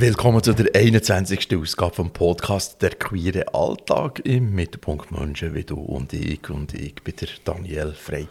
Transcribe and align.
Willkommen 0.00 0.40
zu 0.44 0.52
der 0.52 0.76
21. 0.76 1.56
Ausgabe 1.56 1.92
vom 1.92 2.12
Podcast 2.12 2.80
«Der 2.82 2.90
queere 2.90 3.52
Alltag» 3.52 4.20
im 4.24 4.54
Mittelpunkt 4.54 5.10
Menschen 5.10 5.56
wie 5.56 5.64
du 5.64 5.74
und 5.74 6.12
ich. 6.12 6.48
Und 6.50 6.72
ich 6.72 6.94
bin 7.02 7.16
der 7.20 7.28
Daniel 7.44 7.92
Frey. 7.94 8.28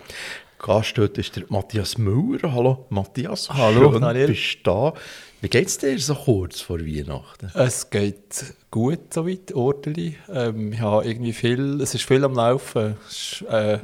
Gast 0.60 0.98
heute 0.98 1.20
ist 1.20 1.36
der 1.36 1.44
Matthias 1.50 1.98
Müller. 1.98 2.54
Hallo 2.54 2.86
Matthias, 2.90 3.50
Hallo, 3.50 3.92
schön 3.92 4.02
Daniel. 4.02 4.28
bist 4.28 4.60
da. 4.64 4.94
Wie 5.42 5.50
geht 5.50 5.68
es 5.68 5.78
dir 5.78 6.00
so 6.00 6.16
kurz 6.16 6.62
vor 6.62 6.80
Weihnachten? 6.80 7.52
Es 7.54 7.90
geht 7.90 8.46
gut 8.72 9.14
soweit, 9.14 9.54
ordentlich. 9.54 10.16
Ähm, 10.34 10.80
habe 10.80 11.04
irgendwie 11.06 11.34
viel, 11.34 11.82
es 11.82 11.94
ist 11.94 12.06
viel 12.06 12.24
am 12.24 12.36
Laufen. 12.36 12.96
Es 13.10 13.42
ist, 13.42 13.42
äh, 13.50 13.80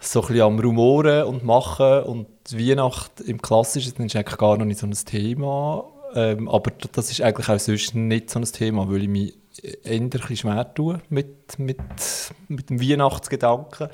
so 0.00 0.20
ein 0.20 0.26
bisschen 0.26 0.42
am 0.42 0.58
Rumoren 0.58 1.24
und 1.24 1.44
Machen 1.44 2.02
und 2.02 2.26
die 2.50 2.70
Weihnacht 2.70 3.20
im 3.22 3.40
Klassischen 3.40 4.04
ist 4.04 4.16
eigentlich 4.16 4.38
gar 4.38 4.58
noch 4.58 4.66
nicht 4.66 4.80
so 4.80 4.86
ein 4.86 4.92
Thema. 4.92 5.89
Ähm, 6.14 6.48
aber 6.48 6.72
das 6.92 7.10
ist 7.10 7.20
eigentlich 7.20 7.48
auch 7.48 7.58
sonst 7.58 7.94
nicht 7.94 8.30
so 8.30 8.38
ein 8.38 8.44
Thema, 8.44 8.90
weil 8.90 9.02
ich 9.02 9.08
mich 9.08 9.34
eher 9.62 10.00
ein 10.00 10.10
bisschen 10.10 10.36
schwer 10.36 10.74
tue 10.74 11.00
mit, 11.08 11.58
mit, 11.58 11.78
mit 12.48 12.70
dem 12.70 12.80
Weihnachtsgedanken. 12.80 13.88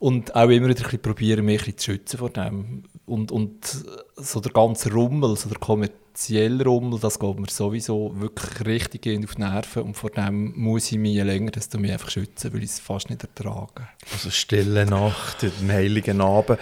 Und 0.00 0.36
auch 0.36 0.48
immer 0.48 0.68
wieder 0.68 0.96
probieren, 0.98 1.44
mich 1.44 1.60
ein 1.60 1.64
bisschen 1.64 1.78
zu 1.78 1.92
schützen 1.92 2.18
vor 2.18 2.30
dem. 2.30 2.84
Und, 3.04 3.32
und 3.32 3.84
so 4.14 4.40
der 4.40 4.52
ganze 4.52 4.92
Rummel, 4.92 5.36
so 5.36 5.48
der 5.48 5.58
kommerzielle 5.58 6.62
Rummel, 6.62 7.00
das 7.00 7.18
geht 7.18 7.38
mir 7.40 7.50
sowieso 7.50 8.12
wirklich 8.14 8.64
richtig 8.64 9.24
auf 9.24 9.34
die 9.34 9.40
Nerven. 9.40 9.82
Und 9.82 9.94
vor 9.94 10.10
dem 10.10 10.56
muss 10.56 10.92
ich 10.92 10.98
mich 10.98 11.16
länger 11.16 11.50
desto 11.50 11.78
mehr 11.78 11.94
einfach 11.94 12.10
schützen, 12.10 12.52
weil 12.52 12.62
ich 12.62 12.70
es 12.70 12.78
fast 12.78 13.10
nicht 13.10 13.24
ertrage. 13.24 13.88
Also 14.12 14.30
stille 14.30 14.86
Nacht, 14.86 15.42
den 15.42 15.72
heiligen 15.72 16.20
Abend. 16.20 16.60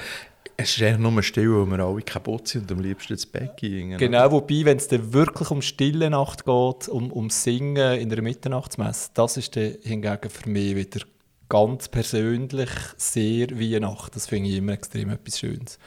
Es 0.59 0.77
ist 0.77 0.83
eigentlich 0.83 0.99
nur 0.99 1.23
still, 1.23 1.53
weil 1.53 1.79
wir 1.79 1.85
alle 1.85 2.03
kaputt 2.03 2.49
sind 2.49 2.71
und 2.71 2.79
am 2.79 2.85
liebsten 2.85 3.13
ins 3.13 3.27
Bett 3.27 3.57
gehen. 3.57 3.99
Genau, 3.99 4.31
wobei, 4.33 4.65
wenn 4.65 4.79
es 4.79 4.89
dann 4.89 5.13
wirklich 5.13 5.51
um 5.51 5.61
stille 5.61 6.09
Nacht 6.09 6.47
geht, 6.47 6.89
um, 6.89 7.13
um 7.13 7.29
Singen 7.29 7.99
in 7.99 8.09
der 8.09 8.23
Mitternachtsmesse, 8.23 9.11
das 9.15 9.37
ist 9.37 9.55
dann 9.57 9.75
hingegen 9.83 10.31
für 10.31 10.49
mich 10.49 10.75
wieder 10.75 11.01
ganz 11.49 11.89
persönlich 11.89 12.71
sehr 12.97 13.51
Weihnacht. 13.51 14.17
Das 14.17 14.27
finde 14.27 14.51
ich 14.51 14.57
immer 14.57 14.73
extrem 14.73 15.11
etwas 15.11 15.39
Schönes. 15.39 15.79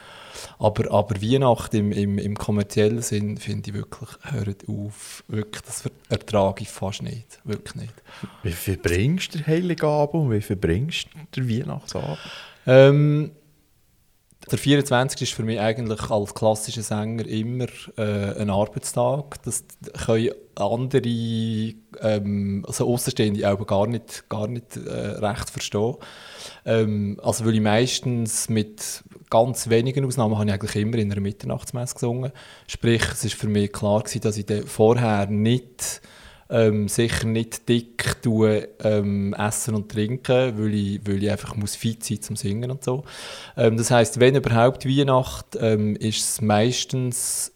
Aber, 0.58 0.92
aber 0.92 1.22
Weihnacht 1.22 1.73
im, 1.73 1.92
im, 1.92 2.17
im 2.17 2.38
kommerziellen 2.38 3.02
Sinn 3.02 3.38
finde 3.38 3.70
ich 3.70 3.75
wirklich, 3.75 4.09
hört 4.22 4.70
auf, 4.70 5.23
wirklich, 5.28 5.64
das 5.64 5.84
ertrage 6.09 6.62
ich 6.62 6.70
fast 6.70 7.02
nicht, 7.02 7.40
wirklich 7.44 7.75
nicht. 7.75 7.94
Wie 8.44 8.52
viel 8.52 8.78
bringst 8.78 9.34
du 9.34 9.40
den 9.40 9.47
Heiligen 9.47 9.86
Abend 9.86 10.25
und 10.25 10.31
wie 10.31 10.42
viel 10.42 10.56
bringst 10.56 11.08
du 11.31 11.42
den 11.42 11.50
Weihnachtsabend? 11.50 12.20
Ähm, 12.66 13.31
der 14.52 14.59
24. 14.59 15.22
ist 15.22 15.33
für 15.33 15.44
mich 15.44 15.59
eigentlich 15.59 16.09
als 16.09 16.33
klassischer 16.33 16.81
Sänger 16.81 17.25
immer 17.25 17.67
äh, 17.97 18.39
ein 18.39 18.50
Arbeitstag. 18.50 19.41
Das 19.44 19.64
können 20.06 20.31
andere, 20.56 21.08
ähm, 21.08 22.66
also 22.67 22.88
Außenstehende, 22.88 23.50
auch 23.50 23.66
gar 23.66 23.88
nicht, 23.88 24.28
gar 24.30 24.47
nicht 24.47 24.75
äh, 24.75 24.89
recht 24.89 25.50
verstehen. 25.50 25.95
Ähm, 26.66 27.19
also 27.23 27.45
weil 27.45 27.56
ich 27.56 27.61
meistens 27.61 28.50
mit 28.50 29.03
ganz 29.30 29.69
wenigen 29.69 30.06
Ausnahmen 30.06 30.38
habe 30.38 30.45
ich 30.45 30.53
eigentlich 30.53 30.75
immer 30.75 30.97
in 30.97 31.11
einer 31.11 31.22
Mitternachtsmesse 31.22 31.94
gesungen. 31.95 32.31
Sprich, 32.67 33.03
es 33.11 33.25
ist 33.25 33.36
für 33.36 33.47
mich 33.47 33.72
klar 33.72 34.02
gewesen, 34.02 34.22
dass 34.22 34.38
ich 34.38 34.45
vorher 34.66 35.28
nicht 35.28 36.02
ähm, 36.50 36.88
sicher 36.88 37.28
nicht 37.28 37.69
dick 37.69 38.22
tue, 38.22 38.69
ähm, 38.83 39.33
essen 39.33 39.75
und 39.75 39.92
trinken, 39.92 40.58
weil 40.58 40.73
ich, 40.73 41.02
weil 41.06 41.23
ich 41.23 41.31
einfach 41.31 41.56
muss 41.56 41.75
fit 41.75 42.03
sein 42.03 42.22
zum 42.22 42.36
Singen 42.36 42.72
und 42.72 42.83
so. 42.83 43.03
Ähm, 43.56 43.78
das 43.78 43.91
heißt, 43.91 44.19
wenn 44.19 44.36
überhaupt 44.36 44.88
Weihnacht, 44.88 45.58
ähm, 45.59 45.95
ist 45.95 46.17
es 46.19 46.41
meistens 46.41 47.53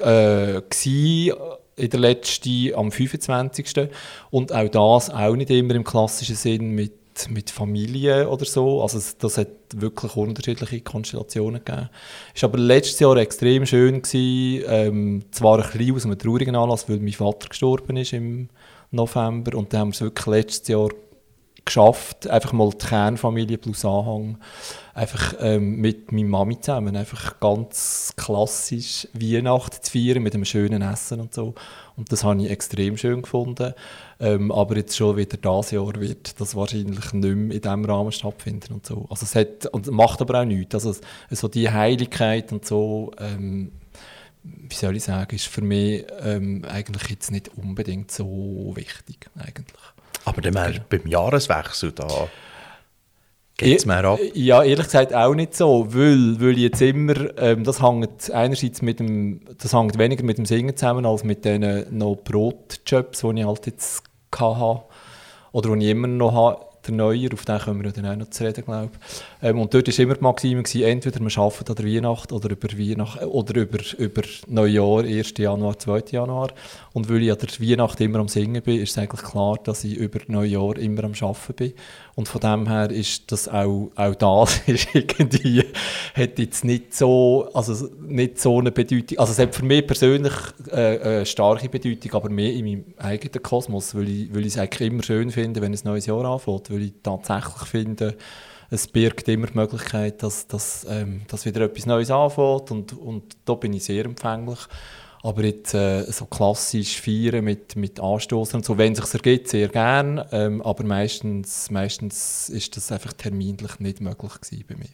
äh, 0.00 0.60
gewesen, 0.60 1.32
in 1.76 1.90
der 1.90 2.00
letzten 2.00 2.74
am 2.74 2.92
25. 2.92 3.88
Und 4.30 4.52
auch 4.52 4.68
das 4.68 5.10
auch 5.10 5.34
nicht 5.34 5.50
immer 5.50 5.74
im 5.74 5.84
klassischen 5.84 6.36
Sinn 6.36 6.72
mit 6.72 6.92
mit 7.28 7.50
Familie 7.50 8.28
oder 8.28 8.44
so. 8.44 8.82
Also 8.82 9.00
das 9.18 9.38
hat 9.38 9.48
wirklich 9.74 10.16
unterschiedliche 10.16 10.80
Konstellationen 10.80 11.64
gegeben. 11.64 11.88
Es 12.34 12.42
war 12.42 12.50
aber 12.50 12.58
letztes 12.58 13.00
Jahr 13.00 13.16
extrem 13.16 13.66
schön. 13.66 14.02
Gewesen, 14.02 14.64
ähm, 14.68 15.24
zwar 15.30 15.58
ein 15.58 15.70
bisschen 15.70 15.94
aus 15.94 16.04
einem 16.04 16.18
traurigen 16.18 16.56
Anlass, 16.56 16.88
weil 16.88 16.98
mein 16.98 17.12
Vater 17.12 17.48
gestorben 17.48 17.96
ist 17.96 18.12
im 18.12 18.48
November. 18.90 19.56
Und 19.56 19.72
dann 19.72 19.80
haben 19.80 19.88
wir 19.88 19.94
es 19.94 20.00
wirklich 20.00 20.26
letztes 20.26 20.68
Jahr 20.68 20.88
geschafft, 21.64 22.26
einfach 22.26 22.52
mal 22.52 22.70
die 22.70 22.86
Kernfamilie 22.86 23.58
plus 23.58 23.84
Anhang, 23.84 24.38
einfach 24.94 25.34
ähm, 25.40 25.76
mit 25.76 26.10
meiner 26.10 26.28
Mami 26.28 26.60
zusammen, 26.60 26.96
einfach 26.96 27.38
ganz 27.40 28.12
klassisch 28.16 29.06
Weihnachten 29.12 29.82
zu 29.82 29.92
feiern 29.92 30.22
mit 30.22 30.34
einem 30.34 30.44
schönen 30.44 30.82
Essen 30.82 31.20
und 31.20 31.32
so. 31.34 31.54
Und 32.02 32.10
das 32.10 32.24
habe 32.24 32.42
ich 32.42 32.50
extrem 32.50 32.96
schön 32.96 33.22
gefunden. 33.22 33.74
Ähm, 34.18 34.50
aber 34.50 34.76
jetzt 34.76 34.96
schon 34.96 35.16
wieder 35.16 35.36
dieses 35.36 35.70
Jahr 35.70 35.94
wird 36.00 36.40
das 36.40 36.56
wahrscheinlich 36.56 37.12
nicht 37.12 37.14
mehr 37.14 37.30
in 37.30 37.50
diesem 37.50 37.84
Rahmen 37.84 38.10
stattfinden 38.10 38.74
und 38.74 38.84
so. 38.84 39.06
Also 39.08 39.24
es 39.24 39.36
hat, 39.36 39.66
und 39.66 39.88
macht 39.92 40.20
aber 40.20 40.40
auch 40.40 40.44
nichts. 40.44 40.74
Also 40.74 40.96
so 41.30 41.46
die 41.46 41.70
Heiligkeit 41.70 42.50
und 42.50 42.66
so, 42.66 43.12
ähm, 43.18 43.70
wie 44.42 44.74
soll 44.74 44.96
ich 44.96 45.04
sagen, 45.04 45.36
ist 45.36 45.46
für 45.46 45.62
mich 45.62 46.04
ähm, 46.22 46.64
eigentlich 46.68 47.08
jetzt 47.08 47.30
nicht 47.30 47.52
unbedingt 47.56 48.10
so 48.10 48.72
wichtig, 48.74 49.30
eigentlich. 49.36 49.80
Aber 50.24 50.42
dann 50.42 50.54
genau. 50.54 50.84
beim 50.88 51.06
Jahreswechsel, 51.06 51.92
da 51.92 52.08
geht 53.62 53.78
es 53.78 53.86
mehr 53.86 54.04
ab? 54.04 54.18
Ja, 54.34 54.62
ehrlich 54.62 54.86
gesagt 54.86 55.14
auch 55.14 55.34
nicht 55.34 55.54
so, 55.54 55.86
weil, 55.88 56.40
weil 56.40 56.58
jetzt 56.58 56.80
immer, 56.82 57.36
ähm, 57.38 57.64
das 57.64 57.82
hängt 57.82 58.30
einerseits 58.30 58.82
mit 58.82 59.00
dem, 59.00 59.40
das 59.58 59.72
hängt 59.72 59.98
weniger 59.98 60.24
mit 60.24 60.38
dem 60.38 60.46
Singen 60.46 60.76
zusammen, 60.76 61.06
als 61.06 61.24
mit 61.24 61.44
den 61.44 61.86
noch 61.90 62.16
Brotjobs, 62.16 63.20
die 63.20 63.40
ich 63.40 63.46
halt 63.46 63.66
jetzt 63.66 64.02
hatte, 64.36 64.82
oder 65.52 65.76
die 65.76 65.84
ich 65.84 65.90
immer 65.90 66.08
noch 66.08 66.32
habe 66.32 66.72
der 66.86 66.94
Neuer, 66.94 67.32
auf 67.32 67.44
den 67.44 67.58
können 67.58 67.84
wir 67.84 67.92
dann 67.92 68.06
auch 68.06 68.16
noch 68.16 68.30
zu 68.30 68.44
reden, 68.44 68.64
glaube 68.64 68.90
ich. 68.92 69.22
Ähm, 69.42 69.58
und 69.58 69.74
dort 69.74 69.88
war 69.88 69.98
immer 69.98 70.14
die 70.14 70.22
Maxime, 70.22 70.62
gewesen, 70.62 70.82
entweder 70.82 71.20
wir 71.20 71.38
arbeiten 71.38 71.68
an 71.68 71.74
der 71.74 71.84
Weihnacht 71.84 72.32
oder 72.32 72.50
über, 72.50 72.68
Weihnacht, 72.78 73.22
oder 73.22 73.60
über, 73.60 73.78
über 73.98 74.22
Neujahr, 74.46 75.00
1. 75.00 75.34
Januar, 75.36 75.78
2. 75.78 76.04
Januar. 76.12 76.50
Und 76.92 77.10
weil 77.10 77.22
ich 77.22 77.32
an 77.32 77.38
der 77.38 77.68
Weihnacht 77.68 78.00
immer 78.00 78.20
am 78.20 78.28
Singen 78.28 78.62
bin, 78.62 78.80
ist 78.80 78.92
es 78.92 78.98
eigentlich 78.98 79.22
klar, 79.22 79.58
dass 79.64 79.82
ich 79.82 79.96
über 79.96 80.20
Neujahr 80.28 80.78
immer 80.78 81.04
am 81.04 81.12
Arbeiten 81.20 81.54
bin. 81.54 81.72
Und 82.14 82.28
von 82.28 82.40
dem 82.40 82.68
her 82.68 82.90
ist 82.90 83.32
das 83.32 83.48
auch, 83.48 83.90
auch 83.96 84.14
das 84.14 84.60
ist 84.66 84.88
irgendwie, 84.94 85.64
hat 86.14 86.38
jetzt 86.38 86.64
nicht 86.64 86.94
so, 86.94 87.48
also 87.52 87.88
nicht 88.00 88.38
so 88.38 88.60
eine 88.60 88.70
Bedeutung, 88.70 89.18
also 89.18 89.32
es 89.32 89.38
hat 89.38 89.54
für 89.54 89.64
mich 89.64 89.86
persönlich 89.86 90.34
äh, 90.70 90.98
eine 90.98 91.26
starke 91.26 91.68
Bedeutung, 91.68 92.12
aber 92.12 92.28
mehr 92.28 92.52
in 92.52 92.64
meinem 92.64 92.84
eigenen 92.98 93.42
Kosmos, 93.42 93.94
weil 93.94 94.08
ich, 94.08 94.34
weil 94.34 94.42
ich 94.42 94.48
es 94.48 94.58
eigentlich 94.58 94.88
immer 94.88 95.02
schön 95.02 95.30
finde, 95.30 95.62
wenn 95.62 95.72
ein 95.72 95.80
neues 95.84 96.06
Jahr 96.06 96.24
anfängt, 96.24 96.70
weil 96.70 96.82
ich 96.82 96.92
tatsächlich 97.02 97.64
finde, 97.64 98.16
es 98.72 98.88
birgt 98.88 99.28
immer 99.28 99.48
die 99.48 99.58
Möglichkeit, 99.58 100.22
dass, 100.22 100.46
dass, 100.46 100.86
ähm, 100.88 101.22
dass 101.28 101.44
wieder 101.44 101.60
etwas 101.60 101.84
Neues 101.84 102.10
anfängt 102.10 102.70
und, 102.70 102.92
und 102.94 103.36
da 103.44 103.54
bin 103.54 103.74
ich 103.74 103.84
sehr 103.84 104.06
empfänglich. 104.06 104.60
Aber 105.22 105.44
jetzt 105.44 105.74
äh, 105.74 106.02
so 106.10 106.24
klassisch 106.24 107.00
feiern 107.00 107.44
mit, 107.44 107.76
mit 107.76 108.00
Anstoßen 108.00 108.56
und 108.56 108.64
so, 108.64 108.76
wenn 108.78 108.94
es 108.94 108.98
sich 108.98 109.14
ergibt, 109.14 109.48
sehr 109.48 109.68
gern. 109.68 110.24
Ähm, 110.32 110.62
aber 110.62 110.84
meistens, 110.84 111.70
meistens 111.70 112.48
ist 112.48 112.76
das 112.76 112.90
einfach 112.90 113.12
terminlich 113.12 113.78
nicht 113.78 114.00
möglich 114.00 114.32
gewesen 114.40 114.64
bei 114.66 114.74
mir. 114.74 114.88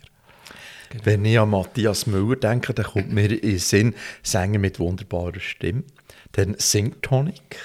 Genau. 0.91 1.05
Wenn 1.05 1.25
ich 1.25 1.39
an 1.39 1.51
Matthias 1.51 2.07
Müller 2.07 2.37
denke, 2.37 2.75
dann 2.75 2.85
kommt 2.85 3.13
mir 3.13 3.31
in 3.31 3.41
den 3.41 3.59
Sinn 3.59 3.95
Sänger 4.23 4.59
mit 4.59 4.81
wunderbarer 4.81 5.41
Stimme, 5.41 5.85
dann 6.33 6.57
Singtonic, 6.59 7.57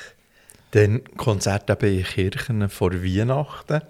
dann 0.72 1.03
Konzerte 1.18 1.74
in 1.85 2.03
Kirchen 2.03 2.69
vor 2.69 2.94
Weihnachten, 2.94 3.81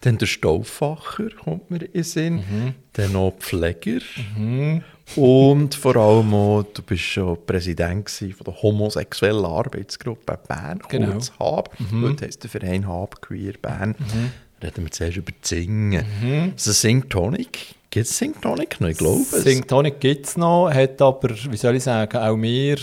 dann 0.00 0.18
der 0.18 0.26
Stauffacher 0.26 1.30
kommt 1.42 1.70
mir 1.70 1.82
in 1.82 1.92
den 1.92 2.04
Sinn, 2.04 2.34
mhm. 2.36 2.74
dann 2.92 3.12
noch 3.12 3.34
Pfleger 3.38 4.00
mhm. 4.36 4.82
und 5.16 5.74
vor 5.74 5.96
allem 5.96 6.32
auch, 6.34 6.64
du 6.72 6.82
bist 6.82 7.02
schon 7.02 7.38
Präsident 7.44 8.08
von 8.08 8.44
der 8.44 8.62
homosexuellen 8.62 9.44
Arbeitsgruppe 9.44 10.38
Bern, 10.46 10.80
genau. 10.88 11.12
kurz 11.12 11.32
HAB. 11.38 11.80
Mhm. 11.80 12.04
Heute 12.04 12.26
heisst 12.26 12.44
der 12.44 12.50
Verein 12.50 12.86
HAB 12.86 13.20
Queer 13.22 13.54
Bern. 13.60 13.96
Mhm. 13.98 14.30
Reden 14.62 14.84
wir 14.84 14.90
zuerst 14.90 15.16
über 15.16 15.32
das 15.40 15.48
Singen. 15.48 16.04
Mhm. 16.22 16.52
Also 16.52 16.72
Singtonic, 16.72 17.74
gibt 17.90 18.06
es 18.06 18.18
Singtonic 18.18 18.80
noch? 18.80 18.88
Ich 18.88 18.98
glaube 18.98 19.22
es. 19.22 19.42
Singtonic 19.42 20.00
gibt 20.00 20.26
es 20.26 20.36
noch, 20.36 20.70
hat 20.70 21.02
aber, 21.02 21.30
wie 21.30 21.56
soll 21.56 21.76
ich 21.76 21.82
sagen, 21.82 22.16
auch 22.18 22.36
wir 22.36 22.78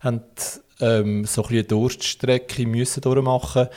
haben 0.00 0.22
ähm, 0.80 1.24
so 1.24 1.44
ein 1.44 1.50
eine 1.50 1.64
Durststrecke 1.64 2.66
müssen 2.66 3.00
durchmachen. 3.00 3.68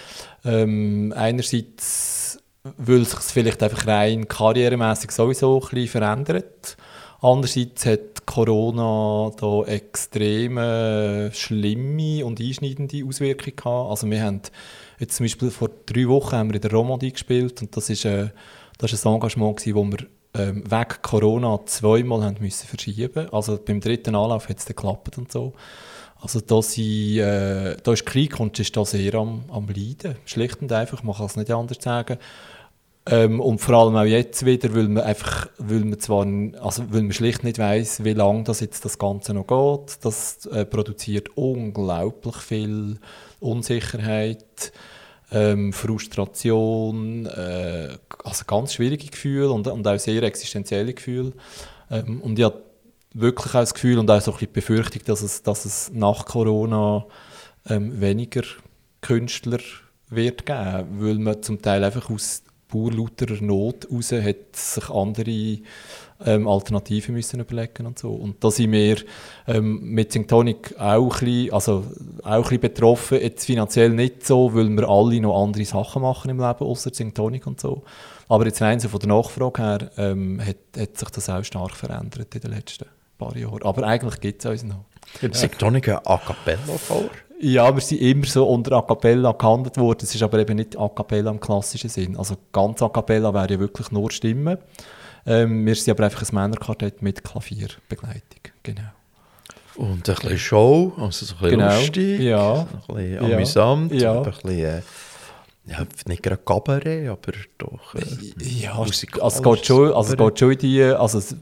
Ähm, 0.46 1.14
einerseits, 1.16 2.40
weil 2.78 3.02
es 3.02 3.12
sich 3.12 3.20
vielleicht 3.20 3.64
einfach 3.64 3.88
rein 3.88 4.28
karrieremäßig 4.28 5.12
sowieso 5.12 5.62
ein 5.62 5.70
bisschen 5.70 5.88
verändert. 5.88 6.78
Andererseits 7.20 7.86
hat 7.86 8.26
Corona 8.26 9.32
da 9.40 9.64
extrem 9.64 10.58
äh, 10.58 11.32
schlimme 11.32 12.24
und 12.24 12.40
einschneidende 12.40 13.04
Auswirkungen 13.06 13.56
gehabt. 13.56 13.90
Also 13.90 14.10
wir 14.10 14.22
haben 14.22 14.42
jetzt 15.00 15.16
zum 15.16 15.24
Beispiel 15.24 15.50
vor 15.50 15.70
drei 15.86 16.08
Wochen 16.08 16.36
haben 16.36 16.50
wir 16.50 16.56
in 16.56 16.62
der 16.62 16.72
Romandie 16.72 17.12
gespielt 17.12 17.62
und 17.62 17.76
das 17.76 17.90
ist, 17.90 18.06
äh, 18.06 18.30
das 18.78 18.94
ist 18.94 19.06
ein 19.06 19.16
Engagement 19.16 19.58
gewesen, 19.58 19.76
wo 19.76 19.84
wir 19.86 20.08
ähm, 20.36 20.64
wegen 20.70 21.02
Corona 21.02 21.60
zweimal 21.66 22.24
haben 22.24 22.38
müssen 22.40 22.68
verschieben. 22.68 23.28
Also 23.32 23.58
beim 23.58 23.80
dritten 23.80 24.16
Anlauf 24.16 24.48
hat 24.50 24.60
es 24.60 24.66
geklappt 24.66 25.18
und 25.18 25.32
so. 25.32 25.54
Also 26.20 26.42
da, 26.42 26.62
sie, 26.62 27.20
äh, 27.20 27.78
da 27.82 27.94
ist 27.94 28.06
Krieg 28.06 28.40
und 28.40 28.60
ist 28.60 28.76
da 28.76 28.86
sehr 28.86 29.16
am, 29.16 29.44
am 29.50 29.68
Leiden. 29.68 30.16
Schlicht 30.26 30.62
und 30.62 30.72
einfach, 30.72 31.04
man 31.04 31.16
kann 31.16 31.28
es 31.28 31.36
nicht 31.36 31.52
anders 31.52 31.78
sagen. 31.82 32.18
Ähm, 33.10 33.40
und 33.40 33.60
vor 33.60 33.76
allem 33.76 33.96
auch 33.96 34.04
jetzt 34.04 34.46
wieder, 34.46 34.76
weil 34.76 34.90
man 34.90 35.04
einfach, 35.04 35.48
weil 35.58 35.86
man 35.86 36.00
zwar, 36.00 36.26
also 36.62 36.84
weil 36.90 37.04
man 37.04 37.14
schlicht 37.14 37.44
nicht 37.44 37.58
weiß, 37.58 38.04
wie 38.04 38.14
lange 38.14 38.44
das 38.44 38.60
jetzt 38.60 38.84
das 38.84 39.00
Ganze 39.00 39.34
noch 39.34 39.48
geht. 39.48 40.04
Das 40.04 40.46
äh, 40.48 40.66
produziert 40.66 41.30
unglaublich 41.38 42.36
viel 42.36 43.00
Unsicherheit, 43.40 44.74
ähm, 45.32 45.72
Frustration, 45.72 47.28
äh, 47.28 47.98
also 48.24 48.46
ganz 48.46 48.74
schwierige 48.74 49.08
Gefühle 49.08 49.52
und, 49.52 49.68
und 49.68 49.88
auch 49.88 50.00
sehr 50.00 50.24
existenzielle 50.24 50.94
Gefühle. 50.94 51.32
Ähm, 51.90 52.22
und 52.22 52.38
ich 52.38 52.46
habe 52.46 52.62
wirklich 53.14 53.56
auch 53.56 53.62
das 53.62 53.74
Gefühl 53.74 54.00
und 54.00 54.12
auch 54.12 54.20
so 54.20 54.32
ein 54.32 54.38
bisschen 54.38 54.54
die 54.54 54.60
Befürchtung, 54.60 55.02
dass 55.06 55.22
es, 55.22 55.44
dass 55.44 55.64
es 55.64 55.92
nach 55.94 56.26
Corona 56.26 57.06
ähm, 57.70 58.02
weniger 58.02 58.44
Künstler 59.00 59.60
wird 60.10 60.46
geben, 60.46 60.88
weil 61.00 61.20
man 61.20 61.42
zum 61.42 61.62
Teil 61.62 61.84
einfach 61.84 62.10
aus 62.10 62.44
pur 62.68 62.92
lauterer 62.92 63.42
Not 63.42 63.88
raus 63.92 64.12
hat 64.12 64.56
sich 64.56 64.90
andere 64.90 65.60
ähm, 66.26 66.48
Alternativen 66.48 67.14
müssen 67.14 67.40
überlegen 67.40 67.86
und 67.86 68.00
so. 68.00 68.12
Und 68.12 68.44
da 68.44 68.50
sind 68.50 68.72
wir 68.72 68.98
ähm, 69.48 69.82
mit 69.84 70.12
Synctonic 70.12 70.76
auch 70.80 71.22
ein 71.22 71.26
bisschen, 71.26 71.54
also 71.54 71.86
auch 72.24 72.34
ein 72.34 72.42
bisschen 72.42 72.60
betroffen, 72.60 73.22
jetzt 73.22 73.46
finanziell 73.46 73.92
nicht 73.92 74.26
so, 74.26 74.54
weil 74.54 74.70
wir 74.70 74.90
alle 74.90 75.22
noch 75.22 75.44
andere 75.44 75.66
Sachen 75.66 76.02
machen 76.02 76.32
im 76.32 76.40
Leben, 76.40 76.60
außer 76.60 76.94
Synctonic 76.94 77.46
und 77.46 77.60
so. 77.60 77.84
Aber 78.28 78.46
jetzt 78.46 78.62
rein 78.62 78.80
so 78.80 78.90
von 78.90 79.00
der 79.00 79.10
Nachfrage 79.10 79.62
her 79.62 79.92
ähm, 79.98 80.42
hat, 80.42 80.58
hat 80.78 80.98
sich 80.98 81.10
das 81.10 81.30
auch 81.30 81.44
stark 81.44 81.76
verändert 81.76 82.34
in 82.34 82.42
den 82.42 82.52
letzten 82.52 82.86
paar 83.18 83.36
Jahren. 83.38 83.64
Aber 83.64 83.84
eigentlich 83.84 84.20
gibt 84.20 84.44
es 84.44 84.52
uns 84.52 84.64
noch. 84.64 84.86
Synctonic 85.32 85.90
ein 85.90 86.00
A 86.06 86.18
Cappella 86.18 86.78
vor? 86.78 87.10
Ja, 87.40 87.74
wir 87.74 87.82
sind 87.82 88.02
immer 88.02 88.26
so 88.26 88.48
unter 88.48 88.78
A 88.78 88.82
Cappella 88.82 89.32
gehandelt 89.32 89.78
worden. 89.78 90.00
Es 90.04 90.16
ist 90.16 90.24
aber 90.24 90.40
eben 90.40 90.56
nicht 90.56 90.78
A 90.78 90.90
Cappella 90.90 91.30
im 91.30 91.40
klassischen 91.40 91.90
Sinn. 91.90 92.18
Also 92.18 92.36
ganz 92.52 92.82
A 92.82 92.90
Cappella 92.90 93.34
wäre 93.34 93.54
ja 93.54 93.60
wirklich 93.60 93.92
nur 93.92 94.10
Stimmen. 94.12 94.58
Ähm, 95.26 95.66
wir 95.66 95.76
sind 95.76 95.92
aber 95.92 96.06
einfach 96.06 96.24
ein 96.28 96.34
Männerkartett 96.36 97.02
mit 97.02 97.24
Klavierbegleitung. 97.24 98.42
Genau. 98.64 98.82
Und 99.76 100.10
ein 100.10 100.16
bisschen 100.16 100.38
Show, 100.40 100.94
also 100.98 101.26
so 101.26 101.36
ein 101.36 101.42
bisschen 101.42 101.60
Genau, 101.60 101.76
lustig, 101.76 102.20
ja. 102.22 102.54
ein 102.62 102.68
bisschen 102.96 103.14
Ja, 103.30 103.36
amüsant, 103.36 103.94
ja. 103.94 104.18
ein 104.18 104.24
bisschen, 104.24 104.50
äh, 104.60 104.82
ja, 105.68 105.86
nicht 106.06 106.24
gerade 106.24 106.42
Cabaret, 106.44 107.10
aber 107.10 107.34
doch 107.58 107.96
äh, 107.96 108.02
Ja, 108.42 108.78
also 108.78 108.92
es 108.92 109.42
geht 109.42 109.66
schon, 109.66 109.94
also 109.94 110.14
es 110.14 110.18
geht 110.18 110.40
schon 110.40 110.52
in 110.52 110.58
die, 110.58 110.84
also 110.84 111.18
es 111.18 111.36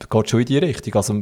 es 0.00 0.08
geht 0.08 0.30
schon 0.30 0.40
in 0.40 0.46
die 0.46 0.58
Richtung. 0.58 0.94
Also 0.94 1.14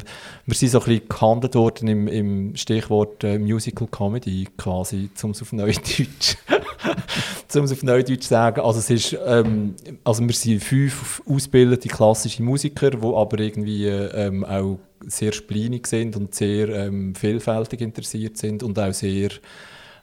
wir 0.46 0.54
sind 0.54 0.68
so 0.68 0.80
ein 0.80 0.84
bisschen 0.84 1.08
gehandelt 1.08 1.54
worden 1.54 1.88
im, 1.88 2.08
im 2.08 2.56
Stichwort 2.56 3.24
äh, 3.24 3.38
Musical 3.38 3.88
Comedy 3.88 4.48
quasi, 4.56 5.10
um 5.22 5.30
es 5.30 5.42
auf 5.42 5.52
Neudeutsch, 5.52 6.36
um 7.54 7.64
es 7.64 7.72
auf 7.72 7.82
Neudeutsch 7.82 8.22
zu 8.22 8.28
sagen. 8.28 8.60
Also 8.60 8.80
es 8.80 8.90
ist, 8.90 9.18
ähm, 9.24 9.74
also 10.04 10.22
wir 10.22 10.34
sind 10.34 10.62
fünf 10.62 11.22
ausgebildete 11.26 11.88
klassische 11.88 12.42
Musiker, 12.42 12.90
die 12.90 13.06
aber 13.06 13.38
irgendwie 13.38 13.86
ähm, 13.86 14.44
auch 14.44 14.78
sehr 15.06 15.32
splinig 15.32 15.86
sind 15.86 16.16
und 16.16 16.34
sehr 16.34 16.68
ähm, 16.68 17.14
vielfältig 17.14 17.80
interessiert 17.80 18.36
sind 18.36 18.62
und 18.62 18.78
auch 18.78 18.92
sehr 18.92 19.30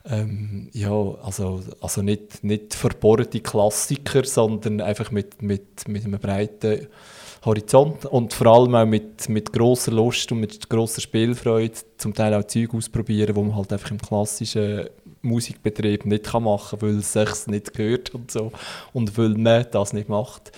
ähm, 0.06 0.68
ja, 0.72 0.92
also, 1.22 1.62
also 1.80 2.02
nicht, 2.02 2.44
nicht 2.44 2.74
verbohrte 2.74 3.40
Klassiker, 3.40 4.24
sondern 4.24 4.80
einfach 4.80 5.10
mit, 5.10 5.40
mit, 5.40 5.88
mit 5.88 6.04
einem 6.04 6.20
breiten 6.20 6.88
Horizont 7.44 8.06
und 8.06 8.32
vor 8.32 8.46
allem 8.46 8.74
auch 8.74 8.86
mit, 8.86 9.28
mit 9.28 9.52
grosser 9.52 9.92
Lust 9.92 10.30
und 10.32 10.40
mit 10.40 10.68
grosser 10.68 11.00
Spielfreude 11.00 11.74
zum 11.96 12.14
Teil 12.14 12.34
auch 12.34 12.44
Zeug 12.44 12.74
ausprobieren, 12.74 13.36
wo 13.36 13.42
man 13.42 13.56
halt 13.56 13.72
einfach 13.72 13.90
im 13.90 14.00
klassischen 14.00 14.88
Musikbetrieb 15.22 16.06
nicht 16.06 16.32
machen 16.32 16.78
kann, 16.78 16.82
weil 16.82 16.98
es 16.98 17.12
sich 17.12 17.46
nicht 17.46 17.72
gehört 17.72 18.14
und 18.14 18.30
so 18.30 18.52
und 18.92 19.16
weil 19.16 19.30
man 19.30 19.66
das 19.70 19.92
nicht 19.92 20.08
macht. 20.08 20.52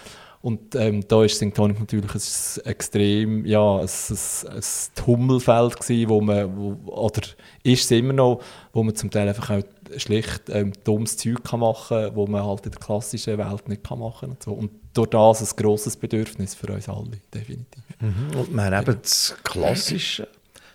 Und 0.46 0.76
ähm, 0.76 1.02
da 1.08 1.24
ist 1.24 1.40
Synctonic 1.40 1.80
natürlich 1.80 2.14
ein 2.14 2.66
extrem, 2.66 3.44
ja, 3.46 3.78
ein, 3.78 3.88
ein, 3.88 4.52
ein 4.52 4.62
Tummelfeld 4.94 5.80
gewesen, 5.80 6.08
wo 6.08 6.20
man, 6.20 6.56
wo, 6.56 6.92
oder 6.92 7.20
ist 7.64 7.84
es 7.86 7.90
immer 7.90 8.12
noch, 8.12 8.40
wo 8.72 8.84
man 8.84 8.94
zum 8.94 9.10
Teil 9.10 9.26
einfach 9.28 9.50
auch 9.50 9.62
schlicht 9.96 10.42
ähm, 10.50 10.72
dummes 10.84 11.16
Zeug 11.16 11.42
kann 11.42 11.58
machen 11.58 11.96
kann, 12.00 12.14
wo 12.14 12.28
man 12.28 12.44
halt 12.44 12.64
in 12.64 12.70
der 12.70 12.80
klassischen 12.80 13.38
Welt 13.38 13.68
nicht 13.68 13.82
kann 13.82 13.98
machen 13.98 14.30
und 14.30 14.42
so. 14.44 14.52
Und 14.52 14.70
durch 14.94 15.10
das 15.10 15.42
ein 15.42 15.56
grosses 15.60 15.96
Bedürfnis 15.96 16.54
für 16.54 16.72
uns 16.72 16.88
alle, 16.88 17.18
definitiv. 17.34 17.82
Mhm. 17.98 18.38
Und 18.38 18.54
wir 18.54 18.62
haben 18.66 18.82
eben 18.88 18.98
das 19.02 19.34
Klassische, 19.42 20.28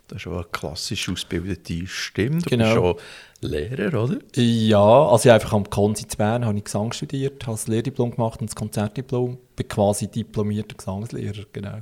das 0.09 0.17
ist 0.17 0.21
schon 0.23 0.33
eine 0.33 0.43
klassisch 0.51 1.07
ausgebildete 1.07 1.87
Stimme, 1.87 2.41
du 2.41 2.49
Genau. 2.49 2.65
bist 2.65 2.75
schon 2.75 2.95
Lehrer, 3.41 4.03
oder? 4.03 4.17
Ja, 4.35 5.07
also 5.07 5.29
ich 5.29 5.33
einfach 5.33 5.53
am 5.53 5.69
Konzi 5.69 6.07
zu 6.07 6.17
Bern 6.17 6.45
habe 6.45 6.57
ich 6.57 6.63
Gesang 6.63 6.93
studiert, 6.93 7.43
habe 7.47 7.53
das 7.53 7.67
Lehrdiplom 7.67 8.11
gemacht 8.11 8.39
und 8.39 8.49
das 8.49 8.55
Konzertdiplom, 8.55 9.37
bin 9.55 9.67
quasi 9.67 10.07
diplomierter 10.07 10.75
Gesangslehrer, 10.75 11.45
genau. 11.51 11.79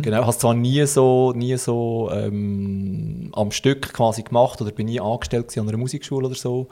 Genau, 0.00 0.18
habe 0.18 0.30
es 0.30 0.38
zwar 0.38 0.54
nie 0.54 0.86
so, 0.86 1.32
nie 1.34 1.56
so 1.58 2.10
ähm, 2.12 3.30
am 3.34 3.50
Stück 3.50 3.92
quasi 3.92 4.22
gemacht 4.22 4.60
oder 4.62 4.70
bin 4.70 4.86
nie 4.86 5.00
angestellt 5.00 5.56
an 5.58 5.68
einer 5.68 5.76
Musikschule 5.76 6.26
oder 6.26 6.36
so, 6.36 6.68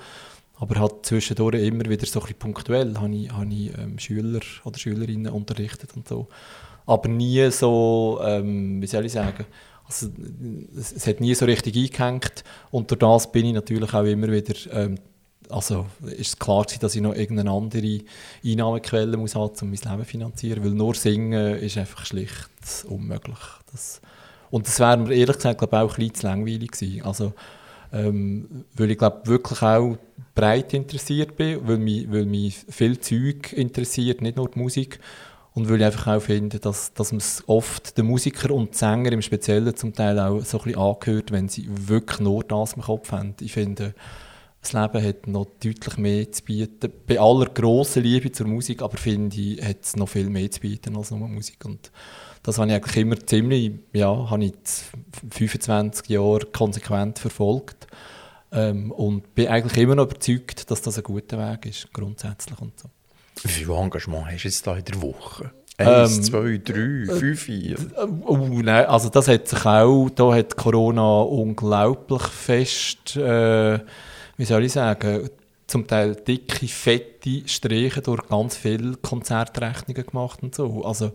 aber 0.58 0.80
hat 0.80 1.04
zwischendurch 1.04 1.62
immer 1.62 1.84
wieder 1.84 2.06
so 2.06 2.20
ein 2.20 2.22
bisschen 2.22 2.38
punktuell 2.38 2.94
habe 2.96 3.14
ich, 3.14 3.30
habe 3.30 3.52
ich 3.52 3.76
ähm, 3.76 3.98
Schüler 3.98 4.40
oder 4.64 4.78
Schülerinnen 4.78 5.30
unterrichtet 5.30 5.90
und 5.94 6.08
so. 6.08 6.28
Aber 6.86 7.08
nie 7.08 7.50
so, 7.50 8.20
ähm, 8.24 8.80
wie 8.80 8.86
soll 8.86 9.04
ich 9.04 9.12
sagen, 9.12 9.44
also, 9.86 10.08
es, 10.76 10.92
es 10.92 11.06
hat 11.06 11.20
nie 11.20 11.34
so 11.34 11.44
richtig 11.44 11.76
eingehängt 11.76 12.44
und 12.70 12.90
durch 12.90 12.98
das 12.98 13.30
bin 13.30 13.46
ich 13.46 13.54
natürlich 13.54 13.94
auch 13.94 14.04
immer 14.04 14.30
wieder, 14.30 14.54
ähm, 14.72 14.96
also 15.48 15.86
ist 16.02 16.28
es 16.28 16.38
klar 16.38 16.66
dass 16.80 16.94
ich 16.94 17.02
noch 17.02 17.14
irgendeine 17.14 17.52
andere 17.52 18.00
Einnahmequelle 18.44 19.16
muss 19.16 19.34
haben, 19.34 19.52
um 19.60 19.70
mein 19.70 19.78
Leben 19.78 19.98
zu 19.98 20.04
finanzieren, 20.04 20.64
weil 20.64 20.72
nur 20.72 20.94
singen 20.94 21.56
ist 21.56 21.78
einfach 21.78 22.04
schlicht 22.04 22.48
unmöglich. 22.88 23.38
Das, 23.70 24.00
und 24.50 24.66
das 24.66 24.80
wäre 24.80 24.96
mir 24.96 25.14
ehrlich 25.14 25.36
gesagt 25.36 25.58
glaub, 25.58 25.72
auch 25.72 25.96
bisschen 25.96 26.14
zu 26.14 26.26
langweilig 26.26 26.72
gewesen. 26.72 27.02
Also, 27.02 27.32
ähm, 27.92 28.64
weil 28.74 28.90
ich 28.90 28.98
glaube 28.98 29.26
wirklich 29.26 29.62
auch 29.62 29.96
breit 30.34 30.74
interessiert 30.74 31.36
bin, 31.36 31.66
weil 31.66 31.78
mich, 31.78 32.10
weil 32.10 32.26
mich 32.26 32.64
viel 32.68 32.98
Zeug 32.98 33.52
interessiert, 33.52 34.20
nicht 34.22 34.36
nur 34.36 34.48
die 34.48 34.58
Musik. 34.58 34.98
Und 35.56 35.70
weil 35.70 35.80
ich 35.80 35.86
einfach 35.86 36.08
auch 36.08 36.20
finde, 36.20 36.60
dass, 36.60 36.92
dass 36.92 37.12
man 37.12 37.18
es 37.18 37.42
oft 37.46 37.96
den 37.96 38.04
Musiker 38.04 38.50
und 38.50 38.74
die 38.74 38.76
Sänger 38.76 39.10
im 39.12 39.22
Speziellen 39.22 39.74
zum 39.74 39.94
Teil 39.94 40.20
auch 40.20 40.44
so 40.44 40.58
ein 40.58 40.64
bisschen 40.64 40.78
angehört, 40.78 41.32
wenn 41.32 41.48
sie 41.48 41.66
wirklich 41.66 42.20
nur 42.20 42.44
das 42.44 42.74
im 42.74 42.82
Kopf 42.82 43.10
haben. 43.10 43.34
Ich 43.40 43.54
finde, 43.54 43.94
das 44.60 44.74
Leben 44.74 45.02
hat 45.02 45.26
noch 45.26 45.46
deutlich 45.46 45.96
mehr 45.96 46.30
zu 46.30 46.44
bieten. 46.44 46.92
Bei 47.06 47.18
aller 47.18 47.46
grossen 47.46 48.02
Liebe 48.02 48.30
zur 48.30 48.46
Musik, 48.48 48.82
aber 48.82 48.98
finde 48.98 49.34
ich, 49.34 49.64
hat 49.64 49.82
es 49.82 49.96
noch 49.96 50.10
viel 50.10 50.28
mehr 50.28 50.50
zu 50.50 50.60
bieten 50.60 50.94
als 50.94 51.10
nur 51.10 51.26
Musik. 51.26 51.64
Und 51.64 51.90
das 52.42 52.58
habe 52.58 52.68
ich 52.68 52.74
eigentlich 52.74 52.96
immer 52.98 53.18
ziemlich, 53.18 53.72
ja, 53.94 54.28
habe 54.28 54.44
ich 54.44 54.52
jetzt 54.52 54.84
25 55.30 56.10
Jahre 56.10 56.44
konsequent 56.52 57.18
verfolgt. 57.18 57.86
Ähm, 58.52 58.92
und 58.92 59.34
bin 59.34 59.48
eigentlich 59.48 59.82
immer 59.82 59.94
noch 59.94 60.04
überzeugt, 60.04 60.70
dass 60.70 60.82
das 60.82 60.98
ein 60.98 61.04
guter 61.04 61.38
Weg 61.38 61.64
ist, 61.64 61.90
grundsätzlich 61.94 62.60
und 62.60 62.78
so. 62.78 62.90
Wie 63.42 63.48
viel 63.48 63.70
Engagement 63.70 64.26
hast 64.26 64.44
du 64.44 64.48
jetzt 64.48 64.66
da 64.66 64.76
in 64.76 64.84
der 64.84 65.02
Woche? 65.02 65.50
Eins, 65.78 66.16
Ähm, 66.16 66.22
zwei, 66.22 66.60
drei, 66.64 67.18
fünf, 67.18 67.42
vier? 67.42 67.76
Oh, 68.24 68.36
nein, 68.36 68.86
also 68.86 69.10
das 69.10 69.28
hat 69.28 69.46
sich 69.46 69.64
auch, 69.66 70.08
da 70.14 70.34
hat 70.34 70.56
Corona 70.56 71.20
unglaublich 71.20 72.22
fest, 72.22 73.16
äh, 73.16 73.78
wie 74.38 74.44
soll 74.44 74.64
ich 74.64 74.72
sagen, 74.72 75.28
zum 75.66 75.86
Teil 75.86 76.14
dicke, 76.14 76.66
fette 76.66 77.42
Striche 77.46 78.00
durch 78.00 78.26
ganz 78.28 78.56
viele 78.56 78.96
Konzertrechnungen 78.96 80.06
gemacht 80.06 80.42
und 80.42 80.54
so. 80.54 80.84
Also 80.84 81.12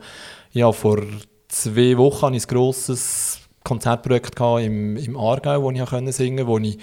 ja, 0.51 0.71
vor 0.71 0.99
zwei 1.47 1.97
Wochen 1.97 2.27
hatte 2.27 2.35
ich 2.37 2.43
ein 2.43 2.55
grosses 2.55 3.39
Konzertprojekt 3.63 4.39
im, 4.39 4.97
im 4.97 5.17
Aargau, 5.17 5.63
wo 5.63 5.71
ich 5.71 5.77
singen 6.13 6.45
konnte, 6.45 6.47
wo 6.47 6.57
ich 6.59 6.77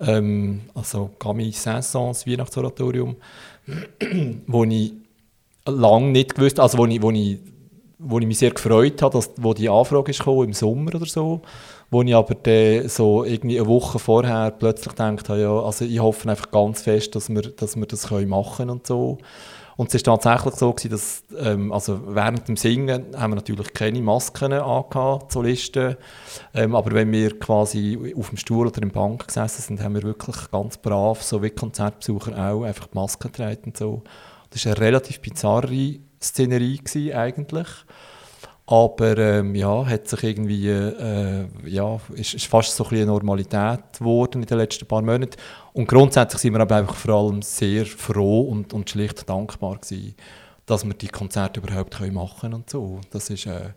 ähm, 0.00 0.62
also 0.74 1.10
Camille 1.18 1.52
Saint-Saëns, 1.52 2.26
Weihnachtsoratorium, 2.26 3.16
wo 4.46 4.64
ich 4.64 4.92
lange 5.66 6.08
nicht 6.08 6.34
gewusst, 6.34 6.60
also 6.60 6.78
wo 6.78 6.86
ich, 6.86 7.00
wo 7.00 7.10
ich, 7.10 7.38
wo 7.98 8.18
ich 8.18 8.26
mich 8.26 8.38
sehr 8.38 8.50
gefreut 8.50 9.00
habe, 9.02 9.16
dass, 9.16 9.30
wo 9.36 9.54
die 9.54 9.68
Anfrage 9.68 10.10
ist 10.10 10.18
gekommen, 10.18 10.48
im 10.48 10.52
Sommer 10.52 10.94
oder 10.94 11.06
so, 11.06 11.42
wo 11.90 12.02
ich 12.02 12.14
aber 12.14 12.34
dann 12.34 12.88
so 12.88 13.24
irgendwie 13.24 13.58
eine 13.58 13.68
Woche 13.68 13.98
vorher 13.98 14.50
plötzlich 14.50 14.94
gedacht 14.94 15.28
habe, 15.28 15.40
ja, 15.40 15.58
also 15.58 15.84
ich 15.84 16.00
hoffe 16.00 16.28
einfach 16.28 16.50
ganz 16.50 16.82
fest, 16.82 17.14
dass 17.14 17.28
wir, 17.30 17.42
dass 17.42 17.76
wir 17.76 17.86
das 17.86 18.08
können 18.08 18.28
machen 18.28 18.70
und 18.70 18.86
so. 18.86 19.18
Und 19.76 19.88
es 19.88 19.94
ist 19.96 20.06
tatsächlich 20.06 20.54
so 20.54 20.72
gewesen, 20.72 20.90
dass, 20.90 21.24
ähm, 21.38 21.72
also 21.72 22.00
während 22.14 22.46
dem 22.46 22.56
Singen 22.56 23.16
haben 23.16 23.32
wir 23.32 23.36
natürlich 23.36 23.72
keine 23.72 24.00
Masken 24.00 24.52
angehabt, 24.52 25.32
Solisten, 25.32 25.96
ähm, 26.54 26.74
aber 26.74 26.92
wenn 26.92 27.10
wir 27.10 27.38
quasi 27.38 28.14
auf 28.16 28.28
dem 28.28 28.38
Stuhl 28.38 28.68
oder 28.68 28.82
im 28.82 28.90
Bank 28.90 29.26
gesessen 29.26 29.62
sind, 29.62 29.82
haben 29.82 29.94
wir 29.94 30.02
wirklich 30.02 30.36
ganz 30.50 30.78
brav, 30.78 31.22
so 31.22 31.42
wie 31.42 31.50
Konzertbesucher 31.50 32.32
auch, 32.38 32.62
einfach 32.62 32.86
die 32.86 32.94
Maske 32.94 33.28
getragen 33.28 33.62
und 33.66 33.76
so. 33.76 34.02
Das 34.50 34.64
war 34.64 34.76
eine 34.76 34.80
relativ 34.80 35.20
bizarre 35.20 35.98
Szenerie 36.20 36.78
gewesen, 36.78 37.12
eigentlich. 37.12 37.68
Aber 38.66 39.18
ähm, 39.18 39.54
ja, 39.54 39.84
hat 39.84 40.08
sich 40.08 40.22
irgendwie, 40.22 40.68
äh, 40.70 41.46
ja, 41.66 42.00
ist, 42.14 42.32
ist 42.32 42.46
fast 42.46 42.74
so 42.74 42.84
ein 42.84 42.96
eine 42.96 43.06
Normalität 43.06 43.98
geworden 43.98 44.40
in 44.40 44.46
den 44.46 44.56
letzten 44.56 44.86
paar 44.86 45.02
Monaten. 45.02 45.36
Und 45.74 45.88
grundsätzlich 45.88 46.40
sind 46.40 46.52
wir 46.52 46.60
aber 46.60 46.76
einfach 46.76 46.94
vor 46.94 47.14
allem 47.14 47.42
sehr 47.42 47.84
froh 47.84 48.42
und, 48.42 48.72
und 48.72 48.88
schlicht 48.88 49.28
dankbar 49.28 49.78
gewesen, 49.78 50.14
dass 50.66 50.84
wir 50.84 50.94
die 50.94 51.08
Konzerte 51.08 51.58
überhaupt 51.58 51.98
können 51.98 52.14
machen 52.14 52.54
und 52.54 52.70
so. 52.70 53.00
Das 53.10 53.28
ist, 53.28 53.46
äh, 53.46 53.70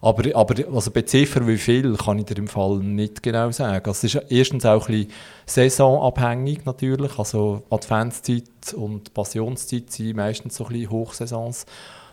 aber, 0.00 0.34
aber 0.34 0.54
also 0.74 0.90
beziffern 0.90 1.46
wie 1.46 1.58
viel, 1.58 1.96
kann 1.98 2.18
ich 2.18 2.24
dir 2.24 2.38
im 2.38 2.48
Fall 2.48 2.78
nicht 2.78 3.22
genau 3.22 3.50
sagen. 3.50 3.86
Also 3.86 4.06
es 4.06 4.14
ist 4.14 4.24
erstens 4.30 4.64
auch 4.64 4.88
ein 4.88 5.06
bisschen 5.06 5.12
saisonabhängig 5.44 6.64
natürlich. 6.64 7.18
Also 7.18 7.62
Adventszeit 7.68 8.72
und 8.74 9.12
Passionszeit 9.12 9.90
sind 9.90 10.16
meistens 10.16 10.56
so 10.56 10.64
ein 10.64 10.72
bisschen 10.72 10.90
Hochsaisons. 10.90 11.66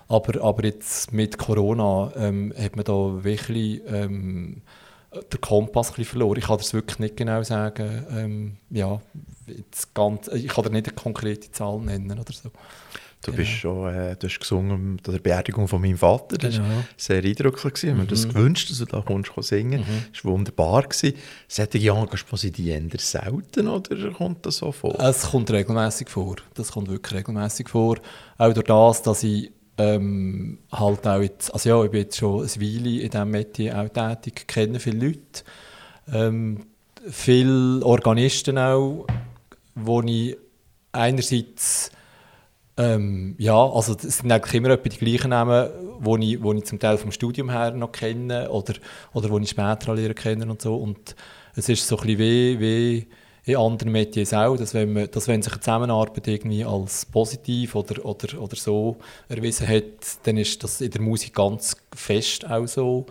Aber, 0.10 0.44
aber 0.44 0.66
jetzt 0.66 1.14
mit 1.14 1.38
Corona 1.38 2.12
ähm, 2.18 2.54
hat 2.62 2.76
man 2.76 2.84
da 2.84 3.24
wirklich 3.24 3.82
ähm, 3.88 4.62
den 5.14 5.42
Kompass 5.42 5.90
ein 5.90 5.96
bisschen 5.96 6.12
verloren. 6.12 6.38
Ich 6.38 6.46
kann 6.46 6.58
das 6.58 6.74
wirklich 6.74 7.00
nicht 7.00 7.18
genau 7.18 7.44
sagen. 7.44 8.06
Ähm, 8.12 8.58
ja, 8.70 9.02
ganz, 9.94 10.28
ich 10.30 10.48
kann 10.48 10.64
dir 10.64 10.72
nicht 10.72 10.88
eine 10.88 10.96
konkrete 10.96 11.52
Zahl 11.52 11.80
nennen 11.80 12.18
oder 12.18 12.32
so. 12.32 12.52
Du, 13.24 13.32
bist 13.34 13.52
schon, 13.52 13.94
äh, 13.94 14.16
du 14.16 14.28
hast 14.28 14.40
gesungen 14.40 14.72
an 14.72 15.00
der 15.06 15.20
Beerdigung 15.20 15.68
von 15.68 15.80
meinem 15.80 15.98
Vater. 15.98 16.38
Das 16.38 16.58
war 16.58 16.66
genau. 16.66 16.84
sehr 16.98 17.24
eindrücklich. 17.24 17.74
Ich 17.76 17.84
mhm. 17.84 17.90
habe 17.90 18.02
mir 18.02 18.08
das 18.08 18.28
gewünscht, 18.28 18.72
dass 18.72 18.80
du 18.80 18.86
da 18.86 19.02
kommst 19.02 19.32
singen 19.42 19.82
mhm. 19.82 20.06
Das 20.12 20.26
war 20.26 20.32
wunderbar. 20.32 20.88
Solche 20.92 21.14
Engagements 21.90 22.42
sind 22.42 22.58
die 22.58 22.70
eher 22.70 22.82
selten 22.98 23.68
oder 23.68 24.12
kommt 24.12 24.46
das 24.46 24.58
so 24.58 24.72
vor? 24.72 25.00
Es 25.00 25.30
kommt 25.30 25.52
regelmäßig 25.52 26.10
vor. 26.10 26.38
Das 26.56 26.72
kommt 26.72 26.90
wirklich 26.90 27.20
regelmäßig 27.20 27.70
vor. 27.70 27.98
Auch 28.40 28.54
durch 28.54 28.66
das, 28.66 29.04
dass 29.04 29.22
ich 29.22 29.52
ähm, 29.82 30.60
halt 30.72 31.08
auch 31.08 31.22
jetzt, 31.22 31.54
also 31.54 31.70
ja, 31.70 31.84
ich 31.84 31.92
bin 31.92 32.02
jetzt 32.02 32.18
schon 32.18 32.44
ein 32.44 32.62
Weile 32.62 33.02
in 33.02 33.10
diesem 33.10 33.32
Metier 33.32 33.80
auch 33.80 33.90
tätig, 33.90 34.48
kenne 34.48 34.80
viele 34.80 35.08
Leute, 35.08 35.44
ähm, 36.12 36.66
viele 37.10 37.84
Organisten 37.86 38.58
auch, 38.58 39.08
wo 39.76 40.02
ich 40.02 40.38
einerseits 40.92 41.92
ähm, 42.78 43.36
ja, 43.38 43.56
also 43.56 43.94
es 43.94 44.20
sind 44.20 44.32
eigentlich 44.32 44.54
immer 44.54 44.70
etwa 44.70 44.90
die 44.90 44.98
gleichen 44.98 45.30
Namen, 45.30 45.70
die 46.00 46.34
ich, 46.34 46.44
wo 46.44 46.54
ich 46.54 46.64
zum 46.64 46.80
Teil 46.80 46.98
vom 46.98 47.12
Studium 47.12 47.50
her 47.50 47.72
noch 47.72 47.92
kenne 47.92 48.50
oder, 48.50 48.74
oder 49.14 49.30
wo 49.30 49.40
ich 49.40 49.50
später 49.50 49.94
lernen 49.94 50.16
kennen 50.16 50.50
und 50.50 50.62
so. 50.62 50.76
Und 50.76 51.16
es 51.56 51.70
ist 51.70 51.88
so 51.88 51.98
ein 51.98 52.08
bisschen 52.08 52.20
wie, 52.20 52.60
wie 52.60 53.08
in 53.52 53.58
anderen 53.58 53.92
Medien 53.92 54.28
auch, 54.34 54.58
dass 54.58 54.74
wenn, 54.74 54.94
man, 54.94 55.10
dass 55.12 55.28
wenn 55.28 55.42
sich 55.42 55.54
eine 55.54 55.62
Zusammenarbeit 55.62 56.28
irgendwie 56.28 56.66
als 56.66 57.06
positiv 57.06 57.76
oder, 57.76 58.06
oder, 58.06 58.42
oder 58.42 58.56
so 58.56 58.98
erwiesen 59.30 59.68
hat, 59.68 59.84
dann 60.24 60.38
ist 60.38 60.64
das 60.64 60.82
in 60.82 60.92
der 60.92 61.02
Musik 61.02 61.36
ganz 61.36 61.76
fest 61.94 62.50
auch 62.50 62.68
so, 62.68 63.06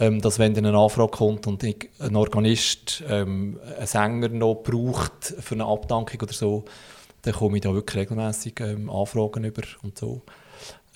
ähm, 0.00 0.20
dass 0.20 0.38
wenn 0.38 0.54
dann 0.54 0.66
eine 0.66 0.78
Anfrage 0.78 1.10
kommt 1.10 1.46
und 1.46 1.64
ein 1.64 2.16
Organist 2.16 3.02
ähm, 3.08 3.60
einen 3.78 3.86
Sänger 3.86 4.28
noch 4.28 4.62
braucht 4.62 5.34
für 5.38 5.54
eine 5.54 5.66
Abdankung 5.66 6.20
oder 6.22 6.32
so, 6.32 6.64
dann 7.22 7.34
komme 7.34 7.58
ich 7.58 7.62
da 7.62 7.72
wirklich 7.72 8.02
regelmäßig 8.02 8.60
ähm, 8.60 8.90
Anfragen 8.90 9.44
über 9.44 9.62
und 9.82 9.96
so. 9.98 10.22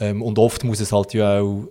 Ähm, 0.01 0.23
und 0.23 0.39
oft 0.39 0.65
muss 0.65 0.81
es 0.81 0.93
halt 0.93 1.15
ja 1.15 1.41
auch 1.41 1.69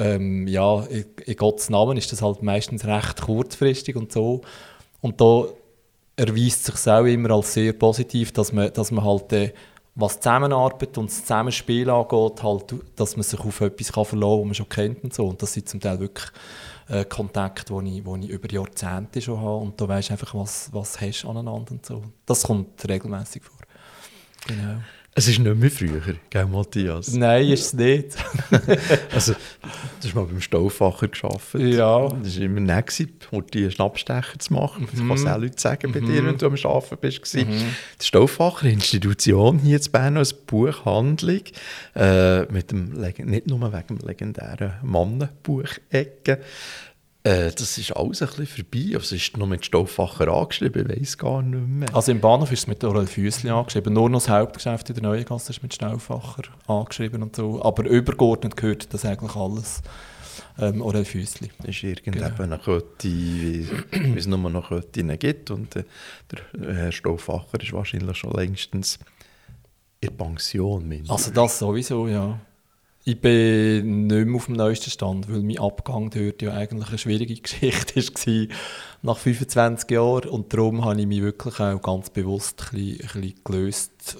ähm, 0.00 0.46
ja, 0.46 0.82
in, 0.84 1.04
in 1.26 1.36
Gottes 1.36 1.68
Namen 1.68 1.98
ist 1.98 2.10
das 2.10 2.22
halt 2.22 2.42
meistens 2.42 2.86
recht 2.86 3.20
kurzfristig 3.20 3.96
und 3.96 4.10
so. 4.10 4.40
Und 5.00 5.20
da 5.20 5.44
erweist 6.20 6.64
sich 6.64 6.86
auch 6.92 7.04
immer 7.04 7.30
als 7.30 7.54
sehr 7.54 7.72
positiv, 7.72 8.32
dass 8.32 8.52
man, 8.52 8.72
dass 8.72 8.90
man 8.90 9.04
halt, 9.04 9.32
äh, 9.32 9.52
was 9.94 10.20
Zusammenarbeit 10.20 10.96
und 10.98 11.10
das 11.10 11.22
Zusammenspiel 11.22 11.90
angeht, 11.90 12.42
halt, 12.42 12.74
dass 12.96 13.16
man 13.16 13.22
sich 13.22 13.40
auf 13.40 13.60
etwas 13.60 13.92
kann 13.92 14.04
verlassen 14.04 14.30
kann, 14.30 14.38
das 14.38 14.46
man 14.46 14.54
schon 14.54 14.68
kennt 14.68 15.04
und 15.04 15.14
so. 15.14 15.26
Und 15.26 15.42
das 15.42 15.52
sind 15.52 15.68
zum 15.68 15.80
Teil 15.80 15.98
wirklich 15.98 16.28
äh, 16.88 17.04
Kontakte, 17.04 17.74
die 17.82 17.98
ich, 17.98 18.06
ich 18.06 18.28
über 18.30 18.50
Jahrzehnte 18.50 19.20
schon 19.20 19.38
habe 19.40 19.56
und 19.56 19.80
da 19.80 19.88
weißt 19.88 20.10
einfach, 20.12 20.34
was, 20.34 20.72
was 20.72 21.00
hast 21.00 21.24
aneinander 21.24 21.72
und 21.72 21.84
so. 21.84 22.02
Das 22.26 22.44
kommt 22.44 22.86
regelmäßig 22.88 23.42
vor. 23.42 23.58
Genau. 24.46 24.80
Es 25.12 25.26
ist 25.26 25.40
nicht 25.40 25.56
mehr 25.56 25.70
früher, 25.70 26.00
gell, 26.30 26.46
Matthias? 26.46 27.14
Nein, 27.14 27.48
ist 27.48 27.66
es 27.66 27.72
nicht. 27.74 28.16
also, 29.12 29.32
du 29.32 30.06
hast 30.06 30.14
mal 30.14 30.24
beim 30.24 30.40
Stauffacher 30.40 31.08
gearbeitet. 31.08 31.74
Ja. 31.74 32.08
Das 32.08 32.36
war 32.36 32.44
immer 32.44 32.60
nett, 32.60 33.08
die 33.52 33.70
Schnappstecher 33.72 34.38
zu 34.38 34.52
machen. 34.52 34.86
Das 34.88 35.00
mhm. 35.00 35.08
kannst 35.08 35.24
du 35.24 35.28
auch 35.34 35.38
Leute 35.38 35.60
sagen 35.60 35.92
bei 35.92 36.00
mhm. 36.00 36.06
dir, 36.06 36.24
wenn 36.24 36.38
du 36.38 36.46
am 36.46 36.54
Arbeiten 36.54 36.96
bist. 37.00 37.34
Mhm. 37.34 37.74
Die 38.00 38.06
Stauffacher 38.06 38.68
Institution 38.68 39.58
hier 39.58 39.78
in 39.84 39.90
Bern 39.90 40.16
als 40.16 40.32
Buchhandlung, 40.32 41.42
äh, 41.96 42.42
mit 42.52 42.70
dem, 42.70 42.92
nicht 42.92 43.48
nur 43.48 43.60
wegen 43.72 43.98
dem 43.98 44.06
legendären 44.06 44.74
Mannenbuch-Ecke, 44.82 46.38
äh, 47.22 47.50
das 47.50 47.76
ist 47.76 47.92
alles 47.92 48.22
ein 48.22 48.28
bisschen 48.28 48.46
vorbei. 48.46 48.94
Also 48.94 49.14
es 49.14 49.22
ist 49.22 49.36
noch 49.36 49.46
mit 49.46 49.64
Stauffacher 49.64 50.28
angeschrieben, 50.28 50.90
ich 50.90 51.00
weiß 51.00 51.18
gar 51.18 51.42
nicht 51.42 51.66
mehr. 51.66 51.94
Also 51.94 52.12
im 52.12 52.20
Bahnhof 52.20 52.50
ist 52.50 52.60
es 52.60 52.66
mit 52.66 52.82
Orel 52.82 53.06
Füssli 53.06 53.50
angeschrieben. 53.50 53.92
Nur 53.92 54.08
noch 54.08 54.20
das 54.20 54.28
Hauptgeschäft 54.30 54.88
in 54.88 54.96
der 54.96 55.02
Neuen 55.02 55.24
Gasse 55.24 55.52
ist 55.52 55.62
mit 55.62 55.74
Stauffacher 55.74 56.44
angeschrieben 56.66 57.22
und 57.22 57.36
so. 57.36 57.62
Aber 57.62 57.84
übergeordnet 57.84 58.56
gehört 58.56 58.92
das 58.94 59.04
eigentlich 59.04 59.36
alles 59.36 59.82
ähm, 60.58 60.80
Orel 60.80 61.04
Füssli. 61.04 61.50
ist 61.64 61.82
irgendeine 61.82 62.34
genau. 62.34 62.56
Kette, 62.56 63.08
wie, 63.08 63.68
wie 63.90 64.18
es 64.18 64.26
nur 64.26 64.38
noch 64.38 64.68
Köttinnen 64.68 65.18
gibt. 65.18 65.50
Und 65.50 65.76
äh, 65.76 65.84
der 66.30 66.74
Herr 66.74 66.92
Stauffacher 66.92 67.60
ist 67.60 67.72
wahrscheinlich 67.74 68.16
schon 68.16 68.32
längstens 68.32 68.98
in 70.00 70.16
Pension. 70.16 70.88
Mindestens. 70.88 71.10
Also 71.10 71.32
das 71.32 71.58
sowieso, 71.58 72.08
ja. 72.08 72.38
Ich 73.04 73.18
bin 73.18 74.06
nicht 74.08 74.26
mehr 74.26 74.36
auf 74.36 74.46
dem 74.46 74.56
neuesten 74.56 74.90
Stand, 74.90 75.32
weil 75.32 75.40
mein 75.42 75.58
Abgang 75.58 76.10
dort 76.10 76.42
ja 76.42 76.52
eigentlich 76.52 76.88
eine 76.90 76.98
schwierige 76.98 77.34
Geschichte 77.40 77.96
war 77.96 78.56
nach 79.02 79.16
25 79.16 79.90
Jahren. 79.90 80.28
Und 80.28 80.52
darum 80.52 80.84
habe 80.84 81.00
ich 81.00 81.06
mich 81.06 81.22
wirklich 81.22 81.58
auch 81.60 81.80
ganz 81.80 82.10
bewusst 82.10 82.62
ein 82.72 82.78
bisschen, 82.78 83.00
ein 83.00 83.20
bisschen 83.22 83.44
gelöst 83.44 84.16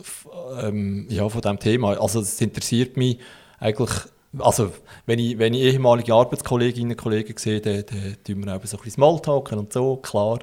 ähm, 0.62 1.06
ja, 1.10 1.28
von 1.28 1.42
diesem 1.42 1.58
Thema. 1.58 2.00
Also 2.00 2.20
es 2.20 2.40
interessiert 2.40 2.96
mich 2.96 3.18
eigentlich, 3.58 3.90
also 4.38 4.72
wenn 5.04 5.18
ich, 5.18 5.38
wenn 5.38 5.52
ich 5.52 5.60
ehemalige 5.60 6.14
Arbeitskolleginnen 6.14 6.92
und 6.92 6.96
Kollegen 6.96 7.36
sehe, 7.36 7.60
dann, 7.60 7.84
dann 7.84 8.16
tun 8.24 8.46
wir 8.46 8.56
auch 8.56 8.64
so 8.64 8.78
ein 8.78 8.82
bisschen 8.82 8.92
Smalltalken 8.92 9.58
und 9.58 9.72
so, 9.74 9.96
klar. 9.96 10.38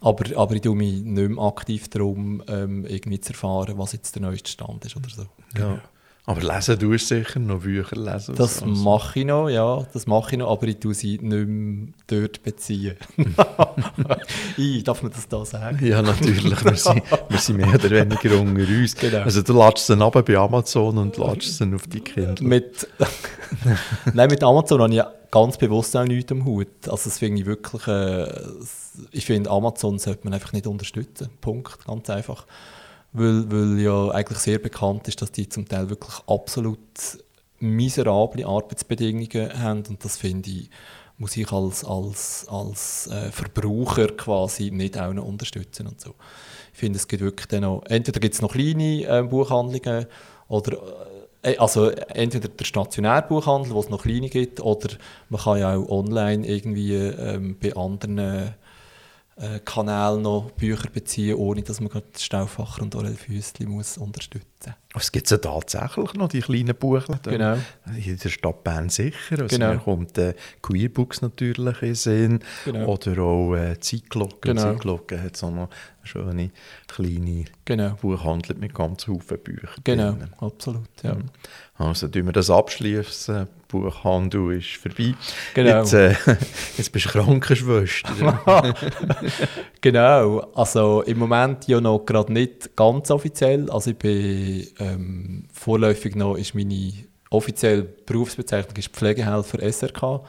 Aber, 0.00 0.36
aber 0.36 0.54
ich 0.54 0.60
tue 0.60 0.76
mich 0.76 1.02
nicht 1.02 1.30
mehr 1.30 1.44
aktiv 1.44 1.88
darum, 1.88 2.42
ähm, 2.46 2.86
irgendwie 2.86 3.20
zu 3.20 3.32
erfahren, 3.32 3.78
was 3.78 3.94
jetzt 3.94 4.14
der 4.14 4.22
neueste 4.22 4.50
Stand 4.50 4.84
ist 4.84 4.96
oder 4.96 5.08
so. 5.08 5.26
Ja. 5.58 5.80
Aber 6.26 6.40
lesen 6.40 6.78
du 6.78 6.96
sicher 6.96 7.38
noch 7.38 7.60
Bücher 7.60 7.96
lesen? 7.96 8.34
Das 8.34 8.62
also. 8.62 8.74
mache 8.74 9.20
ich 9.20 9.26
noch, 9.26 9.50
ja, 9.50 9.86
das 9.92 10.06
mache 10.06 10.32
ich 10.32 10.38
noch, 10.38 10.50
aber 10.50 10.66
ich 10.66 10.78
tue 10.78 10.94
sie 10.94 11.18
nicht 11.18 11.46
mehr 11.46 11.88
dort 12.06 12.42
beziehen. 12.42 12.96
ich, 14.56 14.82
darf 14.84 15.02
man 15.02 15.12
das 15.12 15.28
da 15.28 15.44
sagen? 15.44 15.84
Ja, 15.84 16.00
natürlich, 16.00 16.64
wir 16.64 16.76
sind, 16.76 17.02
wir 17.28 17.38
sind 17.38 17.56
mehr 17.58 17.74
oder 17.74 17.90
weniger 17.90 18.40
unter 18.40 18.62
uns. 18.62 18.96
Genau. 18.96 19.18
Also 19.18 19.42
du 19.42 19.52
ladest 19.52 19.86
sie 19.86 20.00
ab 20.00 20.24
bei 20.24 20.36
Amazon 20.36 20.96
und 20.96 21.18
ladest 21.18 21.58
sie 21.58 21.74
auf 21.74 21.86
die 21.88 22.00
Kinder. 22.00 22.42
Mit, 22.42 22.88
Nein, 24.14 24.30
mit 24.30 24.42
Amazon 24.42 24.80
habe 24.80 24.94
ich 24.94 25.02
ganz 25.30 25.58
bewusst 25.58 25.94
auch 25.94 26.04
nichts 26.04 26.32
am 26.32 26.46
Hut. 26.46 26.68
Also 26.86 27.10
das 27.10 27.18
finde 27.18 27.42
ich 27.42 27.46
wirklich, 27.46 27.86
äh, 27.86 28.32
ich 29.10 29.26
finde 29.26 29.50
Amazon 29.50 29.98
sollte 29.98 30.20
man 30.24 30.32
einfach 30.32 30.54
nicht 30.54 30.66
unterstützen, 30.66 31.28
Punkt, 31.42 31.84
ganz 31.84 32.08
einfach 32.08 32.46
weil, 33.14 33.50
weil 33.50 33.80
ja 33.80 34.10
eigentlich 34.10 34.38
sehr 34.38 34.58
bekannt 34.58 35.08
ist, 35.08 35.22
dass 35.22 35.32
die 35.32 35.48
zum 35.48 35.66
Teil 35.66 35.88
wirklich 35.88 36.14
absolut 36.26 36.78
miserable 37.60 38.44
Arbeitsbedingungen 38.44 39.62
haben 39.62 39.84
und 39.88 40.04
das 40.04 40.16
finde 40.16 40.50
ich, 40.50 40.68
muss 41.16 41.36
ich 41.36 41.50
als, 41.52 41.84
als, 41.84 42.46
als 42.48 43.06
äh, 43.06 43.30
Verbraucher 43.30 44.08
quasi 44.08 44.70
nicht 44.72 44.98
auch 44.98 45.12
noch 45.12 45.24
unterstützen 45.24 45.86
und 45.86 46.00
so. 46.00 46.14
Ich 46.72 46.80
finde, 46.80 46.98
es 46.98 47.06
gibt 47.06 47.22
wirklich 47.22 47.46
dann 47.46 47.62
noch, 47.62 47.84
entweder 47.86 48.18
gibt 48.18 48.34
es 48.34 48.42
noch 48.42 48.52
kleine 48.52 49.04
äh, 49.04 49.22
Buchhandlungen 49.22 50.06
oder 50.48 50.76
äh, 51.42 51.56
also 51.56 51.90
entweder 51.90 52.48
der 52.48 52.64
Stationärbuchhandel, 52.64 53.72
wo 53.72 53.80
es 53.80 53.88
noch 53.88 54.02
kleine 54.02 54.28
gibt, 54.28 54.60
oder 54.60 54.88
man 55.28 55.40
kann 55.40 55.58
ja 55.60 55.76
auch 55.76 55.88
online 55.88 56.44
irgendwie 56.44 56.94
ähm, 56.94 57.56
bei 57.62 57.76
anderen 57.76 58.18
äh, 58.18 58.50
Kanäle 59.64 60.20
noch 60.20 60.50
Bücher 60.52 60.90
beziehen, 60.90 61.36
ohne 61.36 61.62
dass 61.62 61.80
man 61.80 61.90
gerade 61.90 62.06
Stauffacher 62.16 62.82
und 62.82 62.94
Orel 62.94 63.16
Füssli 63.16 63.66
muss 63.66 63.98
unterstützen 63.98 64.53
muss. 64.66 65.04
Es 65.04 65.12
gibt 65.12 65.30
ja 65.30 65.38
tatsächlich 65.38 66.14
noch 66.14 66.28
die 66.28 66.40
kleinen 66.40 66.74
Buchläden. 66.74 67.20
Genau. 67.24 67.56
In 67.96 68.18
der 68.18 68.28
Stadt 68.28 68.64
Bern 68.64 68.88
sicher. 68.88 69.16
Also 69.30 69.46
genau. 69.46 69.76
kommt 69.78 70.16
äh, 70.18 70.34
Queerbooks 70.62 71.22
natürlich 71.22 71.82
in 71.82 71.94
Sinn. 71.94 72.40
Genau. 72.64 72.86
Oder 72.86 73.22
auch 73.22 73.54
äh, 73.54 73.78
Zeitglocken. 73.80 74.40
Genau. 74.40 74.62
Zeitglocken 74.62 75.22
hat 75.22 75.36
so 75.36 75.50
noch 75.50 75.68
schöne 76.04 76.50
kleine 76.86 77.44
genau. 77.64 77.94
Buchhandel 78.00 78.56
mit 78.56 78.74
ganz 78.74 79.04
vielen 79.04 79.18
Büchern. 79.18 79.68
Genau, 79.82 80.12
drin. 80.12 80.28
absolut. 80.38 80.88
Ja. 81.02 81.16
Also, 81.76 82.06
tun 82.08 82.26
wir 82.26 82.32
das 82.32 82.50
abschließen. 82.50 83.48
Buchhandel 83.68 84.58
ist 84.58 84.76
vorbei. 84.76 85.14
Genau. 85.54 85.80
Jetzt, 85.80 85.94
äh, 85.94 86.10
jetzt 86.76 86.92
bist 86.92 87.06
du 87.06 87.08
Krankenschwester. 87.08 88.44
genau. 89.80 90.40
Also 90.54 91.02
im 91.02 91.18
Moment 91.18 91.66
ja 91.66 91.80
noch 91.80 92.06
gerade 92.06 92.32
nicht 92.32 92.76
ganz 92.76 93.10
offiziell. 93.10 93.68
Also 93.70 93.90
ich 93.90 93.96
bin 93.96 94.53
ähm, 94.78 95.46
vorläufig 95.52 96.16
noch 96.16 96.36
ist 96.36 96.54
meine 96.54 96.92
offiziell 97.30 97.82
Berufsbezeichnung 97.82 98.76
ist 98.76 98.88
Pflegehelfer 98.88 99.60
SRK. 99.60 100.22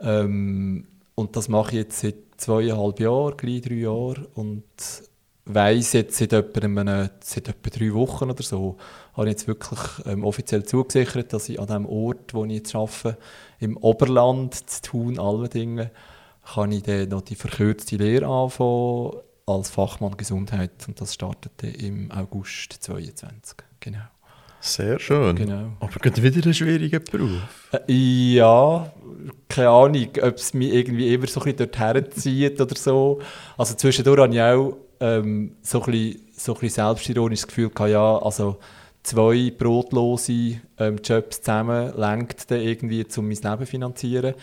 Ähm, 0.00 0.86
und 1.14 1.36
das 1.36 1.48
mache 1.48 1.72
ich 1.72 1.76
jetzt 1.76 2.00
seit 2.00 2.14
zweieinhalb 2.36 3.00
Jahren, 3.00 3.36
gleich 3.36 3.62
drei 3.62 3.74
Jahren. 3.74 4.26
Und 4.34 4.64
weiss 5.44 5.92
jetzt 5.92 6.16
seit 6.16 6.32
etwa, 6.32 6.60
einem, 6.60 7.10
seit 7.20 7.48
etwa 7.48 7.70
drei 7.70 7.92
Wochen 7.92 8.30
oder 8.30 8.42
so, 8.42 8.76
habe 9.14 9.26
ich 9.28 9.32
jetzt 9.32 9.48
wirklich 9.48 9.80
ähm, 10.06 10.24
offiziell 10.24 10.64
zugesichert, 10.64 11.32
dass 11.32 11.48
ich 11.48 11.60
an 11.60 11.66
dem 11.66 11.86
Ort, 11.86 12.34
wo 12.34 12.44
ich 12.44 12.52
jetzt 12.52 12.74
arbeite, 12.74 13.18
im 13.58 13.76
Oberland 13.76 14.54
zu 14.54 14.82
tun, 14.82 15.18
alle 15.18 15.48
Dinge, 15.48 15.90
kann 16.54 16.72
ich 16.72 16.82
dann 16.82 17.08
noch 17.08 17.22
die 17.22 17.34
verkürzte 17.34 17.96
Lehre 17.96 18.26
anfangen 18.26 19.20
als 19.56 19.70
Fachmann 19.70 20.16
Gesundheit 20.16 20.70
und 20.88 21.00
das 21.00 21.14
startete 21.14 21.66
im 21.66 22.10
August 22.10 22.72
2022. 22.80 23.56
Genau. 23.80 24.00
Sehr 24.60 24.98
schön. 24.98 25.36
Genau. 25.36 25.72
Aber 25.80 25.98
gerade 26.00 26.22
wieder 26.22 26.46
ein 26.46 26.52
schwieriger 26.52 27.00
Beruf. 27.00 27.40
Äh, 27.72 27.92
ja, 28.34 28.92
keine 29.48 29.68
Ahnung, 29.70 30.08
ob 30.22 30.34
es 30.36 30.52
mich 30.52 30.72
irgendwie 30.72 31.14
immer 31.14 31.26
so 31.26 31.40
ein 31.40 31.56
bisschen 31.56 31.70
dorthin 31.70 32.12
zieht 32.12 32.60
oder 32.60 32.76
so. 32.76 33.20
Also 33.56 33.74
zwischendurch 33.74 34.20
habe 34.20 34.34
ich 34.34 34.40
auch 34.40 34.76
ähm, 35.00 35.56
so, 35.62 35.82
ein 35.82 35.90
bisschen, 35.90 36.20
so 36.36 36.52
ein 36.54 36.60
bisschen 36.60 36.86
selbstironisch 36.86 37.40
das 37.40 37.48
Gefühl 37.48 37.70
gehabt, 37.70 37.90
ja, 37.90 38.18
also 38.18 38.58
zwei 39.02 39.50
brotlose 39.56 40.60
ähm, 40.78 40.98
Jobs 41.02 41.40
zusammen 41.40 41.92
lenkt 41.96 42.50
dann 42.50 42.60
irgendwie, 42.60 43.06
um 43.16 43.28
mein 43.28 43.36
Leben 43.36 43.58
zu 43.58 43.66
finanzieren. 43.66 44.34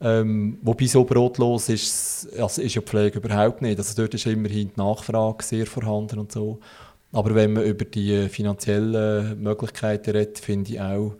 Ähm, 0.00 0.58
wobei 0.62 0.86
so 0.86 1.04
brotlos 1.04 1.68
ist, 1.68 2.28
also 2.38 2.62
ist 2.62 2.74
ja 2.74 2.82
Pflege 2.82 3.18
überhaupt 3.18 3.62
nicht. 3.62 3.78
Also 3.78 3.94
dort 4.00 4.14
ist 4.14 4.26
immerhin 4.26 4.70
die 4.74 4.80
Nachfrage 4.80 5.44
sehr 5.44 5.66
vorhanden 5.66 6.18
und 6.18 6.32
so. 6.32 6.58
Aber 7.12 7.34
wenn 7.34 7.54
man 7.54 7.64
über 7.64 7.84
die 7.84 8.28
finanziellen 8.28 9.40
Möglichkeiten 9.40 10.10
redet, 10.10 10.38
finde 10.38 10.72
ich 10.72 10.80
auch, 10.80 11.14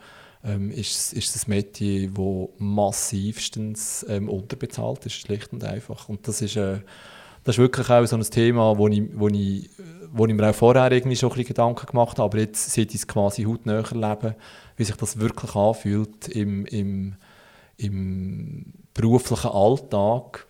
ähm, 0.44 0.70
ist, 0.70 1.12
ist 1.12 1.36
ein 1.36 1.50
Metier, 1.50 2.10
das 2.10 2.48
massivstens 2.58 4.04
ähm, 4.08 4.28
unterbezahlt 4.28 5.06
ist, 5.06 5.14
schlicht 5.14 5.52
und 5.52 5.64
einfach. 5.64 6.08
Und 6.08 6.26
das 6.28 6.42
ist, 6.42 6.56
äh, 6.56 6.80
das 7.46 7.54
ist 7.54 7.58
wirklich 7.60 7.88
auch 7.88 8.04
so 8.06 8.16
ein 8.16 8.22
Thema, 8.22 8.76
wo 8.76 8.88
ich, 8.88 9.04
wo 9.14 9.28
ich, 9.28 9.70
wo 10.12 10.26
ich 10.26 10.34
mir 10.34 10.50
auch 10.50 10.54
vorher 10.54 10.90
irgendwie 10.90 11.14
schon 11.14 11.30
ein 11.30 11.36
bisschen 11.36 11.48
Gedanken 11.48 11.86
gemacht 11.86 12.18
habe, 12.18 12.24
aber 12.24 12.38
jetzt 12.38 12.72
seit 12.72 12.88
ich 12.88 12.96
es 12.96 13.06
quasi 13.06 13.44
hautnäher 13.44 13.84
lebe, 13.92 14.34
wie 14.76 14.84
sich 14.84 14.96
das 14.96 15.20
wirklich 15.20 15.54
anfühlt 15.54 16.26
im, 16.26 16.66
im, 16.66 17.14
im 17.76 18.72
beruflichen 18.92 19.52
Alltag, 19.52 20.44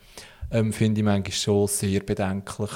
ähm, 0.51 0.73
finde 0.73 1.03
ich 1.03 1.05
manchmal 1.05 1.33
schon 1.33 1.67
sehr 1.67 2.01
bedenklich, 2.01 2.73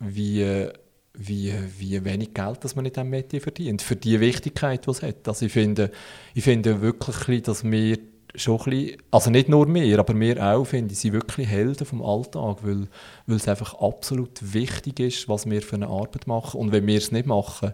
wie 0.00 0.68
wie, 1.12 1.52
wie 1.78 2.04
wenig 2.04 2.34
Geld 2.34 2.64
das 2.64 2.74
man 2.76 2.86
in 2.86 2.92
diesem 2.92 3.10
Metier 3.10 3.40
verdient, 3.40 3.82
für 3.82 3.96
die 3.96 4.20
Wichtigkeit, 4.20 4.86
die 4.86 4.90
es 4.90 5.02
hat. 5.02 5.28
Also 5.28 5.46
ich 5.46 5.52
finde, 5.52 5.90
ich 6.34 6.44
finde 6.44 6.80
wirklich, 6.80 7.42
dass 7.42 7.62
wir 7.62 7.98
schon 8.34 8.58
ein 8.60 8.70
bisschen, 8.70 9.02
also 9.10 9.30
nicht 9.30 9.48
nur 9.48 9.72
wir, 9.72 9.98
aber 9.98 10.18
wir 10.18 10.44
auch, 10.44 10.64
finde 10.64 10.92
ich, 10.92 11.00
sind 11.00 11.12
wirklich 11.12 11.48
Helden 11.48 11.84
vom 11.84 12.02
Alltag, 12.02 12.58
weil, 12.62 12.88
weil 13.26 13.36
es 13.36 13.48
einfach 13.48 13.74
absolut 13.74 14.54
wichtig 14.54 15.00
ist, 15.00 15.28
was 15.28 15.48
wir 15.48 15.62
für 15.62 15.76
eine 15.76 15.88
Arbeit 15.88 16.26
machen. 16.26 16.60
Und 16.60 16.72
wenn 16.72 16.86
wir 16.86 16.98
es 16.98 17.12
nicht 17.12 17.26
machen, 17.26 17.72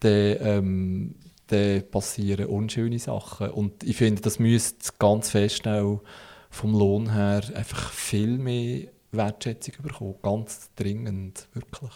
dann, 0.00 0.36
ähm, 0.40 1.14
dann 1.48 1.82
passieren 1.90 2.46
unschöne 2.46 2.98
Sachen. 2.98 3.50
Und 3.50 3.84
ich 3.84 3.96
finde, 3.96 4.22
das 4.22 4.38
müsste 4.38 4.92
ganz 4.98 5.30
fest 5.30 5.66
auch 5.66 6.02
vom 6.50 6.74
Lohn 6.74 7.12
her 7.12 7.42
einfach 7.54 7.90
viel 7.90 8.38
mehr 8.38 8.88
Wertschätzung 9.12 9.74
bekommen. 9.82 10.14
Ganz 10.22 10.70
dringend, 10.76 11.48
wirklich. 11.52 11.92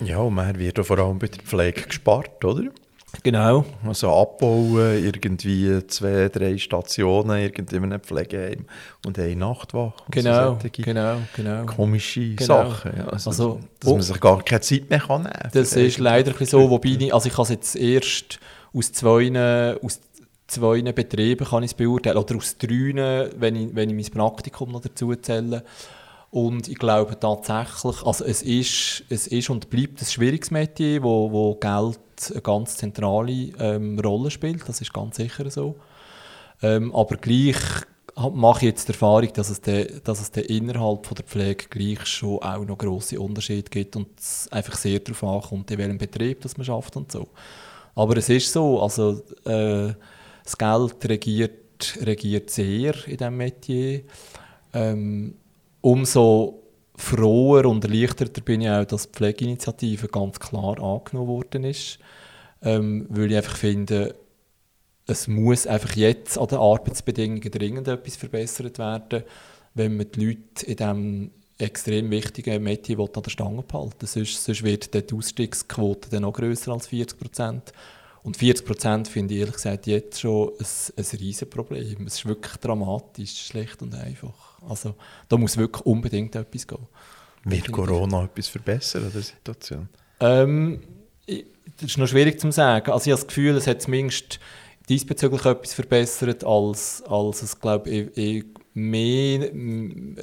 Ja, 0.00 0.18
und 0.18 0.34
man 0.34 0.58
wird 0.58 0.84
vor 0.86 0.98
allem 0.98 1.18
bei 1.18 1.26
der 1.26 1.42
Pflege 1.42 1.82
gespart, 1.82 2.44
oder? 2.44 2.70
Genau. 3.22 3.64
Also 3.86 4.12
abbauen, 4.14 5.04
irgendwie 5.04 5.86
zwei, 5.86 6.28
drei 6.28 6.56
Stationen 6.58 7.38
irgendwie 7.38 7.76
in 7.76 7.84
einem 7.84 8.00
Pflegeheim 8.00 8.66
und 9.04 9.18
eine 9.18 9.34
Nachtwache. 9.34 10.04
Genau, 10.10 10.58
so 10.62 10.68
genau, 10.70 11.16
genau. 11.34 11.64
Komische 11.66 12.34
genau. 12.34 12.70
Sachen. 12.70 12.92
Ja. 12.96 13.08
Also, 13.08 13.30
Also, 13.30 13.60
dass 13.80 13.90
man 13.90 14.02
sich 14.02 14.20
gar 14.20 14.42
keine 14.42 14.60
Zeit 14.60 14.90
mehr 14.90 15.00
kann 15.00 15.22
nehmen 15.22 15.32
kann. 15.32 15.50
Das 15.52 15.72
ist 15.72 15.98
leider 15.98 16.32
ein 16.32 16.36
bisschen 16.38 16.60
so, 16.60 16.70
wobei 16.70 16.90
ich, 16.90 17.14
also 17.14 17.28
ich 17.28 17.34
kann 17.34 17.44
es 17.44 17.48
jetzt 17.50 17.76
erst 17.76 18.38
aus 18.72 18.92
zwei, 18.92 19.76
aus 19.82 20.00
zwei 20.46 20.80
Betrieben 20.92 21.46
kann 21.46 21.62
ich 21.62 21.72
es 21.72 21.74
beurteilen, 21.74 22.16
oder 22.16 22.36
aus 22.36 22.56
drei, 22.58 23.30
wenn 23.38 23.56
ich, 23.56 23.74
wenn 23.74 23.90
ich 23.90 24.14
mein 24.14 24.20
Praktikum 24.20 24.72
noch 24.72 24.80
dazu 24.80 25.14
zähle. 25.16 25.64
Und 26.30 26.68
ich 26.68 26.78
glaube 26.78 27.18
tatsächlich, 27.18 28.04
also 28.04 28.24
es 28.24 28.42
ist, 28.42 29.04
es 29.08 29.26
ist 29.26 29.48
und 29.48 29.70
bleibt 29.70 30.02
ein 30.02 30.06
schwieriges 30.06 30.50
Metier, 30.50 31.02
wo, 31.02 31.32
wo 31.32 31.54
Geld 31.54 31.98
eine 32.30 32.42
ganz 32.42 32.76
zentrale 32.76 33.52
ähm, 33.58 33.98
Rolle 33.98 34.30
spielt, 34.30 34.68
das 34.68 34.80
ist 34.80 34.92
ganz 34.92 35.16
sicher 35.16 35.50
so. 35.50 35.76
Ähm, 36.60 36.94
aber 36.94 37.16
gleich 37.16 37.56
mache 38.34 38.58
ich 38.58 38.70
jetzt 38.70 38.88
die 38.88 38.92
Erfahrung, 38.92 39.32
dass 39.32 39.48
es, 39.48 39.60
de, 39.60 40.00
dass 40.00 40.20
es 40.20 40.30
de 40.30 40.44
innerhalb 40.44 41.06
von 41.06 41.14
der 41.14 41.24
Pflege 41.24 41.66
gleich 41.70 42.04
schon 42.06 42.42
auch 42.42 42.64
noch 42.64 42.76
grosse 42.76 43.18
Unterschiede 43.20 43.70
gibt 43.70 43.96
und 43.96 44.08
es 44.18 44.48
einfach 44.50 44.76
sehr 44.76 44.98
darauf 44.98 45.22
ankommt, 45.24 45.70
in 45.70 45.78
welchem 45.78 45.98
Betrieb 45.98 46.40
das 46.42 46.56
man 46.56 46.66
schafft 46.66 46.96
und 46.96 47.10
so. 47.10 47.28
Aber 47.94 48.16
es 48.16 48.28
ist 48.28 48.52
so, 48.52 48.82
also 48.82 49.22
äh, 49.44 49.94
das 50.44 50.58
Geld 50.58 51.08
regiert, 51.08 51.98
regiert 52.02 52.50
sehr 52.50 52.94
in 53.06 53.16
diesem 53.16 53.36
Metier. 53.36 54.02
Ähm, 54.74 55.34
umso 55.80 56.62
froher 56.96 57.66
und 57.66 57.84
erleichterter 57.84 58.40
bin 58.40 58.60
ich 58.60 58.70
auch, 58.70 58.84
dass 58.84 59.10
die 59.10 59.16
Pflegeinitiative 59.16 60.08
ganz 60.08 60.40
klar 60.40 60.80
angenommen 60.82 61.28
worden 61.28 61.64
ist. 61.64 61.98
Ähm, 62.62 63.06
weil 63.08 63.30
ich 63.30 63.36
einfach 63.36 63.56
finde, 63.56 64.16
es 65.06 65.28
muss 65.28 65.66
einfach 65.66 65.94
jetzt 65.94 66.36
an 66.36 66.48
den 66.48 66.58
Arbeitsbedingungen 66.58 67.50
dringend 67.50 67.88
etwas 67.88 68.16
verbessert 68.16 68.78
werden, 68.78 69.22
wenn 69.74 69.96
man 69.96 70.10
die 70.10 70.26
Leute 70.26 70.66
in 70.66 70.76
diesem 70.76 71.30
extrem 71.56 72.10
wichtigen 72.10 72.62
Metier 72.62 72.98
an 72.98 73.22
der 73.22 73.30
Stange 73.30 73.62
behalten 73.62 74.06
sonst, 74.06 74.44
sonst 74.44 74.62
wird 74.62 74.92
die 74.94 75.14
Ausstiegsquote 75.14 76.10
dann 76.10 76.22
noch 76.22 76.32
grösser 76.32 76.72
als 76.72 76.88
40 76.88 77.18
Prozent. 77.18 77.72
Und 78.22 78.36
40 78.36 78.66
Prozent 78.66 79.08
finde 79.08 79.34
ich 79.34 79.40
ehrlich 79.40 79.54
gesagt 79.54 79.86
jetzt 79.86 80.20
schon 80.20 80.50
ein, 80.58 80.66
ein 80.96 81.18
Riesenproblem. 81.18 82.06
Es 82.06 82.16
ist 82.16 82.26
wirklich 82.26 82.56
dramatisch, 82.56 83.46
schlecht 83.46 83.80
und 83.82 83.94
einfach. 83.94 84.60
Also 84.68 84.94
da 85.28 85.36
muss 85.36 85.56
wirklich 85.56 85.84
unbedingt 85.86 86.34
etwas 86.34 86.66
gehen. 86.66 86.86
Wird 87.44 87.70
Corona 87.72 88.24
etwas 88.24 88.48
verbessern 88.48 89.04
an 89.04 89.12
der 89.12 89.22
Situation? 89.22 89.88
Ähm, 90.20 90.80
das 91.26 91.90
ist 91.90 91.98
noch 91.98 92.08
schwierig 92.08 92.40
zu 92.40 92.50
sagen. 92.50 92.90
Also 92.90 93.06
ich 93.06 93.12
habe 93.12 93.20
das 93.20 93.28
Gefühl, 93.28 93.56
es 93.56 93.66
hat 93.66 93.82
zumindest 93.82 94.40
diesbezüglich 94.88 95.44
etwas 95.44 95.74
verbessert, 95.74 96.44
als, 96.44 97.02
als 97.02 97.42
es, 97.42 97.60
glaube 97.60 97.90
ich, 97.90 98.16
eh, 98.16 98.38
eh 98.38 98.44
mehr, 98.74 99.50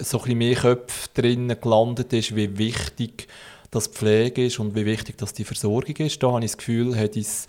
so 0.04 0.18
ein 0.18 0.24
bisschen 0.24 0.38
mehr 0.38 0.56
Köpfe 0.56 1.10
drinnen 1.14 1.60
gelandet 1.60 2.14
ist, 2.14 2.36
wie 2.36 2.58
wichtig 2.58 3.28
das 3.72 3.88
Pflege 3.88 4.46
ist 4.46 4.60
und 4.60 4.76
wie 4.76 4.86
wichtig 4.86 5.18
das 5.18 5.34
die 5.34 5.44
Versorgung 5.44 5.96
ist. 5.98 6.22
Da 6.24 6.32
habe 6.32 6.46
ich 6.46 6.52
das 6.52 6.58
Gefühl, 6.58 6.96
hat 6.98 7.18
es 7.18 7.48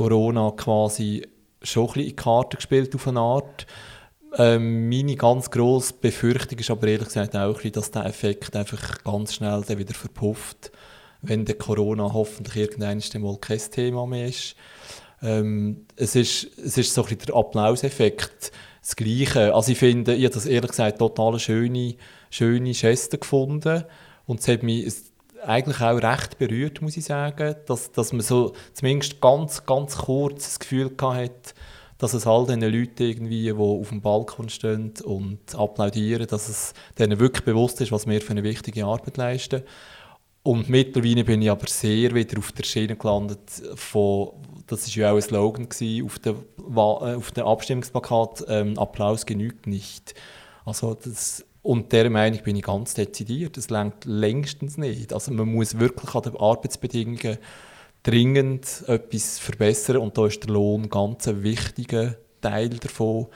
Corona 0.00 0.50
quasi 0.52 1.26
schon 1.60 1.82
ein 1.82 1.86
bisschen 1.88 2.02
in 2.02 2.08
die 2.08 2.16
Karte 2.16 2.56
gespielt 2.56 2.94
auf 2.94 3.06
eine 3.06 3.20
Art. 3.20 3.66
Ähm, 4.38 4.88
meine 4.88 5.14
ganz 5.14 5.50
grosse 5.50 5.92
Befürchtung 5.92 6.58
ist 6.58 6.70
aber 6.70 6.88
ehrlich 6.88 7.08
gesagt 7.08 7.36
auch, 7.36 7.60
dass 7.60 7.90
der 7.90 8.06
Effekt 8.06 8.56
einfach 8.56 9.04
ganz 9.04 9.34
schnell 9.34 9.62
dann 9.68 9.76
wieder 9.76 9.92
verpufft, 9.92 10.72
wenn 11.20 11.44
der 11.44 11.56
Corona 11.56 12.14
hoffentlich 12.14 12.56
irgendwann 12.56 13.02
mal 13.22 13.36
kein 13.36 13.58
Thema 13.58 14.06
mehr 14.06 14.28
ist. 14.28 14.56
Ähm, 15.20 15.84
es 15.96 16.16
ist. 16.16 16.48
Es 16.56 16.78
ist 16.78 16.94
so 16.94 17.02
ein 17.02 17.08
bisschen 17.08 17.26
der 17.26 17.36
Applauseffekt 17.36 18.52
das 18.80 18.96
Gleiche. 18.96 19.54
Also 19.54 19.72
ich 19.72 19.78
finde, 19.78 20.14
ich 20.14 20.24
habe 20.24 20.32
das 20.34 20.46
ehrlich 20.46 20.70
gesagt 20.70 20.98
total 20.98 21.38
schöne, 21.38 21.96
schöne 22.30 22.72
Geste 22.72 23.18
gefunden 23.18 23.84
und 24.24 24.40
es 24.40 24.48
hat 24.48 24.62
mich 24.62 24.86
eigentlich 25.44 25.80
auch 25.80 26.02
recht 26.02 26.38
berührt, 26.38 26.82
muss 26.82 26.96
ich 26.96 27.04
sagen, 27.04 27.54
dass, 27.66 27.92
dass 27.92 28.12
man 28.12 28.20
so 28.20 28.52
zumindest 28.72 29.20
ganz, 29.20 29.64
ganz 29.64 29.96
kurz 29.96 30.44
das 30.44 30.58
Gefühl 30.58 30.90
hat, 31.00 31.54
dass 31.98 32.14
es 32.14 32.26
all 32.26 32.46
diesen 32.46 32.62
Leuten 32.62 33.02
irgendwie, 33.02 33.42
die 33.44 33.52
auf 33.52 33.88
dem 33.90 34.00
Balkon 34.00 34.48
stehen 34.48 34.94
und 35.04 35.54
applaudieren, 35.54 36.26
dass 36.26 36.48
es 36.48 36.72
denen 36.98 37.20
wirklich 37.20 37.44
bewusst 37.44 37.80
ist, 37.80 37.92
was 37.92 38.06
wir 38.06 38.20
für 38.20 38.30
eine 38.30 38.42
wichtige 38.42 38.86
Arbeit 38.86 39.18
leisten. 39.18 39.62
Und 40.42 40.70
mittlerweile 40.70 41.24
bin 41.24 41.42
ich 41.42 41.50
aber 41.50 41.66
sehr 41.66 42.14
wieder 42.14 42.38
auf 42.38 42.52
der 42.52 42.64
Schiene 42.64 42.96
gelandet 42.96 43.40
von, 43.74 44.30
das 44.66 44.88
war 44.88 45.02
ja 45.02 45.12
auch 45.12 45.16
ein 45.16 45.22
Slogan 45.22 45.68
gewesen, 45.68 46.06
auf 46.06 46.18
dem 46.18 46.36
auf 46.76 47.30
der 47.32 47.44
Abstimmungsplakat, 47.44 48.44
ähm, 48.48 48.78
Applaus 48.78 49.26
genügt 49.26 49.66
nicht. 49.66 50.14
Also 50.64 50.94
das, 50.94 51.44
und 51.62 51.92
der 51.92 52.08
Meinung 52.08 52.42
bin 52.42 52.56
ich 52.56 52.62
ganz 52.62 52.94
dezidiert. 52.94 53.56
Das 53.56 53.70
längt 53.70 54.04
längstens 54.04 54.78
nicht. 54.78 55.12
Also 55.12 55.32
man 55.32 55.52
muss 55.52 55.78
wirklich 55.78 56.14
an 56.14 56.22
den 56.22 56.36
Arbeitsbedingungen 56.36 57.38
dringend 58.02 58.84
etwas 58.86 59.38
verbessern 59.38 59.98
und 59.98 60.16
da 60.16 60.26
ist 60.26 60.42
der 60.42 60.50
Lohn 60.50 60.88
ganz 60.88 61.28
ein 61.28 61.42
wichtiger 61.42 62.16
Teil 62.40 62.70
davon, 62.70 63.26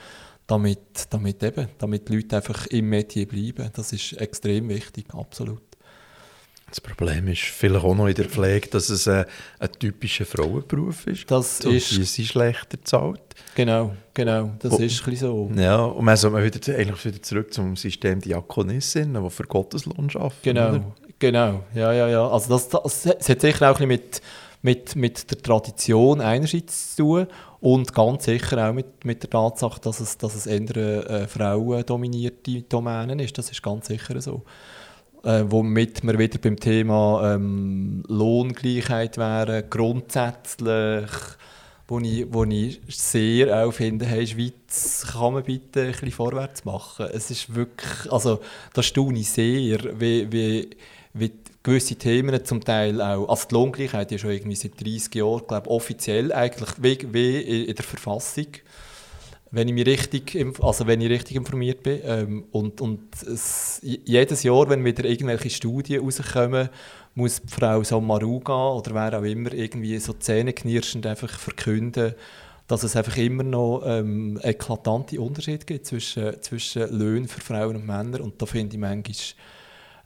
damit, 0.47 1.07
damit, 1.11 1.43
eben, 1.43 1.67
damit 1.77 2.09
die 2.09 2.15
Leute 2.15 2.37
einfach 2.37 2.65
im 2.67 2.89
Metier 2.89 3.27
bleiben. 3.27 3.69
Das 3.73 3.93
ist 3.93 4.13
extrem 4.13 4.69
wichtig, 4.69 5.13
absolut. 5.13 5.61
Das 6.75 6.81
Problem 6.81 7.29
ist 7.29 7.39
vielleicht 7.41 7.85
auch 7.85 7.95
noch 7.95 8.07
in 8.07 8.15
der 8.15 8.25
Pflege, 8.25 8.67
dass 8.67 8.89
es 8.89 9.07
ein, 9.07 9.23
ein 9.59 9.71
typischer 9.79 10.25
Frauenberuf 10.25 11.07
ist. 11.07 11.31
Das 11.31 11.61
Und 11.61 11.73
ist- 11.73 11.91
Die 11.91 12.03
sind 12.03 12.25
schlechter 12.27 12.77
zahlt. 12.83 13.21
Genau, 13.55 13.93
genau, 14.13 14.51
das 14.59 14.73
Oh. 14.73 14.77
ist 14.79 14.99
ein 15.01 15.11
bisschen 15.11 15.15
so. 15.29 15.49
Ja, 15.55 15.77
und 15.85 16.03
man 16.03 16.17
soll 16.17 16.33
wieder, 16.43 16.77
eigentlich 16.77 17.05
wieder 17.05 17.21
zurück 17.21 17.53
zum 17.53 17.77
System 17.77 18.19
Diakonissinnen, 18.19 19.23
die 19.23 19.29
für 19.29 19.43
Gotteslohn 19.43 20.09
arbeiten. 20.15 20.33
Genau, 20.43 20.69
oder? 20.71 20.83
genau, 21.17 21.63
ja, 21.73 21.93
ja, 21.93 22.09
ja. 22.09 22.27
Also 22.27 22.49
das, 22.49 22.67
das, 22.67 23.05
es 23.05 23.29
hat 23.29 23.39
sicher 23.39 23.71
auch 23.71 23.79
ein 23.79 23.87
bisschen 23.87 23.87
mit, 23.87 24.21
mit, 24.61 24.95
mit 24.97 25.31
der 25.31 25.37
Tradition 25.41 26.19
einerseits 26.19 26.97
zu 26.97 27.03
tun 27.03 27.27
und 27.61 27.93
ganz 27.93 28.25
sicher 28.25 28.67
auch 28.69 28.73
mit, 28.73 29.05
mit 29.05 29.23
der 29.23 29.29
Tatsache, 29.29 29.79
dass 29.79 30.01
es, 30.01 30.17
dass 30.17 30.35
es 30.35 30.45
eher 30.45 30.75
äh, 31.09 31.25
frauendominierte 31.29 32.63
Domäne 32.63 33.23
ist. 33.23 33.37
Das 33.37 33.49
ist 33.49 33.63
ganz 33.63 33.87
sicher 33.87 34.19
so. 34.21 34.43
Äh, 35.25 35.45
womit 35.47 36.03
wir 36.03 36.19
wieder 36.19 36.37
beim 36.37 36.59
Thema 36.59 37.33
ähm, 37.33 38.03
Lohngleichheit 38.07 39.17
wären, 39.17 39.67
grundsätzlich, 39.71 41.09
wo 41.87 41.97
ich, 41.97 42.27
wo 42.29 42.43
ich 42.43 42.79
sehr 42.89 43.65
auch 43.65 43.71
finde, 43.71 44.05
hey, 44.05 44.27
Schweiz, 44.27 45.07
kann 45.11 45.33
man 45.33 45.43
bitte 45.43 45.81
ein 45.81 45.91
bisschen 45.93 46.11
vorwärts 46.11 46.63
machen? 46.63 47.07
Es 47.11 47.31
ist 47.31 47.55
wirklich, 47.55 48.11
also 48.11 48.39
das 48.73 48.85
staune 48.85 49.17
ich 49.17 49.31
sehr, 49.31 49.99
wie, 49.99 50.31
wie, 50.31 50.69
wie 51.13 51.31
gewisse 51.63 51.95
Themen 51.95 52.45
zum 52.45 52.63
Teil 52.63 53.01
auch, 53.01 53.27
also 53.27 53.47
die 53.47 53.55
Lohngleichheit 53.55 54.11
ist 54.11 54.21
schon 54.21 54.29
irgendwie 54.29 54.55
seit 54.55 54.79
30 54.79 55.15
Jahren, 55.15 55.47
glaube 55.47 55.71
offiziell 55.71 56.31
eigentlich 56.33 56.69
wie, 56.77 56.99
wie 57.11 57.63
in 57.63 57.75
der 57.75 57.83
Verfassung 57.83 58.45
wenn 59.55 59.69
ich 59.69 59.73
mich 59.73 59.85
richtig, 59.85 60.37
also 60.61 60.85
wenn 60.85 60.99
ich 60.99 61.09
richtig 61.09 61.37
informiert 61.37 61.81
bin. 61.81 62.01
Ähm, 62.03 62.45
und 62.51 62.81
und 62.81 63.01
es, 63.23 63.79
jedes 63.81 64.43
Jahr, 64.43 64.69
wenn 64.69 64.83
wieder 64.83 65.05
irgendwelche 65.05 65.49
Studien 65.49 66.03
rauskommen, 66.03 66.69
muss 67.13 67.41
die 67.41 67.47
Frau 67.47 67.81
Sommaruga 67.81 68.71
oder 68.73 68.93
wer 68.93 69.17
auch 69.17 69.23
immer 69.23 69.53
irgendwie 69.53 69.97
so 69.99 70.11
zähneknirschend 70.11 71.07
einfach 71.07 71.29
verkünden, 71.39 72.15
dass 72.67 72.83
es 72.83 72.97
einfach 72.97 73.15
immer 73.15 73.43
noch 73.43 73.83
ähm, 73.85 74.37
eklatante 74.43 75.21
Unterschiede 75.21 75.65
gibt 75.65 75.85
zwischen, 75.85 76.41
zwischen 76.41 76.89
Löhnen 76.97 77.29
für 77.29 77.39
Frauen 77.39 77.77
und 77.77 77.85
Männer. 77.85 78.19
Und 78.19 78.41
da 78.41 78.45
finde 78.45 78.75
ich 78.75 78.81
manchmal, 78.81 79.15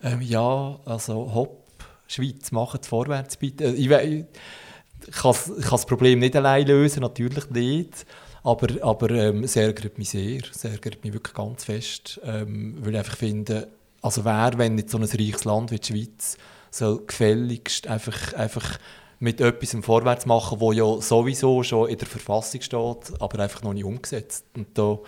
ähm, 0.04 0.22
ja, 0.22 0.80
also 0.86 1.34
hopp, 1.34 1.66
Schweiz, 2.08 2.52
macht 2.52 2.86
vorwärts 2.86 3.36
bitte. 3.38 3.64
Äh, 3.66 3.72
Ich, 3.72 3.90
ich 3.90 5.14
kann 5.16 5.34
das 5.72 5.86
Problem 5.88 6.20
nicht 6.20 6.36
allein 6.36 6.68
lösen, 6.68 7.02
natürlich 7.02 7.50
nicht. 7.50 8.06
Aber, 8.44 8.68
aber 8.82 9.12
ähm, 9.12 9.44
es 9.44 9.56
ärgert 9.56 9.98
mich 9.98 10.12
sehr. 10.12 10.42
Es 10.50 10.64
ärgert 10.64 11.04
mich 11.04 11.14
wirklich 11.14 11.36
ganz 11.36 11.66
fest. 11.66 12.20
Ähm, 12.24 12.78
weil 12.80 12.94
ich 12.94 13.00
einfach 13.00 13.18
finde, 13.18 13.68
also 14.02 14.24
wer, 14.26 14.52
wenn 14.58 14.76
nicht 14.76 14.90
so 14.90 14.98
ein 14.98 15.04
reiches 15.04 15.46
Land 15.46 15.72
wie 15.72 15.80
die 15.80 15.88
Schweiz, 15.88 16.38
soll 16.72 17.06
gefälligst 17.06 17.88
einfach, 17.88 18.34
einfach 18.34 18.80
mit 19.20 19.42
etwas 19.42 19.76
vorwärts 19.84 20.26
machen, 20.26 20.60
wo 20.62 20.72
ja 20.72 21.02
sowieso 21.02 21.62
schon 21.64 21.90
in 21.90 21.98
der 21.98 22.08
Verfassung 22.08 22.62
steht, 22.62 23.22
aber 23.22 23.40
einfach 23.40 23.64
noch 23.64 23.74
nicht 23.74 23.84
umgesetzt. 23.84 24.46
Und 24.56 24.78
da 24.78 25.00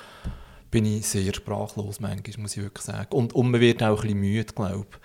bin 0.69 0.85
ich 0.85 1.07
sehr 1.07 1.33
sprachlos 1.33 1.99
manchmal, 1.99 2.41
muss 2.41 2.57
ich 2.57 2.63
wirklich 2.63 2.85
sagen. 2.85 3.15
Und, 3.15 3.33
und 3.33 3.51
man 3.51 3.61
wird 3.61 3.81
auch 3.83 3.97
ein 3.97 4.01
bisschen 4.01 4.19
müde, 4.19 4.53
glaube 4.53 4.85
ich. 4.89 4.97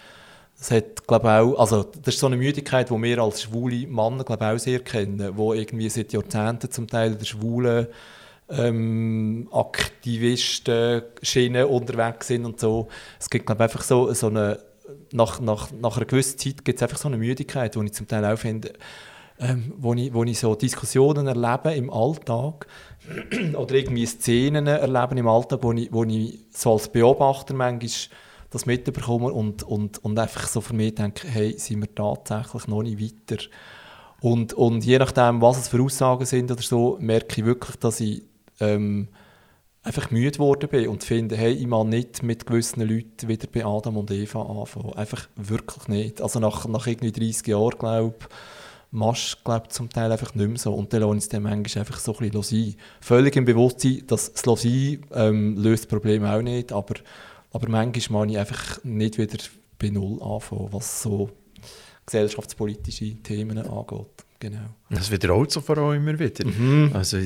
Es 0.58 0.70
hat, 0.70 1.06
glaube 1.06 1.30
auch, 1.30 1.58
also 1.58 1.84
das 1.84 2.14
ist 2.14 2.20
so 2.20 2.26
eine 2.26 2.36
Müdigkeit, 2.36 2.88
die 2.88 3.02
wir 3.02 3.18
als 3.18 3.42
schwule 3.42 3.86
Männer, 3.86 4.24
glaube 4.24 4.46
auch 4.46 4.58
sehr 4.58 4.80
kennen, 4.80 5.36
wo 5.36 5.52
irgendwie 5.52 5.90
seit 5.90 6.14
Jahrzehnten 6.14 6.70
zum 6.70 6.88
Teil 6.88 7.14
der 7.14 7.26
schwulen 7.26 7.88
ähm, 8.48 9.48
Aktivisten 9.52 11.02
Schiene 11.22 11.66
unterwegs 11.66 12.28
sind 12.28 12.44
und 12.44 12.60
so. 12.60 12.88
Es 13.18 13.30
gibt, 13.30 13.46
glaube 13.46 13.64
einfach 13.64 13.82
so, 13.82 14.12
so 14.12 14.28
eine, 14.28 14.60
nach, 15.12 15.40
nach, 15.40 15.70
nach 15.72 15.96
einer 15.96 16.06
gewissen 16.06 16.38
Zeit 16.38 16.64
gibt 16.64 16.78
es 16.78 16.82
einfach 16.82 16.98
so 16.98 17.08
eine 17.08 17.18
Müdigkeit, 17.18 17.76
wo 17.76 17.82
ich 17.82 17.92
zum 17.92 18.06
Teil 18.06 18.24
auch 18.24 18.38
finde, 18.38 18.72
ähm, 19.38 19.72
wo, 19.76 19.94
ich, 19.94 20.14
wo 20.14 20.24
ich 20.24 20.38
so 20.38 20.54
Diskussionen 20.54 21.26
erlebe 21.26 21.74
im 21.74 21.90
Alltag 21.90 22.66
oder 23.54 23.74
irgendwie 23.74 24.06
Szenen 24.06 24.66
erleben 24.66 25.18
im 25.18 25.28
Alltag, 25.28 25.60
wo 25.62 25.72
ich, 25.72 25.92
wo 25.92 26.04
ich 26.04 26.38
so 26.50 26.72
als 26.72 26.88
Beobachter 26.88 27.54
manchmal 27.54 27.90
das 28.50 28.64
mitbekomme 28.64 29.32
und, 29.32 29.64
und, 29.64 30.02
und 30.04 30.18
einfach 30.18 30.46
so 30.46 30.60
für 30.60 30.74
mich 30.74 30.94
denke, 30.94 31.28
hey, 31.28 31.58
sind 31.58 31.80
wir 31.80 31.94
tatsächlich 31.94 32.68
noch 32.68 32.82
nicht 32.82 33.00
weiter? 33.00 33.42
Und, 34.20 34.54
und 34.54 34.84
je 34.84 34.98
nachdem, 34.98 35.42
was 35.42 35.58
es 35.58 35.68
für 35.68 35.82
Aussagen 35.82 36.24
sind 36.24 36.50
oder 36.50 36.62
so, 36.62 36.96
merke 37.00 37.40
ich 37.40 37.44
wirklich, 37.44 37.76
dass 37.76 38.00
ich 38.00 38.22
ähm, 38.60 39.08
einfach 39.82 40.10
müde 40.10 40.32
geworden 40.32 40.68
bin 40.68 40.88
und 40.88 41.04
finde, 41.04 41.36
hey, 41.36 41.52
ich 41.52 41.66
mag 41.66 41.86
nicht 41.86 42.22
mit 42.22 42.46
gewissen 42.46 42.80
Leuten 42.80 43.28
wieder 43.28 43.46
bei 43.46 43.64
Adam 43.64 43.96
und 43.96 44.10
Eva 44.10 44.42
anfangen. 44.42 44.94
Einfach 44.94 45.28
wirklich 45.36 45.88
nicht. 45.88 46.20
Also 46.20 46.40
nach, 46.40 46.66
nach 46.66 46.86
irgendwie 46.86 47.12
30 47.12 47.46
Jahren, 47.46 47.78
glaube 47.78 48.14
ich, 48.18 48.26
machst 48.90 49.34
du 49.34 49.44
glaub, 49.44 49.70
zum 49.70 49.88
Teil 49.88 50.10
einfach 50.10 50.34
nicht 50.34 50.48
mehr 50.48 50.58
so. 50.58 50.74
Und 50.74 50.92
dann 50.92 51.02
lasse 51.02 51.16
ich 51.16 51.22
es 51.24 51.28
dann 51.28 51.42
manchmal 51.44 51.82
einfach 51.82 52.00
so 52.00 52.16
ein 52.18 52.30
bisschen 52.30 52.42
sein. 52.42 52.74
Völlig 53.00 53.36
im 53.36 53.44
Bewusstsein, 53.44 54.02
dass 54.06 54.32
das 54.32 54.62
Sein 54.62 55.02
ähm, 55.12 55.56
löst 55.56 55.84
das 55.84 55.90
Problem 55.90 56.24
auch 56.24 56.42
nicht, 56.42 56.72
aber, 56.72 56.94
aber 57.52 57.68
manchmal 57.68 58.26
mag 58.26 58.30
ich 58.32 58.38
einfach 58.38 58.82
nicht 58.84 59.18
wieder 59.18 59.38
bei 59.78 59.90
Null 59.90 60.20
anfangen, 60.22 60.68
was 60.72 61.02
so 61.02 61.30
gesellschaftspolitische 62.06 63.22
Themen 63.22 63.58
angeht. 63.58 64.24
Genau. 64.38 64.74
Das 64.90 65.10
wiederholt 65.10 65.50
sich 65.50 65.62
vor 65.62 65.78
allem 65.78 66.06
immer 66.06 66.18
wieder. 66.18 66.46
Mhm. 66.46 66.90
Also 66.92 67.18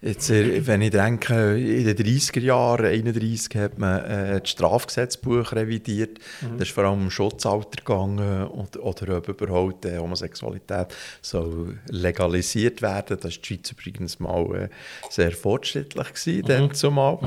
jetzt, 0.00 0.30
äh, 0.30 0.66
wenn 0.66 0.82
ich 0.82 0.90
denke, 0.90 1.56
in 1.58 1.84
den 1.84 1.96
30er 1.96 2.40
Jahren, 2.40 2.86
31 2.86 3.54
hat 3.56 3.78
man 3.78 4.04
äh, 4.04 4.40
das 4.40 4.50
Strafgesetzbuch 4.50 5.52
revidiert. 5.52 6.18
Mhm. 6.40 6.56
Da 6.58 6.62
ist 6.62 6.70
vor 6.72 6.84
allem 6.84 7.02
um 7.02 7.10
Schutzalter 7.10 7.76
gegangen 7.84 8.46
und, 8.48 8.76
oder 8.78 9.18
ob 9.18 9.28
überhaupt 9.28 9.84
äh, 9.84 9.98
Homosexualität 9.98 10.88
soll 11.22 11.78
legalisiert 11.88 12.82
werden. 12.82 13.18
Das 13.20 13.24
war 13.24 13.30
die 13.30 13.46
Schweiz 13.46 13.70
übrigens 13.72 14.20
mal 14.20 14.54
äh, 14.54 14.68
sehr 15.10 15.32
fortschrittlich 15.32 16.12
gewesen, 16.14 16.36
Mhm. 16.42 16.46
dann 16.46 16.74
zumal. 16.74 17.18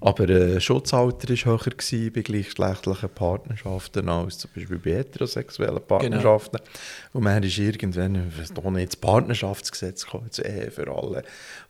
Aber 0.00 0.28
äh, 0.28 0.60
Schutzalter 0.60 1.28
war 1.28 1.36
höher 1.58 1.58
gewesen 1.76 2.12
bei 2.12 2.22
gleichgeschlechtlichen 2.22 3.08
Partnerschaften 3.10 4.08
als 4.08 4.38
zum 4.38 4.50
Beispiel 4.54 4.78
bei 4.78 4.90
heterosexuellen 4.98 5.74
Genau. 5.76 5.86
Partnerschaften. 5.86 6.58
Und 7.12 7.24
man 7.24 7.42
ist 7.42 7.58
irgendwann, 7.58 8.32
was 8.38 8.52
doch 8.52 8.70
nicht, 8.70 8.88
das 8.92 8.96
Partnerschaftsgesetz 8.96 10.04
gekommen, 10.04 10.26
das 10.28 10.38
Ehe 10.40 10.70
für 10.70 10.88
alle. 10.88 11.22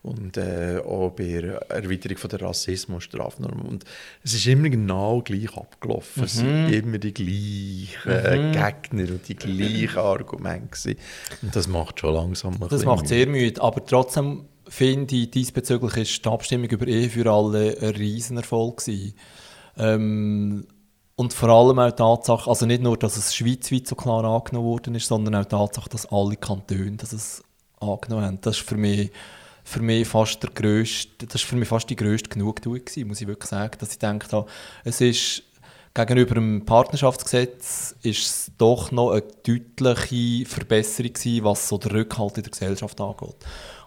Und 0.03 0.37
äh, 0.37 0.79
auch 0.79 1.11
bei 1.11 1.41
der 1.41 1.71
Erweiterung 1.71 2.17
von 2.19 2.31
der 2.31 2.41
Rassismusstrafnorm. 2.43 3.63
Und 3.63 3.85
es 4.23 4.35
ist 4.35 4.47
immer 4.47 4.69
genau 4.69 5.21
gleich 5.23 5.55
abgelaufen. 5.57 6.25
Es 6.25 6.37
Mhm. 6.37 6.69
sind 6.69 6.73
immer 6.73 6.99
die 6.99 7.13
gleichen 7.13 8.53
Gegner 8.53 9.11
und 9.13 9.29
die 9.29 9.35
gleichen 9.37 9.99
Argumente. 9.99 10.69
gewesen. 10.69 10.99
Und 11.43 11.57
das 11.57 11.67
macht 11.67 12.01
schon 12.01 12.15
langsam 12.15 12.55
ein 12.63 12.69
Das 12.69 12.85
macht 12.85 13.09
sehr 13.09 13.27
müde, 13.27 13.61
aber 13.61 13.85
trotzdem 13.85 14.45
finde 14.69 15.17
ich, 15.17 15.31
diesbezüglich 15.31 15.97
ist 15.97 16.25
die 16.25 16.29
Abstimmung 16.29 16.69
über 16.69 16.87
Ehe 16.87 17.09
für 17.11 17.31
alle 17.31 17.77
ein 17.81 17.89
Riesenerfolg 17.97 18.79
gewesen. 18.79 19.15
Ähm, 19.77 20.67
und 21.17 21.33
vor 21.33 21.49
allem 21.49 21.79
auch 21.81 21.91
die 21.91 21.97
Tatsache, 21.97 22.49
also 22.49 22.67
nicht 22.67 22.83
nur, 22.83 22.97
dass 22.97 23.17
es 23.17 23.35
schweizweit 23.35 23.87
so 23.89 23.97
klar 23.97 24.25
angenommen 24.25 24.67
worden 24.69 24.95
ist, 24.95 25.09
sondern 25.09 25.35
auch 25.35 25.45
die 25.45 25.49
Tatsache, 25.51 25.89
dass 25.89 26.07
alle 26.07 26.37
Kantone 26.37 26.93
dass 26.93 27.13
es 27.13 27.43
angenommen 27.81 28.25
haben. 28.25 28.41
Das 28.43 28.59
ist 28.59 28.69
für 28.69 28.77
mich, 28.77 29.11
für 29.69 29.83
mich 29.83 30.09
fast 30.09 30.43
der 30.43 30.51
grösste, 30.51 31.27
das 31.27 31.43
ist 31.43 31.45
für 31.45 31.57
mich 31.57 31.69
fast 31.69 31.91
die 31.91 31.97
grösste 31.97 32.31
Genugtuung 32.31 32.85
gewesen, 32.85 33.07
muss 33.07 33.21
ich 33.21 33.27
wirklich 33.27 33.51
sagen, 33.51 33.77
dass 33.79 33.93
ich 33.93 33.99
gedacht 33.99 34.33
habe, 34.33 34.49
es 34.85 35.01
ist 35.01 35.43
gegenüber 35.93 36.37
dem 36.37 36.65
Partnerschaftsgesetz 36.65 37.95
ist 38.03 38.27
es 38.27 38.53
doch 38.57 38.91
noch 38.93 39.11
eine 39.11 39.25
deutliche 39.47 40.47
Verbesserung 40.47 41.13
gewesen, 41.13 41.45
was 41.45 41.69
so 41.69 41.77
den 41.77 41.91
Rückhalt 41.91 42.39
in 42.39 42.45
der 42.45 42.51
Gesellschaft 42.51 43.01
angeht. 43.01 43.37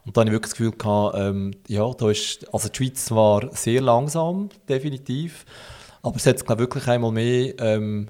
Und 0.06 0.16
da 0.16 0.22
habe 0.22 0.30
ich 0.30 0.34
wirklich 0.34 0.52
das 0.52 0.58
Gefühl 0.58 0.72
gehabt, 0.72 1.18
ähm, 1.18 1.52
ja, 1.68 1.92
da 1.94 2.10
ist, 2.12 2.54
also 2.54 2.70
die 2.70 2.78
Schweiz 2.78 3.10
war 3.12 3.50
sehr 3.56 3.82
langsam, 3.82 4.50
definitiv, 4.70 5.46
aber 6.04 6.16
es 6.16 6.26
hat 6.26 6.46
glaube 6.46 6.62
wirklich 6.62 6.88
einmal 6.88 7.12
mehr 7.12 7.58
ähm, 7.60 8.10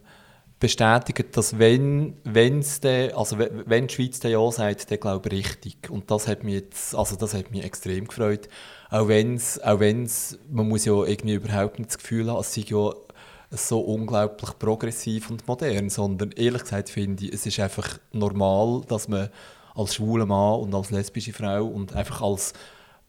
bestätigt, 0.61 1.35
dass 1.35 1.59
wenn, 1.59 2.15
wenn's 2.23 2.79
de, 2.79 3.11
also 3.11 3.37
we- 3.37 3.63
wenn 3.65 3.87
die 3.87 3.93
Schweiz 3.95 4.21
dann 4.21 4.31
ja 4.31 4.51
sagt, 4.51 4.89
dann 4.89 4.99
glaube 5.01 5.27
ich 5.29 5.35
richtig. 5.49 5.89
Und 5.89 6.09
das 6.09 6.27
hat 6.29 6.45
mich 6.45 6.53
jetzt, 6.53 6.95
also 6.95 7.17
das 7.17 7.33
hat 7.33 7.51
mich 7.51 7.65
extrem 7.65 8.07
gefreut. 8.07 8.47
Auch 8.89 9.09
wenn 9.09 9.35
es, 9.35 9.61
auch 9.61 9.81
wenn's, 9.81 10.39
man 10.49 10.69
muss 10.69 10.85
ja 10.85 10.93
irgendwie 11.03 11.33
überhaupt 11.33 11.79
nicht 11.79 11.89
das 11.91 11.97
Gefühl 11.97 12.29
haben, 12.31 12.39
es 12.39 12.53
sei 12.53 12.63
ja 12.67 12.91
so 13.49 13.81
unglaublich 13.81 14.57
progressiv 14.59 15.29
und 15.29 15.45
modern, 15.45 15.89
sondern 15.89 16.31
ehrlich 16.31 16.61
gesagt 16.61 16.89
finde 16.89 17.25
ich, 17.25 17.33
es 17.33 17.45
ist 17.45 17.59
einfach 17.59 17.97
normal, 18.13 18.83
dass 18.87 19.09
man 19.09 19.29
als 19.75 19.95
schwuler 19.95 20.25
Mann 20.25 20.61
und 20.61 20.73
als 20.73 20.91
lesbische 20.91 21.33
Frau 21.33 21.65
und 21.65 21.93
einfach 21.93 22.21
als, 22.21 22.53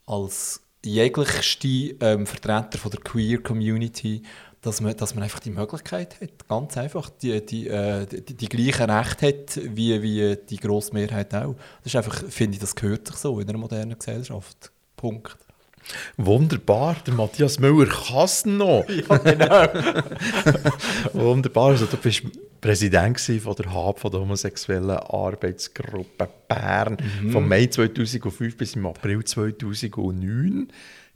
als 0.06 0.62
jeglichste 0.84 1.68
ähm, 2.00 2.26
Vertreter 2.26 2.78
von 2.78 2.90
der 2.90 3.00
Queer 3.00 3.40
Community, 3.42 4.22
dass 4.62 4.80
man, 4.80 4.96
dass 4.96 5.14
man 5.14 5.24
einfach 5.24 5.40
die 5.40 5.50
Möglichkeit 5.50 6.20
hat, 6.20 6.48
ganz 6.48 6.76
einfach, 6.78 7.10
die, 7.10 7.44
die, 7.44 7.68
äh, 7.68 8.06
die, 8.06 8.34
die 8.34 8.48
gleichen 8.48 8.88
Rechte 8.90 9.26
hat, 9.28 9.60
wie, 9.62 10.00
wie 10.02 10.36
die 10.48 10.56
grosse 10.56 10.94
Mehrheit 10.94 11.34
auch. 11.34 11.54
Das 11.82 11.92
ist 11.92 11.96
einfach, 11.96 12.22
finde 12.28 12.54
ich, 12.54 12.60
das 12.60 12.74
gehört 12.74 13.06
sich 13.08 13.16
so 13.16 13.38
in 13.40 13.48
einer 13.48 13.58
modernen 13.58 13.98
Gesellschaft. 13.98 14.70
Punkt. 14.96 15.36
Wunderbar, 16.16 16.94
der 17.04 17.14
Matthias 17.14 17.58
Müller 17.58 17.86
kann 17.90 18.24
es 18.24 18.44
noch. 18.46 18.84
Ja, 18.88 19.16
genau. 19.16 19.66
Wunderbar, 21.12 21.70
also 21.70 21.86
du 21.86 21.96
bist 21.96 22.22
Präsident 22.60 23.18
von 23.20 23.56
der 23.56 23.72
HAB, 23.72 23.98
von 23.98 24.10
der 24.12 24.20
homosexuellen 24.20 24.90
Arbeitsgruppe 24.90 26.28
Bern, 26.46 26.96
Mhm. 27.20 27.32
vom 27.32 27.48
Mai 27.48 27.66
2005 27.66 28.56
bis 28.56 28.76
im 28.76 28.86
April 28.86 29.24
2009. 29.24 30.68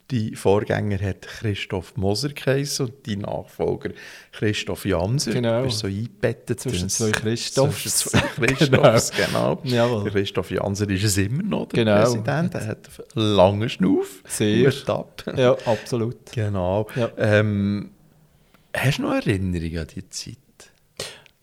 Die 0.09 0.35
Vorgänger 0.35 0.99
hat 1.01 1.21
Christoph 1.23 1.97
Moser 1.97 2.29
geheißen 2.29 2.85
und 2.85 3.05
die 3.05 3.17
Nachfolger 3.17 3.89
Christoph 4.31 4.85
Janser. 4.85 5.33
Genau. 5.33 5.59
Du 5.59 5.65
bist 5.65 5.79
so 5.79 5.87
eingebettet. 5.87 6.61
Zwischen 6.61 6.87
zwei 6.87 7.11
Christophs. 7.11 7.83
Zwischen 7.83 7.91
zwei 7.91 8.19
Christophs, 8.55 9.11
genau. 9.11 9.55
Der 9.65 10.11
Christoph 10.11 10.49
Janser 10.51 10.89
ist 10.89 11.03
es 11.03 11.17
immer 11.17 11.43
noch, 11.43 11.67
der 11.67 11.83
Genau. 11.83 12.01
Präsident. 12.03 12.55
Er 12.55 12.67
hat 12.67 12.87
einen 13.15 13.25
langen 13.35 13.69
Schnuff. 13.69 14.23
Sehr. 14.27 14.71
Ab. 14.87 15.23
Ja, 15.35 15.57
absolut. 15.65 16.31
Genau. 16.31 16.87
Ja. 16.95 17.09
Ähm, 17.17 17.89
hast 18.73 18.99
du 18.99 19.01
noch 19.01 19.13
Erinnerungen 19.13 19.79
an 19.79 19.87
die 19.93 20.07
Zeit? 20.09 20.37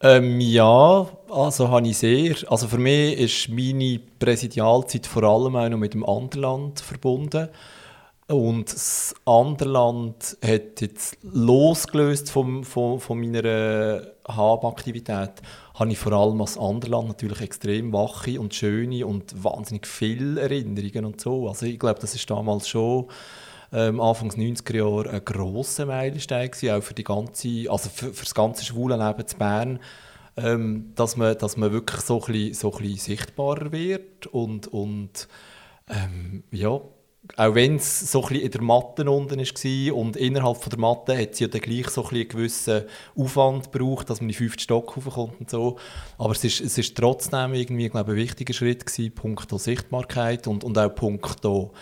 Ähm, 0.00 0.40
ja, 0.40 1.06
also 1.30 1.68
habe 1.68 1.86
ich 1.88 1.98
sehr. 1.98 2.34
Also 2.50 2.68
für 2.68 2.78
mich 2.78 3.18
ist 3.18 3.48
meine 3.50 4.00
Präsidialzeit 4.18 5.06
vor 5.06 5.22
allem 5.22 5.56
auch 5.56 5.68
noch 5.68 5.78
mit 5.78 5.92
dem 5.94 6.04
Anderland 6.04 6.80
verbunden. 6.80 7.48
Und 8.26 8.72
das 8.72 9.14
Anderland 9.26 10.38
hat 10.42 10.80
jetzt 10.80 11.18
losgelöst 11.22 12.30
vom, 12.30 12.64
von, 12.64 12.98
von 12.98 13.20
meiner 13.20 14.00
Habaktivität, 14.26 15.32
habe 15.74 15.92
ich 15.92 15.98
vor 15.98 16.12
allem 16.12 16.40
als 16.40 16.56
Anderland 16.56 17.08
natürlich 17.08 17.42
extrem 17.42 17.92
wache 17.92 18.40
und 18.40 18.54
schöne 18.54 19.06
und 19.06 19.44
wahnsinnig 19.44 19.86
viele 19.86 20.40
Erinnerungen 20.40 21.04
und 21.04 21.20
so. 21.20 21.48
Also 21.48 21.66
ich 21.66 21.78
glaube, 21.78 22.00
das 22.00 22.14
ist 22.14 22.30
damals 22.30 22.66
schon 22.66 23.08
ähm, 23.74 24.00
Anfangs 24.00 24.36
90er 24.36 24.76
Jahre 24.76 25.10
ein 25.10 25.24
grosser 25.24 25.84
Meilenstein 25.84 26.50
gewesen, 26.50 26.70
auch 26.70 26.82
für 26.82 26.94
die 26.94 27.04
ganze, 27.04 27.70
also 27.70 27.90
für, 27.90 28.14
für 28.14 28.24
das 28.24 28.34
ganze 28.34 28.64
schwule 28.64 28.96
Leben 28.96 29.26
zu 29.26 29.36
Bern, 29.36 29.80
ähm, 30.38 30.92
dass, 30.94 31.18
man, 31.18 31.36
dass 31.36 31.58
man 31.58 31.72
wirklich 31.72 32.00
so 32.00 32.20
ein 32.22 32.32
bisschen, 32.32 32.54
so 32.54 32.72
ein 32.72 32.78
bisschen 32.78 33.16
sichtbarer 33.16 33.70
wird 33.70 34.26
und, 34.28 34.68
und 34.68 35.28
ähm, 35.88 36.44
ja, 36.50 36.80
auch 37.36 37.54
wenn 37.54 37.76
es 37.76 38.12
so 38.12 38.26
in 38.28 38.50
der 38.50 38.62
Matte 38.62 39.10
unten 39.10 39.38
war 39.38 39.94
und 39.96 40.16
innerhalb 40.16 40.58
von 40.58 40.70
der 40.70 40.78
Matte 40.78 41.18
hat 41.18 41.34
sie 41.34 41.44
ja 41.44 41.48
dann 41.48 41.62
gleich 41.62 41.88
so 41.88 42.04
ein 42.04 42.14
einen 42.14 42.28
gewissen 42.28 42.84
Aufwand 43.16 43.72
gebraucht, 43.72 44.10
dass 44.10 44.20
man 44.20 44.28
in 44.28 44.34
den 44.34 44.38
fünften 44.38 44.60
Stock 44.60 44.96
raufkommt 44.96 45.40
und 45.40 45.50
so. 45.50 45.76
Aber 46.18 46.32
es 46.32 46.44
ist, 46.44 46.60
es 46.60 46.76
ist 46.76 46.96
trotzdem 46.96 47.54
irgendwie, 47.54 47.88
glaube 47.88 48.12
ich, 48.12 48.18
ein 48.18 48.24
wichtiger 48.24 48.52
Schritt 48.52 48.86
gewesen, 48.86 49.14
punkto 49.14 49.56
Sichtbarkeit 49.56 50.46
und, 50.46 50.64
und 50.64 50.78
auch 50.78 50.94
punkto 50.94 51.72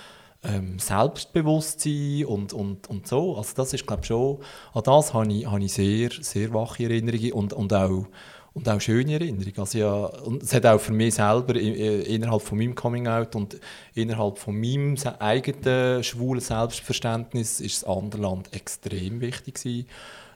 ähm, 0.45 0.79
Selbstbewusstsein 0.79 2.25
und, 2.25 2.53
und, 2.53 2.89
und 2.89 3.07
so. 3.07 3.37
Also 3.37 3.53
das 3.57 3.75
ist, 3.75 3.87
glaube 3.87 4.03
ich, 4.03 4.09
schon, 4.09 4.39
an 4.75 4.83
das 4.85 5.13
habe 5.13 5.33
ich, 5.33 5.47
habe 5.47 5.63
ich 5.63 5.73
sehr, 5.73 6.11
sehr 6.21 6.55
wache 6.55 6.85
Erinnerungen 6.85 7.33
und, 7.33 7.53
und 7.53 7.73
auch 7.73 8.07
und 8.55 8.69
auch 8.69 8.81
schöne 8.81 9.15
Erinnerungen. 9.15 9.59
Also 9.59 9.79
ja, 9.79 9.93
und 9.93 10.43
es 10.43 10.53
hat 10.53 10.67
auch 10.67 10.81
für 10.81 10.93
mich 10.93 11.15
selber 11.15 11.57
innerhalb 11.57 12.43
von 12.43 12.59
meinem 12.59 12.75
Coming-out 12.75 13.35
und 13.35 13.59
innerhalb 13.95 14.39
von 14.39 14.59
meinem 14.61 14.97
eigenen 15.19 16.05
schwulen 16.05 16.41
Selbstverständnis 16.41 17.61
ist 17.61 17.83
das 17.83 17.89
Anderland 17.89 18.53
extrem 18.53 19.21
wichtig 19.21 19.55
gewesen, 19.55 19.87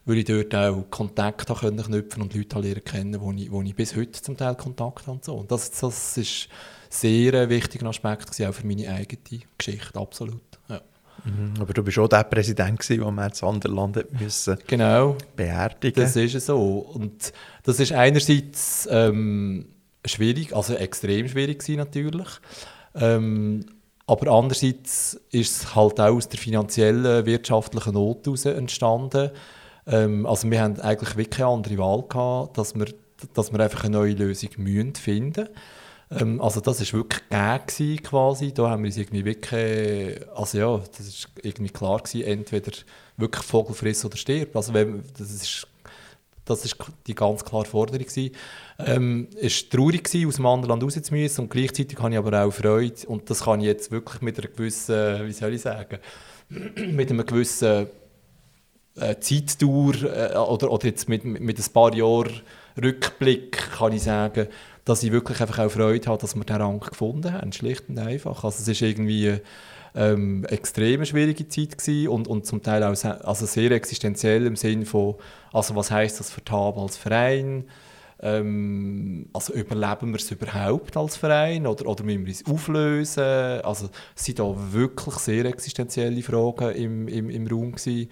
weil 0.07 0.18
ich 0.18 0.24
dort 0.24 0.55
auch 0.55 0.85
Kontakt 0.90 1.55
können 1.59 1.83
knüpfen 1.83 2.22
und 2.22 2.35
Leute 2.35 2.59
lernen 2.59 2.85
kennen, 2.85 3.20
wo 3.20 3.33
ich, 3.33 3.50
wo 3.50 3.62
ich 3.62 3.74
bis 3.74 3.94
heute 3.96 4.22
zum 4.22 4.37
Teil 4.37 4.55
Kontakt 4.55 5.02
habe 5.02 5.12
und 5.12 5.24
so. 5.24 5.35
Und 5.35 5.50
das, 5.50 5.70
das 5.70 6.16
ist 6.16 6.48
sehr 6.88 7.35
ein 7.35 7.50
wichtiger 7.50 7.87
Aspekt 7.87 8.26
gewesen, 8.26 8.46
auch 8.46 8.55
für 8.55 8.66
meine 8.66 8.88
eigene 8.88 9.42
Geschichte, 9.59 9.98
absolut. 9.98 10.40
Mhm. 11.24 11.55
Aber 11.61 11.72
du 11.72 11.83
bist 11.83 11.98
auch 11.98 12.09
der 12.09 12.24
Präsident, 12.24 12.79
gewesen, 12.79 13.05
den 13.05 13.14
man 13.14 13.31
das 13.31 13.42
Anderland 13.42 13.96
hat 13.96 14.20
müssen 14.20 14.59
Genau. 14.66 15.16
beerdigen 15.35 16.02
Das 16.02 16.16
ist 16.16 16.46
so. 16.46 16.79
Und 16.79 17.33
das 17.64 17.81
ist 17.81 17.92
einerseits 17.92 18.88
ähm, 18.90 19.66
schwierig, 20.05 20.55
also 20.55 20.74
extrem 20.74 21.29
schwierig 21.29 21.61
gewesen 21.61 21.79
natürlich. 21.79 22.29
Ähm, 22.94 23.66
aber 24.07 24.31
andererseits 24.31 25.20
ist 25.33 25.50
es 25.50 25.74
halt 25.74 26.00
auch 26.00 26.14
aus 26.14 26.29
der 26.29 26.38
finanziellen, 26.38 27.26
wirtschaftlichen 27.26 27.94
Not 27.94 28.24
heraus 28.24 28.44
entstanden. 28.44 29.31
Ähm, 29.87 30.26
also 30.26 30.48
wir 30.50 30.61
haben 30.61 30.81
eigentlich 30.81 31.16
wirklich 31.16 31.31
keine 31.38 31.48
andere 31.48 31.79
Wahl 31.79 32.05
gehabt, 32.09 32.57
dass 32.57 32.74
wir, 32.74 32.87
dass 33.35 33.52
wir 33.52 33.61
einfach 33.61 33.85
eine 33.85 33.96
neue 33.96 34.14
Lösung 34.14 34.50
müssen 34.59 34.94
finden 34.94 35.48
ähm, 36.10 36.40
Also 36.40 36.60
das 36.60 36.80
ist 36.80 36.92
wirklich 36.92 37.22
gegeben 37.28 38.02
quasi. 38.02 38.52
Da 38.52 38.70
haben 38.70 38.82
wir 38.82 38.88
uns 38.88 38.96
irgendwie 38.96 39.24
wirklich, 39.24 40.20
also 40.34 40.58
ja, 40.58 40.82
das 40.96 41.06
ist 41.06 41.28
irgendwie 41.42 41.72
klar 41.72 41.98
gewesen, 41.98 42.22
entweder 42.22 42.72
wirklich 43.16 43.44
Vogel 43.44 43.74
friss 43.74 44.04
oder 44.04 44.16
stirb. 44.16 44.54
Also 44.56 44.74
wenn, 44.74 45.02
das 45.18 45.30
ist 45.30 45.66
das 46.46 46.64
ist 46.64 46.76
die 47.06 47.14
ganz 47.14 47.44
klare 47.44 47.64
Forderung. 47.64 48.06
gewesen. 48.06 48.30
Ähm, 48.78 49.28
es 49.40 49.64
war 49.64 49.70
traurig, 49.70 50.04
gewesen, 50.04 50.28
aus 50.28 50.36
dem 50.36 50.46
anderen 50.46 50.80
Land 50.80 50.96
raus 50.96 51.38
und 51.38 51.50
gleichzeitig 51.50 51.98
habe 51.98 52.12
ich 52.12 52.18
aber 52.18 52.44
auch 52.44 52.52
Freude 52.52 53.06
und 53.08 53.28
das 53.28 53.42
kann 53.44 53.60
ich 53.60 53.66
jetzt 53.66 53.90
wirklich 53.90 54.22
mit 54.22 54.38
einer 54.38 54.48
gewissen, 54.48 55.26
wie 55.26 55.32
soll 55.32 55.54
ich 55.54 55.62
sagen, 55.62 55.98
mit 56.48 57.10
einem 57.10 57.26
gewissen 57.26 57.88
äh, 58.94 59.16
Zeitdauer 59.18 59.94
äh, 60.04 60.36
oder, 60.36 60.70
oder 60.70 60.86
jetzt 60.86 61.08
mit, 61.08 61.24
mit 61.24 61.58
ein 61.58 61.72
paar 61.72 61.92
Jahren 61.94 62.40
Rückblick 62.80 63.52
kann 63.72 63.92
ich 63.92 64.02
sagen, 64.02 64.46
dass 64.87 65.03
ich 65.03 65.12
wirklich 65.12 65.40
einfach 65.40 65.59
auch 65.59 65.70
Freude 65.70 66.09
habe, 66.09 66.20
dass 66.20 66.37
wir 66.37 66.44
den 66.44 66.57
Rang 66.57 66.81
gefunden 66.81 67.33
haben, 67.33 67.53
schlicht 67.53 67.88
und 67.88 67.99
einfach. 67.99 68.44
Also 68.44 68.62
es 68.62 68.68
ist 68.68 68.81
irgendwie 68.81 69.40
ähm, 69.96 70.44
extrem 70.44 71.05
schwierige 71.05 71.49
Zeit 71.49 72.09
und, 72.09 72.29
und 72.29 72.46
zum 72.46 72.62
Teil 72.62 72.85
auch 72.85 72.94
also 73.05 73.46
sehr 73.46 73.72
existenziell 73.72 74.46
im 74.46 74.55
Sinn 74.55 74.87
von, 74.87 75.16
also 75.53 75.75
was 75.75 75.90
heißt 75.90 76.20
das 76.20 76.31
für 76.31 76.42
TAB 76.44 76.79
als 76.79 76.96
Verein? 76.96 77.64
Ähm, 78.20 79.29
also 79.33 79.53
überleben 79.55 80.12
wir 80.12 80.20
es 80.20 80.31
überhaupt 80.31 80.96
als 80.96 81.16
Verein 81.16 81.66
oder, 81.66 81.87
oder 81.87 82.05
müssen 82.05 82.25
wir 82.25 82.33
es 82.33 82.46
auflösen? 82.46 83.25
Also 83.25 83.90
es 84.14 84.25
sind 84.25 84.38
da 84.38 84.55
wirklich 84.72 85.16
sehr 85.16 85.46
existenzielle 85.46 86.22
Fragen 86.22 86.70
im, 86.77 87.09
im, 87.09 87.29
im 87.29 87.46
Raum 87.49 87.72
gewesen. 87.72 88.09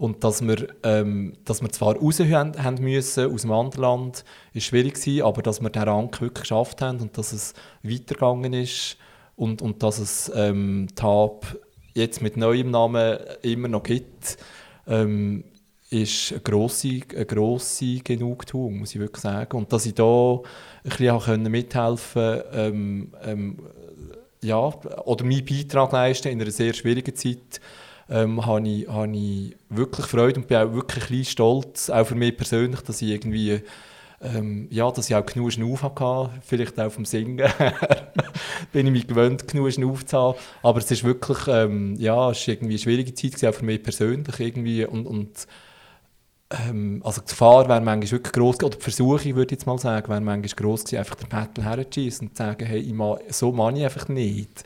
Und 0.00 0.24
dass 0.24 0.40
wir, 0.40 0.66
ähm, 0.82 1.34
dass 1.44 1.60
wir 1.60 1.68
zwar 1.68 1.94
raus 1.94 2.20
haben, 2.20 2.64
haben 2.64 2.82
müssen 2.82 3.30
aus 3.34 3.42
dem 3.42 3.52
anderen 3.52 3.82
Land, 3.82 4.24
ist 4.54 4.64
schwierig 4.64 4.94
gewesen, 4.94 5.20
aber 5.24 5.42
dass 5.42 5.60
wir 5.60 5.68
den 5.68 5.82
Rang 5.82 6.10
wirklich 6.22 6.44
geschafft 6.44 6.80
haben 6.80 7.00
und 7.00 7.18
dass 7.18 7.34
es 7.34 7.52
weitergegangen 7.82 8.54
ist 8.54 8.96
und, 9.36 9.60
und 9.60 9.82
dass 9.82 9.98
es 9.98 10.32
ähm, 10.34 10.88
TAP 10.94 11.60
jetzt 11.92 12.22
mit 12.22 12.38
neuem 12.38 12.70
Namen 12.70 13.18
immer 13.42 13.68
noch 13.68 13.82
gibt, 13.82 14.38
ähm, 14.86 15.44
ist 15.90 16.32
eine 16.32 16.40
grosse, 16.40 17.00
eine 17.14 17.26
grosse 17.26 17.98
Genugtuung, 17.98 18.78
muss 18.78 18.94
ich 18.94 19.02
wirklich 19.02 19.22
sagen. 19.22 19.54
Und 19.54 19.70
dass 19.70 19.84
ich 19.84 19.96
da 19.96 20.40
ein 20.82 20.96
bisschen 20.96 21.42
mithelfen 21.42 22.40
ähm, 22.54 23.12
ähm, 23.22 23.58
ja, 24.42 24.56
oder 24.56 25.26
meinen 25.26 25.44
Beitrag 25.44 25.92
leisten 25.92 26.28
in 26.28 26.40
einer 26.40 26.50
sehr 26.50 26.72
schwierigen 26.72 27.14
Zeit, 27.14 27.60
ähm, 28.10 28.44
habe 28.44 28.68
ich, 28.68 28.88
habe 28.88 29.16
ich 29.16 29.56
wirklich 29.68 30.06
Freude 30.06 30.40
und 30.40 30.48
bin 30.48 30.56
auch 30.58 30.72
wirklich 30.72 31.10
ein 31.10 31.24
stolz, 31.24 31.90
auch 31.90 32.06
für 32.06 32.14
mich 32.14 32.36
persönlich, 32.36 32.80
dass 32.80 33.00
ich 33.02 33.10
irgendwie 33.10 33.62
ähm, 34.22 34.68
ja, 34.70 34.90
dass 34.90 35.08
ich 35.08 35.16
auch 35.16 35.24
genug 35.24 35.52
Schnauf 35.52 35.82
hatte, 35.82 36.30
vielleicht 36.42 36.78
auch 36.78 36.92
vom 36.92 37.04
Singen. 37.04 37.38
Bin 38.72 38.86
ich 38.86 38.92
mich 38.92 39.06
gewöhnt, 39.06 39.48
genug 39.48 39.72
Schnauf 39.72 40.04
zu 40.04 40.18
haben, 40.18 40.38
aber 40.62 40.78
es 40.78 40.90
ist 40.90 41.04
wirklich, 41.04 41.38
ähm, 41.48 41.96
ja, 41.98 42.30
es 42.30 42.40
ist 42.40 42.48
irgendwie 42.48 42.74
eine 42.74 42.78
schwierige 42.78 43.14
Zeit 43.14 43.44
auch 43.46 43.56
für 43.56 43.64
mich 43.64 43.82
persönlich 43.82 44.38
irgendwie. 44.38 44.84
Und, 44.84 45.06
und 45.06 45.46
ähm, 46.50 47.00
also 47.02 47.22
die 47.22 47.28
Gefahr 47.28 47.66
wäre 47.68 47.80
manchmal 47.80 48.10
wirklich 48.10 48.32
gross, 48.32 48.62
oder 48.62 48.76
die 48.76 48.82
Versuchung, 48.82 49.36
würde 49.36 49.54
ich 49.54 49.60
jetzt 49.60 49.66
mal 49.66 49.78
sagen, 49.78 50.08
wäre 50.08 50.20
manchmal 50.20 50.50
gross 50.54 50.84
gewesen, 50.84 50.98
einfach 50.98 51.16
den 51.16 51.28
Battle 51.28 51.64
herzuschießen 51.64 52.28
und 52.28 52.36
zu 52.36 52.42
sagen, 52.42 52.66
hey, 52.66 52.80
ich 52.80 52.92
mag, 52.92 53.20
so 53.30 53.52
mache 53.52 53.78
ich 53.78 53.84
einfach 53.84 54.08
nicht. 54.08 54.64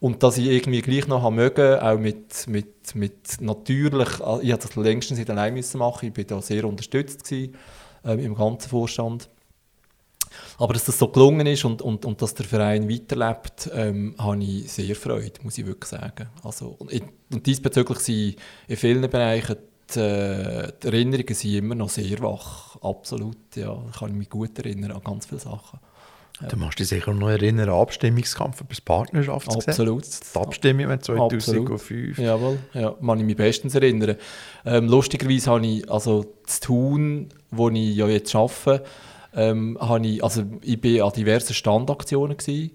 Und 0.00 0.22
dass 0.22 0.38
ich 0.38 0.46
irgendwie 0.46 0.80
gleich 0.80 1.06
noch 1.06 1.22
haben 1.22 1.36
mögen, 1.36 1.78
auch 1.78 1.98
mit, 1.98 2.46
mit, 2.48 2.94
mit 2.94 3.40
natürlich, 3.40 4.08
ich 4.42 4.52
hatte 4.52 4.66
das 4.68 4.76
längstens 4.76 5.18
nicht 5.18 5.28
allein 5.30 5.52
müssen 5.54 5.78
machen, 5.78 6.08
ich 6.08 6.16
war 6.16 6.24
da 6.24 6.42
sehr 6.42 6.64
unterstützt 6.64 7.24
gewesen, 7.24 7.54
ähm, 8.04 8.18
im 8.18 8.34
ganzen 8.34 8.70
Vorstand. 8.70 9.28
Aber 10.58 10.72
dass 10.72 10.84
das 10.84 10.98
so 10.98 11.08
gelungen 11.08 11.46
ist 11.46 11.64
und, 11.64 11.82
und, 11.82 12.04
und 12.04 12.22
dass 12.22 12.34
der 12.34 12.46
Verein 12.46 12.88
weiterlebt, 12.88 13.70
ähm, 13.74 14.14
habe 14.18 14.42
ich 14.42 14.72
sehr 14.72 14.94
Freude, 14.96 15.32
muss 15.42 15.58
ich 15.58 15.66
wirklich 15.66 15.90
sagen. 15.90 16.28
Also, 16.44 16.76
und, 16.78 16.90
in- 16.92 17.10
und 17.32 17.46
diesbezüglich 17.46 17.98
sind 17.98 18.36
in 18.68 18.76
vielen 18.76 19.10
Bereichen 19.10 19.56
die, 19.94 20.00
äh, 20.00 20.72
die 20.82 20.86
Erinnerungen 20.86 21.34
sind 21.34 21.54
immer 21.54 21.74
noch 21.74 21.88
sehr 21.88 22.18
wach. 22.20 22.76
Absolut, 22.82 23.56
ja. 23.56 23.76
Ich 23.90 23.98
kann 23.98 24.16
mich 24.16 24.30
gut 24.30 24.58
erinnern 24.58 24.92
an 24.92 25.02
ganz 25.02 25.26
viele 25.26 25.40
Sachen. 25.40 25.80
Du 26.48 26.56
musst 26.56 26.78
dich 26.78 26.88
sicher 26.88 27.12
noch 27.12 27.28
erinnern 27.28 27.68
an 27.68 27.74
den 27.74 27.82
Abstimmungskampf 27.82 28.60
über 28.60 28.70
das 28.70 28.80
Partnerschaftsgesetz. 28.80 29.68
Absolut. 29.68 30.04
Die 30.04 30.38
Abstimmung 30.38 31.00
2005. 31.00 32.18
Jawohl, 32.18 32.58
ja, 32.72 32.94
kann 33.04 33.18
ich 33.18 33.24
mich 33.24 33.36
bestens 33.36 33.74
erinnern. 33.74 34.16
Ähm, 34.64 34.88
lustigerweise 34.88 35.50
habe 35.50 35.66
ich, 35.66 35.90
also 35.90 36.34
das 36.46 36.60
Tun, 36.60 37.28
wo 37.50 37.68
ich 37.68 37.94
ja 37.94 38.08
jetzt 38.08 38.34
arbeite, 38.34 38.84
ähm, 39.34 39.76
habe 39.80 40.06
ich, 40.06 40.24
also 40.24 40.44
ich 40.62 40.80
bin 40.80 41.02
an 41.02 41.12
diversen 41.12 41.54
Standaktionen 41.54 42.36
gewesen, 42.36 42.72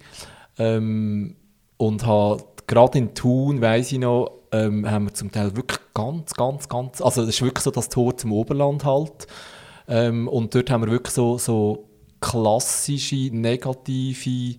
ähm, 0.58 1.36
und 1.76 2.06
habe 2.06 2.44
gerade 2.66 2.98
in 2.98 3.14
Thun, 3.14 3.60
weiss 3.60 3.92
ich 3.92 3.98
noch, 3.98 4.30
ähm, 4.52 4.88
haben 4.90 5.06
wir 5.06 5.14
zum 5.14 5.30
Teil 5.30 5.56
wirklich 5.56 5.80
ganz, 5.92 6.34
ganz, 6.34 6.68
ganz, 6.68 7.00
also 7.00 7.22
es 7.22 7.28
ist 7.28 7.42
wirklich 7.42 7.64
so 7.64 7.70
das 7.70 7.88
Tor 7.88 8.16
zum 8.16 8.32
Oberland 8.32 8.84
halt. 8.84 9.26
Ähm, 9.88 10.28
und 10.28 10.54
dort 10.54 10.70
haben 10.70 10.84
wir 10.84 10.90
wirklich 10.90 11.14
so, 11.14 11.38
so 11.38 11.88
klassische, 12.30 13.30
negative, 13.32 14.56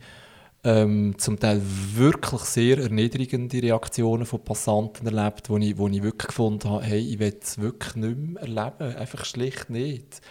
ähm, 0.63 1.15
zum 1.17 1.39
Teil 1.39 1.61
wirklich 1.95 2.41
sehr 2.41 2.77
erniedrigende 2.79 3.61
Reaktionen 3.61 4.25
von 4.25 4.43
Passanten 4.43 5.07
erlebt, 5.07 5.49
wo 5.49 5.57
ich, 5.57 5.77
wo 5.77 5.87
ich 5.87 6.03
wirklich 6.03 6.27
gefunden 6.27 6.69
habe, 6.69 6.83
hey, 6.83 6.99
ich 6.99 7.19
will 7.19 7.37
es 7.41 7.57
wirklich 7.57 7.95
nicht 7.95 8.17
mehr 8.17 8.41
erleben, 8.41 8.95
einfach 8.95 9.25
schlicht 9.25 9.69
nicht. 9.69 10.21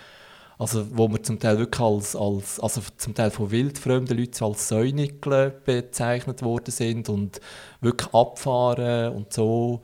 Also 0.59 0.87
wo 0.97 1.09
wir 1.09 1.23
zum 1.23 1.39
Teil 1.39 1.59
wirklich 1.59 1.81
als, 1.81 2.17
als 2.17 2.59
also 2.61 2.81
zum 2.97 3.15
Teil 3.15 3.31
von 3.31 3.51
wildfremden 3.51 4.17
Leuten 4.17 4.45
als 4.45 4.69
Säunigle 4.69 5.51
bezeichnet 5.65 6.43
worden 6.43 6.71
sind 6.71 7.11
und 7.11 7.41
wirklich 7.83 8.13
abfahren 8.15 9.15
und 9.15 9.33
so. 9.33 9.83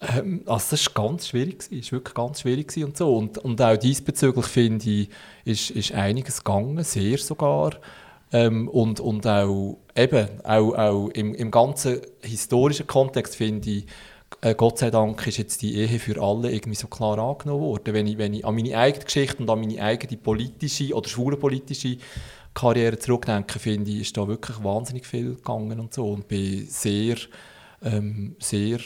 Ähm, 0.00 0.42
also 0.46 0.66
das 0.70 0.86
war 0.86 1.04
ganz 1.04 1.28
schwierig, 1.28 1.70
ist 1.70 1.92
wirklich 1.92 2.14
ganz 2.14 2.40
schwierig 2.40 2.76
und 2.84 2.96
so. 2.96 3.16
Und, 3.16 3.38
und 3.38 3.60
auch 3.60 3.76
diesbezüglich 3.76 4.46
finde 4.46 4.88
ich, 4.88 5.08
ist, 5.44 5.70
ist 5.70 5.92
einiges 5.92 6.44
gegangen, 6.44 6.82
sehr 6.84 7.18
sogar. 7.18 7.72
Ähm, 8.30 8.68
und, 8.68 9.00
und 9.00 9.26
auch, 9.26 9.78
eben, 9.96 10.28
auch, 10.44 10.74
auch 10.74 11.08
im, 11.08 11.34
im 11.34 11.50
ganzen 11.50 12.00
historischen 12.22 12.86
Kontext 12.86 13.36
finde 13.36 13.70
ich, 13.70 13.86
äh, 14.42 14.54
Gott 14.54 14.78
sei 14.78 14.90
Dank 14.90 15.26
ist 15.26 15.38
jetzt 15.38 15.62
die 15.62 15.74
Ehe 15.76 15.98
für 15.98 16.20
alle 16.22 16.52
irgendwie 16.52 16.76
so 16.76 16.86
klar 16.86 17.18
angenommen 17.18 17.62
worden. 17.62 17.94
Wenn 17.94 18.06
ich, 18.06 18.18
wenn 18.18 18.34
ich 18.34 18.44
an 18.44 18.54
meine 18.54 18.76
eigene 18.76 19.04
Geschichte 19.04 19.42
und 19.42 19.50
an 19.50 19.60
meine 19.60 19.82
eigene 19.82 20.20
politische 20.20 20.94
oder 20.94 21.08
schwulenpolitische 21.08 21.96
Karriere 22.54 22.98
zurückdenke, 22.98 23.58
finde 23.58 23.90
ich, 23.90 24.00
ist 24.02 24.16
da 24.16 24.28
wirklich 24.28 24.62
wahnsinnig 24.62 25.06
viel 25.06 25.36
gegangen 25.36 25.80
und 25.80 25.94
so. 25.94 26.10
Und 26.10 26.28
bin 26.28 26.66
sehr, 26.66 27.16
ähm, 27.82 28.36
sehr 28.38 28.78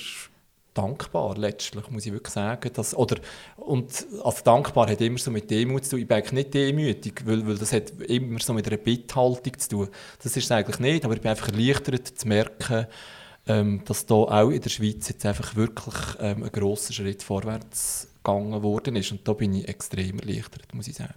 dankbar 0.75 1.37
letztlich, 1.37 1.91
muss 1.91 2.07
ich 2.07 2.13
wirklich 2.13 2.33
sagen. 2.33 2.71
Dass, 2.75 2.95
oder, 2.95 3.17
und 3.57 4.07
also 4.23 4.39
dankbar 4.45 4.89
hat 4.89 5.01
immer 5.01 5.19
so 5.19 5.31
mit 5.31 5.51
Demut 5.51 5.85
zu 5.85 5.91
tun. 5.93 6.01
Ich 6.01 6.09
bin 6.09 6.17
eigentlich 6.17 6.33
nicht 6.33 6.55
demütig, 6.55 7.23
weil, 7.27 7.47
weil 7.47 7.59
das 7.59 7.73
hat 7.73 7.91
immer 8.03 8.41
so 8.41 8.53
mit 8.53 8.67
einer 8.67 8.77
Bitthaltung 8.77 9.59
zu 9.59 9.69
tun. 9.69 9.89
Das 10.23 10.37
ist 10.37 10.45
es 10.45 10.51
eigentlich 10.51 10.79
nicht, 10.79 11.05
aber 11.05 11.15
ich 11.15 11.21
bin 11.21 11.31
einfach 11.31 11.49
erleichtert 11.49 12.07
zu 12.07 12.29
merken, 12.29 12.87
ähm, 13.47 13.83
dass 13.85 14.07
da 14.07 14.15
auch 14.15 14.51
in 14.51 14.61
der 14.61 14.71
Schweiz 14.71 15.09
jetzt 15.09 15.27
einfach 15.27 15.57
wirklich 15.57 15.95
ähm, 16.21 16.45
ein 16.45 16.53
grosser 16.53 16.93
Schritt 16.93 17.23
vorwärts 17.23 18.09
gegangen 18.23 18.63
worden 18.63 18.97
ist. 18.97 19.11
Und 19.13 19.27
da 19.27 19.33
bin 19.33 19.55
ich 19.55 19.69
extrem 19.69 20.21
erleichtert, 20.21 20.75
muss 20.75 20.89
ich 20.89 20.95
sagen. 20.95 21.15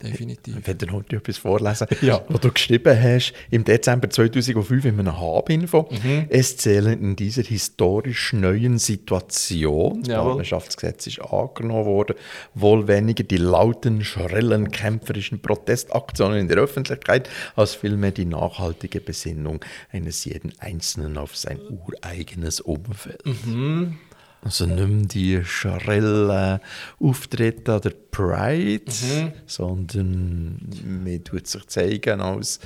Definitiv. 0.00 0.54
Wenn 0.64 0.78
du 0.78 0.86
noch 0.86 1.02
etwas 1.10 1.38
vorlesen, 1.38 1.88
ja. 2.02 2.24
was 2.28 2.40
du 2.40 2.52
geschrieben 2.52 2.96
hast, 3.02 3.32
im 3.50 3.64
Dezember 3.64 4.08
2005 4.08 4.84
in 4.84 5.00
einem 5.00 5.20
Hab-Info, 5.20 5.88
mhm. 5.90 6.26
es 6.28 6.56
zählen 6.56 7.00
in 7.02 7.16
dieser 7.16 7.42
historisch 7.42 8.32
neuen 8.32 8.78
Situation, 8.78 10.04
das 10.04 10.14
Partnerschaftsgesetz 10.14 11.08
ist 11.08 11.20
angenommen 11.20 11.84
worden, 11.86 12.14
wohl 12.54 12.86
weniger 12.86 13.24
die 13.24 13.38
lauten, 13.38 14.04
schrillen, 14.04 14.70
kämpferischen 14.70 15.40
Protestaktionen 15.40 16.38
in 16.38 16.48
der 16.48 16.58
Öffentlichkeit, 16.58 17.28
als 17.56 17.74
vielmehr 17.74 18.12
die 18.12 18.24
nachhaltige 18.24 19.00
Besinnung 19.00 19.64
eines 19.90 20.24
jeden 20.24 20.52
Einzelnen 20.60 21.18
auf 21.18 21.36
sein 21.36 21.58
ureigenes 21.68 22.60
Umfeld. 22.60 23.26
Mhm. 23.26 23.98
Also 24.42 24.66
nicht 24.66 24.88
mehr 24.88 25.06
die 25.06 25.44
schrillen 25.44 26.60
Auftritte 27.00 27.74
an 27.74 27.80
der 27.80 27.92
Pride, 28.10 28.84
mhm. 28.86 29.32
sondern 29.46 30.60
man 30.84 31.24
tut 31.24 31.46
sich 31.48 31.66
zeigen 31.66 32.20
als, 32.20 32.60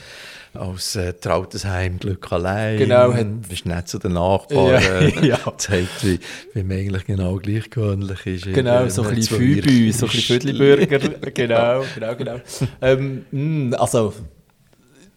als 0.52 0.96
äh, 0.96 1.14
Trautesheim 1.14 1.98
Glück 1.98 2.30
allein. 2.30 2.78
Genau. 2.78 3.12
Hat, 3.14 3.48
bist 3.48 3.64
nett 3.64 3.88
zu 3.88 3.98
den 3.98 4.12
Nachbarn. 4.12 4.82
Ja, 4.82 5.22
ja. 5.22 5.56
Zeigt, 5.56 6.04
wie, 6.04 6.20
wie 6.52 6.62
man 6.62 6.76
eigentlich 6.76 7.06
genau 7.06 7.36
gleich 7.36 7.70
gewöhnlich 7.70 8.26
ist. 8.26 8.44
Genau, 8.44 8.86
so 8.88 9.02
ein 9.02 9.14
bisschen 9.14 9.38
Fübü, 9.38 9.92
so 9.92 10.06
ein 10.06 10.12
bisschen 10.12 10.40
Viertelbürger. 10.40 10.98
genau, 11.30 11.84
genau, 11.94 12.16
genau. 12.16 12.40
ähm, 12.82 13.24
hm, 13.30 13.74
also, 13.78 14.12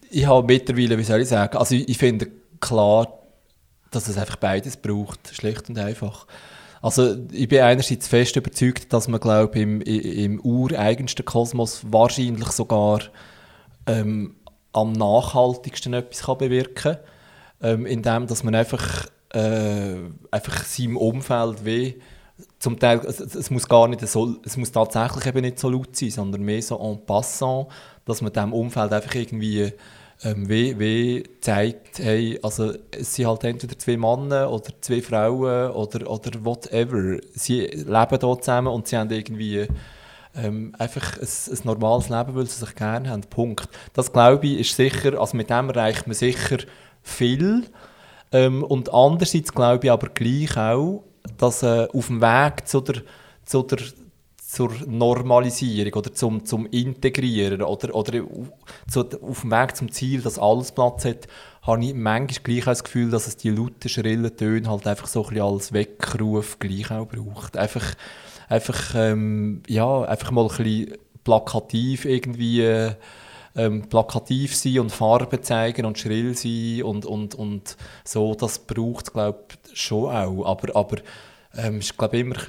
ich 0.09 0.25
habe 0.25 0.47
mittlerweile, 0.47 0.97
wie 0.97 1.03
soll 1.03 1.21
ich 1.21 1.27
sagen, 1.27 1.57
also 1.57 1.75
ich, 1.75 1.89
ich 1.89 1.97
finde 1.97 2.27
klar, 2.61 3.14
dass 3.95 4.07
es 4.07 4.17
einfach 4.17 4.35
beides 4.37 4.77
braucht, 4.77 5.33
schlicht 5.33 5.69
und 5.69 5.79
einfach. 5.79 6.27
Also 6.81 7.15
ich 7.31 7.47
bin 7.47 7.61
einerseits 7.61 8.07
fest 8.07 8.35
überzeugt, 8.35 8.93
dass 8.93 9.07
man 9.07 9.19
glaube 9.19 9.59
im, 9.59 9.81
im 9.81 10.39
ureigensten 10.39 11.25
Kosmos 11.25 11.81
wahrscheinlich 11.89 12.49
sogar 12.49 12.99
ähm, 13.87 14.35
am 14.73 14.91
nachhaltigsten 14.91 15.93
etwas 15.93 16.23
kann 16.23 16.37
bewirken 16.37 16.75
kann, 16.75 16.97
ähm, 17.61 17.85
indem 17.85 18.27
dass 18.27 18.43
man 18.43 18.53
einfach, 18.53 19.07
äh, 19.33 19.95
einfach 20.29 20.63
seinem 20.63 20.97
Umfeld 20.97 21.65
weh 21.65 21.95
zum 22.59 22.79
Teil, 22.79 22.99
es, 23.05 23.19
es, 23.19 23.49
muss 23.49 23.67
gar 23.67 23.87
nicht 23.87 24.05
so, 24.07 24.35
es 24.43 24.57
muss 24.57 24.71
tatsächlich 24.71 25.25
eben 25.25 25.41
nicht 25.41 25.59
so 25.59 25.69
laut 25.69 25.95
sein, 25.95 26.09
sondern 26.09 26.41
mehr 26.41 26.61
so 26.61 26.77
en 26.79 27.05
passant, 27.05 27.67
dass 28.05 28.21
man 28.21 28.33
dem 28.33 28.53
Umfeld 28.53 28.91
einfach 28.91 29.15
irgendwie 29.15 29.71
ähm, 30.23 30.47
wie, 30.49 30.79
wie 30.79 31.23
zeigt, 31.41 31.99
hey, 31.99 32.39
also 32.41 32.73
es 32.91 33.15
sind 33.15 33.27
halt 33.27 33.43
entweder 33.43 33.77
zwei 33.77 33.97
Männer 33.97 34.51
oder 34.51 34.69
zwei 34.81 35.01
Frauen 35.01 35.71
oder, 35.71 36.09
oder 36.09 36.31
whatever. 36.43 37.17
Sie 37.33 37.61
leben 37.61 38.19
dort 38.19 38.43
zusammen 38.43 38.67
und 38.67 38.87
sie 38.87 38.97
haben 38.97 39.11
irgendwie 39.11 39.67
ähm, 40.35 40.73
einfach 40.77 41.17
ein, 41.17 41.27
ein, 41.27 41.59
normales 41.63 42.09
Leben, 42.09 42.35
weil 42.35 42.45
sie 42.45 42.59
sich 42.59 42.75
gerne 42.75 43.09
haben. 43.09 43.21
Punkt. 43.21 43.69
Das 43.93 44.11
glaube 44.11 44.47
ich 44.47 44.59
ist 44.59 44.75
sicher, 44.75 45.19
also 45.19 45.37
mit 45.37 45.49
dem 45.49 45.69
erreicht 45.69 46.07
man 46.07 46.15
sicher 46.15 46.57
viel. 47.03 47.63
Ähm, 48.31 48.63
und 48.63 48.93
andererseits 48.93 49.53
glaube 49.53 49.85
ich 49.85 49.91
aber 49.91 50.09
gleich 50.09 50.57
auch, 50.57 51.03
dass 51.37 51.63
äh, 51.63 51.87
auf 51.93 52.07
dem 52.07 52.21
Weg 52.21 52.67
zu 52.67 52.81
der, 52.81 53.01
zu 53.45 53.63
der 53.63 53.79
zur 54.47 54.71
Normalisierung 54.85 55.93
oder 55.93 56.13
zum, 56.13 56.45
zum 56.45 56.67
Integrieren 56.67 57.63
oder, 57.63 57.95
oder 57.95 58.23
zu, 58.87 59.01
auf 59.21 59.41
dem 59.41 59.51
Weg 59.51 59.75
zum 59.75 59.91
Ziel, 59.91 60.21
dass 60.21 60.37
alles 60.37 60.71
Platz 60.71 61.03
hat, 61.05 61.27
habe 61.63 61.83
ich 61.83 61.95
manchmal 61.95 62.43
gleich 62.43 62.65
das 62.65 62.83
Gefühl, 62.83 63.09
dass 63.09 63.27
es 63.27 63.37
die 63.37 63.49
lauten, 63.49 63.89
schrillen 63.89 64.37
Töne 64.37 64.69
halt 64.69 64.85
einfach 64.85 65.07
so 65.07 65.23
ein 65.23 65.29
bisschen 65.29 65.45
als 65.45 65.73
Weckruf 65.73 66.59
gleich 66.59 66.91
auch 66.91 67.07
braucht. 67.07 67.57
Einfach, 67.57 67.95
einfach, 68.47 68.93
ähm, 68.95 69.63
ja, 69.67 70.03
einfach 70.03 70.29
mal 70.29 70.43
ein 70.43 70.55
bisschen 70.55 70.93
plakativ 71.23 72.05
irgendwie 72.05 72.93
ähm, 73.55 73.89
plakativ 73.89 74.55
sein 74.55 74.79
und 74.79 74.91
Farbe 74.91 75.41
zeigen 75.41 75.85
und 75.85 75.97
schrill 75.97 76.35
sein 76.35 76.83
und, 76.83 77.05
und, 77.05 77.33
und 77.33 77.77
so, 78.03 78.35
das 78.35 78.59
braucht 78.59 79.07
es, 79.07 79.13
glaube 79.13 79.45
ich, 79.71 79.79
schon 79.79 80.15
auch. 80.15 80.45
Aber, 80.45 80.75
aber 80.75 80.97
ähm, 81.57 81.79
ist, 81.79 81.97
glaube 81.97 82.19
immer 82.19 82.37
ein 82.37 82.45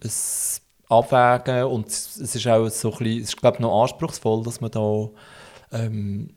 bisschen 0.00 0.62
abwägen 0.88 1.64
und 1.64 1.88
es 1.88 2.16
ist 2.16 2.46
auch 2.46 2.68
so 2.68 2.90
bisschen, 2.90 3.22
es 3.22 3.28
ist, 3.28 3.36
glaube 3.36 3.56
ich, 3.56 3.60
noch 3.60 3.82
anspruchsvoll, 3.82 4.42
dass 4.42 4.60
man 4.60 4.70
da 4.70 5.08
ähm, 5.72 6.30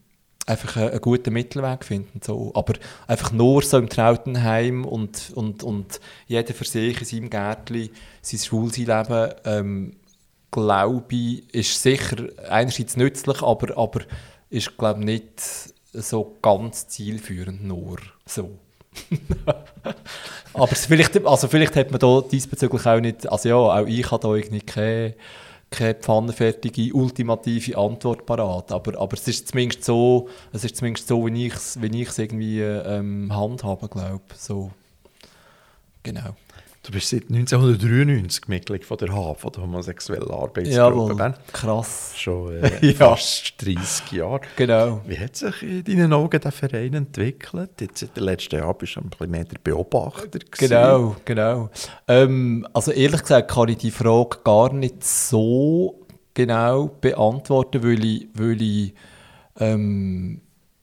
einfach 0.46 0.76
einen, 0.78 0.90
einen, 0.90 1.02
guten 1.02 1.34
Mittelweg 1.34 1.86
findet. 1.86 2.24
So. 2.24 2.52
Aber 2.54 2.74
einfach 3.08 3.32
nur 3.32 3.62
so 3.62 3.78
im 3.78 3.90
Trautenheim 3.90 4.86
und, 4.86 5.32
und, 5.36 5.64
und 5.64 6.00
jeder 6.28 6.54
für 6.54 6.66
sich 6.66 7.00
in 7.00 7.06
seinem 7.06 7.30
Gärtchen 7.30 7.90
sein 8.22 8.40
Schwulsein-Leben, 8.40 9.34
ähm, 9.46 9.96
glaube 10.52 11.16
ich, 11.16 11.54
ist 11.54 11.82
sicher 11.82 12.28
einerseits 12.50 12.98
nützlich, 12.98 13.42
aber, 13.42 13.78
aber 13.78 14.02
ist, 14.50 14.78
glaube 14.78 15.00
ich, 15.00 15.06
nicht 15.06 15.42
so 15.94 16.38
ganz 16.42 16.88
zielführend 16.88 17.64
nur 17.64 17.98
so. 18.26 18.58
Aber 20.54 20.76
vielleicht, 20.76 21.26
also 21.26 21.48
vielleicht 21.48 21.76
hat 21.76 21.92
man 21.92 22.00
da 22.00 22.22
diesbezüglich 22.22 22.86
auch 22.86 23.00
nicht, 23.00 23.30
also 23.30 23.50
ja, 23.50 23.56
auch 23.56 23.88
ich 23.88 24.12
habe 24.12 24.22
da 24.22 24.36
irgendwie 24.36 24.62
keine, 24.62 25.16
keine 25.70 25.96
pfannenfertige, 25.96 26.94
ultimative 26.94 27.78
Antwort 27.78 28.26
parat. 28.26 28.72
Aber, 28.72 29.00
aber 29.00 29.14
es 29.14 29.28
ist 29.28 29.48
zumindest 29.48 29.86
so, 29.86 30.28
es 30.52 30.64
ist 30.66 30.76
zumindest 30.76 31.08
so, 31.08 31.26
wie 31.26 31.48
ich 31.48 31.54
es 31.54 31.82
wie 31.82 32.04
irgendwie 32.04 32.62
ähm, 32.62 33.34
handhabe, 33.34 33.88
glaube. 33.88 34.22
So. 34.36 34.72
Genau. 36.04 36.36
Du 36.92 36.98
bist 36.98 37.08
seit 37.08 37.30
1993 37.30 38.50
Mitglied 38.50 38.84
von 38.84 38.98
der 38.98 39.08
von 39.14 39.52
der 39.54 39.64
homosexuellen 39.64 40.30
Arbeitsgruppe. 40.30 40.72
Jawohl, 40.72 41.34
krass. 41.54 42.12
Schon 42.18 42.62
äh, 42.62 42.94
fast 42.94 43.54
30 43.66 44.12
Jahre. 44.12 44.42
Genau. 44.58 45.00
Wie 45.08 45.18
hat 45.18 45.38
sich 45.38 45.64
in 45.64 45.86
deinen 45.86 46.12
Augen 46.12 46.42
der 46.42 46.52
Verein 46.52 46.94
entwickelt? 46.94 47.80
Jetzt 47.80 48.02
in 48.02 48.10
den 48.14 48.24
letzten 48.26 48.58
Jahren 48.58 48.76
bist 48.78 48.98
du 48.98 49.00
ein 49.00 49.10
bisschen 49.10 49.32
mehr 49.32 49.46
der 49.46 49.60
Beobachter. 49.64 50.40
Gewesen. 50.40 50.70
Genau, 50.70 51.16
genau. 51.24 51.70
Ähm, 52.10 52.68
also 52.74 52.92
ehrlich 52.92 53.22
gesagt 53.22 53.52
kann 53.52 53.70
ich 53.70 53.78
die 53.78 53.92
Frage 53.92 54.40
gar 54.44 54.74
nicht 54.74 55.02
so 55.06 56.06
genau 56.34 56.88
beantworten, 57.00 57.84
weil 57.84 58.04
ich, 58.04 58.28
weil 58.34 58.62
ich, 58.62 58.94
ähm, 59.62 60.42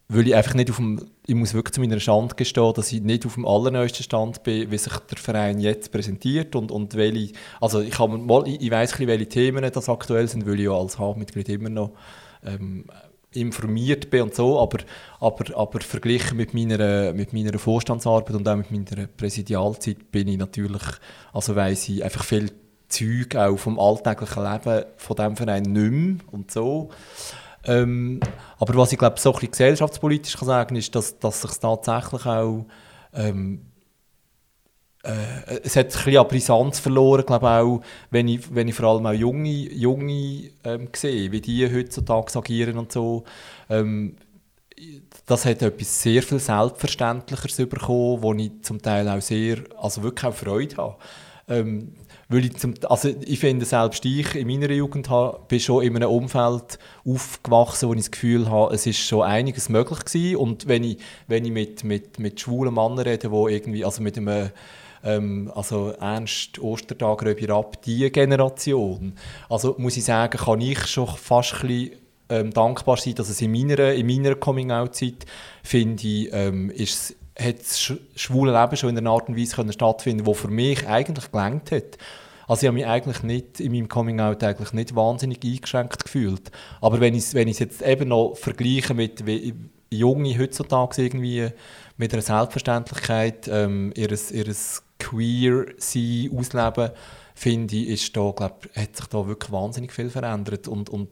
weil 0.09 0.27
ich 0.27 0.35
einfach 0.35 0.55
nicht 0.55 0.71
auf 0.71 0.77
dem 0.77 1.03
ich 1.29 1.35
muss 1.35 1.53
wirklich 1.53 1.75
zu 1.75 1.81
meiner 1.83 2.01
Schande 2.01 2.35
gestehen, 2.35 2.73
dass 2.75 2.91
ich 2.91 3.03
nicht 3.03 3.27
auf 3.27 3.35
dem 3.35 3.45
allerneuesten 3.45 4.03
Stand 4.03 4.43
bin, 4.45 4.71
wie 4.71 4.79
sich 4.79 4.97
der 4.97 5.19
Verein 5.19 5.61
jetzt 5.61 5.93
präsentiert 5.93 6.57
und, 6.57 6.73
und 6.73 6.95
welche, 6.95 7.35
also 7.61 7.81
ich, 7.81 7.99
habe 7.99 8.17
mal, 8.17 8.49
ich, 8.49 8.63
ich 8.63 8.71
weiss 8.71 8.99
welche 8.99 9.29
Themen 9.29 9.71
das 9.71 9.91
aktuell 9.91 10.27
sind, 10.27 10.47
weil 10.47 10.55
ich 10.55 10.65
ja 10.65 10.73
als 10.73 10.99
H-Mitglied 10.99 11.51
immer 11.51 11.69
noch 11.69 11.93
ähm, 12.43 12.87
informiert 13.33 14.09
bin 14.09 14.23
und 14.23 14.35
so, 14.35 14.59
aber, 14.59 14.79
aber, 15.21 15.55
aber 15.55 15.81
verglichen 15.81 16.39
mit 16.39 16.55
meiner, 16.55 17.13
mit 17.13 17.35
meiner 17.35 17.59
Vorstandsarbeit 17.59 18.35
und 18.35 18.49
auch 18.49 18.57
mit 18.57 18.71
meiner 18.71 19.07
Präsidialzeit 19.07 20.11
bin 20.11 20.29
ich 20.29 20.39
natürlich, 20.39 20.83
also 21.35 21.55
weiss 21.55 21.91
ich 21.91 22.03
einfach 22.03 22.25
viel 22.25 22.51
Zeug 22.89 23.37
auch 23.37 23.59
vom 23.59 23.79
alltäglichen 23.79 24.45
Leben 24.45 24.85
von 24.97 25.17
diesem 25.17 25.37
Verein 25.37 25.63
nicht 25.65 25.91
mehr 25.93 26.17
und 26.33 26.51
so. 26.51 26.89
Ähm, 27.65 28.21
aber 28.59 28.75
was 28.77 28.93
ich 28.93 28.99
glaube 28.99 29.19
so 29.19 29.35
ein 29.35 29.51
gesellschaftspolitisch 29.51 30.37
kann 30.37 30.47
sagen 30.47 30.77
ist, 30.77 30.95
dass, 30.95 31.19
dass 31.19 31.43
sich 31.43 31.59
tatsächlich 31.59 32.27
auch 32.27 32.67
ähm, 33.13 33.69
äh, 35.03 35.61
es 35.63 35.77
hat 35.77 35.87
ein 35.87 35.93
bisschen 35.93 36.17
an 36.19 36.29
Brisanz 36.29 36.79
verloren, 36.81 37.25
glaube 37.25 37.49
auch, 37.49 37.81
wenn 38.11 38.29
ich, 38.29 38.55
wenn 38.55 38.69
ich 38.69 38.75
vor 38.75 38.89
allem 38.91 39.07
auch 39.07 39.13
junge, 39.13 39.73
junge 39.73 40.51
ähm, 40.65 40.89
sehe, 40.95 41.31
wie 41.33 41.41
die 41.41 41.73
heutzutage 41.73 42.39
agieren 42.39 42.79
und 42.79 42.93
so. 42.93 43.25
Ähm, 43.71 44.17
das 45.27 45.45
hat 45.45 45.63
etwas 45.63 46.03
sehr 46.03 46.23
viel 46.23 46.39
Selbstverständlicheres 46.39 47.57
bekommen, 47.69 48.23
wo 48.23 48.35
ich 48.35 48.63
zum 48.63 48.81
Teil 48.81 49.09
auch 49.09 49.21
sehr, 49.21 49.59
also 49.81 50.03
wirklich 50.03 50.27
auch 50.27 50.35
Freude 50.35 50.77
habe. 50.77 50.97
Ähm, 51.49 51.95
weil 52.29 52.45
ich, 52.45 52.57
zum, 52.57 52.75
also 52.89 53.09
ich 53.09 53.39
finde, 53.39 53.65
selbst 53.65 54.05
ich 54.05 54.35
in 54.35 54.47
meiner 54.47 54.71
Jugend 54.71 55.09
habe, 55.09 55.41
bin 55.49 55.61
schon 55.61 55.83
in 55.83 55.97
einem 55.97 56.11
Umfeld 56.11 56.79
aufgewachsen, 57.07 57.89
wo 57.89 57.95
ich 57.95 58.01
das 58.01 58.11
Gefühl 58.11 58.51
habe, 58.51 58.75
es 58.75 58.87
ist 58.87 58.99
schon 58.99 59.23
einiges 59.23 59.69
möglich 59.71 60.05
gewesen. 60.05 60.37
Und 60.37 60.69
wenn 60.69 60.85
ich, 60.85 60.99
wenn 61.27 61.45
ich 61.47 61.53
mit, 61.53 61.85
mit, 61.85 62.19
mit 62.19 62.41
schwulen 62.41 62.75
Männern 62.75 62.99
rede, 62.99 63.31
wo 63.31 63.49
irgendwie, 63.49 63.85
also 63.85 64.03
mit 64.03 64.19
einem 64.19 64.51
ähm, 65.05 65.51
also 65.55 65.91
Ernst 65.93 66.59
Ostertag, 66.59 67.25
Röbi 67.25 67.47
Rapp, 67.47 67.81
diese 67.83 68.11
Generation, 68.11 69.15
also 69.49 69.75
muss 69.79 69.97
ich 69.97 70.05
sagen, 70.05 70.39
kann 70.39 70.61
ich 70.61 70.87
schon 70.87 71.07
fast 71.07 71.55
ein 71.55 71.69
bisschen 71.69 71.91
ähm, 72.29 72.53
dankbar 72.53 72.97
sein, 72.99 73.15
dass 73.15 73.31
es 73.31 73.41
in 73.41 73.53
meiner, 73.53 73.93
in 73.93 74.07
meiner 74.07 74.35
Coming-out-Zeit, 74.35 75.25
finde 75.63 76.07
ich, 76.07 76.29
ähm, 76.33 76.71
ist 76.71 77.15
hat 77.39 77.61
das 77.61 77.93
schwule 78.17 78.53
Leben 78.53 78.77
schon 78.77 78.91
in 78.91 78.99
einer 78.99 79.11
Art 79.11 79.29
und 79.29 79.39
Weise 79.39 79.57
können 79.57 79.73
stattfinden 79.73 80.27
wo 80.27 80.35
für 80.35 80.49
mich 80.49 80.87
eigentlich 80.89 81.31
gelangt 81.31 81.71
hat. 81.71 81.99
Also 82.49 82.63
ich 82.63 82.67
habe 82.69 82.75
mich 82.75 82.87
eigentlich 82.87 83.23
nicht 83.23 83.61
in 83.61 83.73
meinem 83.73 83.89
Coming-out 83.89 84.43
eigentlich 84.43 84.73
nicht 84.73 84.97
wahnsinnig 84.97 85.45
eingeschränkt 85.45 86.05
gefühlt. 86.05 86.51
Aber 86.81 86.99
wenn 86.99 87.15
ich 87.15 87.25
es 87.25 87.35
wenn 87.35 87.49
jetzt 87.49 87.83
eben 87.83 88.09
noch 88.09 88.35
vergleiche 88.37 88.95
mit 88.95 89.27
wie 89.27 89.55
Junge 89.91 90.39
heutzutage 90.39 91.03
irgendwie 91.03 91.49
mit 91.97 92.13
einer 92.13 92.23
Selbstverständlichkeit 92.23 93.49
ähm, 93.49 93.93
ihres, 93.95 94.31
ihres 94.31 94.83
Queer-Sein 94.99 96.31
ausleben, 96.37 96.91
finde 97.35 97.77
ich, 97.77 97.89
ist 97.89 98.17
da, 98.17 98.33
glaub, 98.35 98.69
hat 98.75 98.97
sich 98.97 99.07
da 99.07 99.27
wirklich 99.27 99.53
wahnsinnig 99.53 99.93
viel 99.93 100.11
verändert 100.11 100.69
und, 100.69 100.91
und 100.91 101.09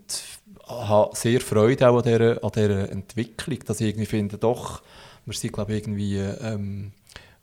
habe 0.67 1.15
sehr 1.15 1.41
Freude 1.41 1.89
auch 1.89 1.99
an 1.99 2.03
dieser, 2.03 2.43
an 2.43 2.51
dieser 2.55 2.91
Entwicklung, 2.91 3.59
dass 3.67 3.81
ich 3.81 3.89
irgendwie 3.89 4.07
finde, 4.07 4.39
doch, 4.39 4.83
wir 5.27 5.35
sind, 5.35 5.53
glaube 5.53 5.75
ich, 5.75 5.83
irgendwie 5.83 6.17
ähm, 6.17 6.93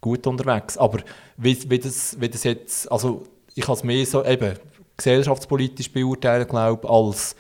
gut 0.01 0.25
unterwegs. 0.25 0.77
Aber 0.77 0.99
wie, 1.37 1.69
wie, 1.69 1.79
das, 1.79 2.19
wie 2.19 2.29
das 2.29 2.43
jetzt, 2.43 2.91
also 2.91 3.23
ich 3.53 3.63
kann 3.63 3.75
es 3.75 3.83
mehr 3.83 4.05
so 4.05 4.23
eben 4.23 4.57
gesellschaftspolitisch 4.97 5.91
beurteilen, 5.91 6.47
glaube 6.47 6.89
als, 6.89 7.35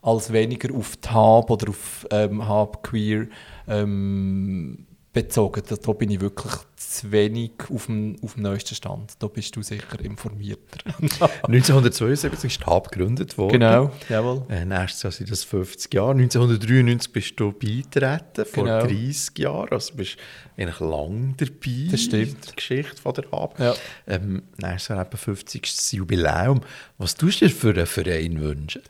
als 0.00 0.32
weniger 0.32 0.74
auf 0.74 0.96
die 0.96 1.08
Hab 1.08 1.50
oder 1.50 1.68
auf 1.68 2.06
ähm, 2.10 2.46
Hab 2.48 2.82
Queer 2.82 3.26
ähm, 3.68 4.86
bezogen. 5.12 5.62
Da, 5.68 5.76
da 5.76 5.92
bin 5.92 6.10
ich 6.10 6.20
wirklich 6.20 6.52
zu 6.76 7.12
wenig 7.12 7.52
auf 7.72 7.86
dem, 7.86 8.16
auf 8.22 8.34
dem 8.34 8.42
neuesten 8.44 8.74
Stand. 8.74 9.12
Da 9.18 9.26
bist 9.28 9.54
du 9.54 9.62
sicher 9.62 10.00
informierter. 10.00 10.78
1972 11.42 12.44
ist 12.58 12.66
Hab 12.66 12.90
gegründet 12.90 13.36
worden. 13.36 13.52
Genau, 13.52 13.90
jawohl. 14.08 14.44
Äh, 14.48 14.64
nächstes 14.64 15.02
Jahr 15.02 15.12
sind 15.12 15.30
das 15.30 15.44
50 15.44 15.92
Jahre. 15.94 16.12
1993 16.12 17.12
bist 17.12 17.38
du 17.40 17.52
beigetreten, 17.52 18.44
vor 18.46 18.64
Genau. 18.64 18.80
30 18.86 19.38
Jahren. 19.38 19.68
Also 19.70 19.94
bist 19.94 20.16
eigentlich 20.56 20.80
lang 20.80 21.34
dabei 21.36 21.88
Das 21.90 22.00
stimmt. 22.02 22.28
in 22.28 22.36
der 22.46 22.54
Geschichte 22.54 23.00
von 23.02 23.14
der 23.14 23.24
Hab. 23.32 23.58
Ja. 23.58 23.74
Ähm, 24.06 24.42
nächstes 24.56 24.88
Jahr 24.88 25.04
eben 25.06 25.16
50. 25.16 25.92
Jubiläum. 25.92 26.60
Was 26.98 27.14
tust 27.14 27.40
du 27.42 27.46
dir 27.46 27.50
für 27.54 27.70
einen 27.70 27.86
Verein 27.86 28.40
wünschen? 28.40 28.82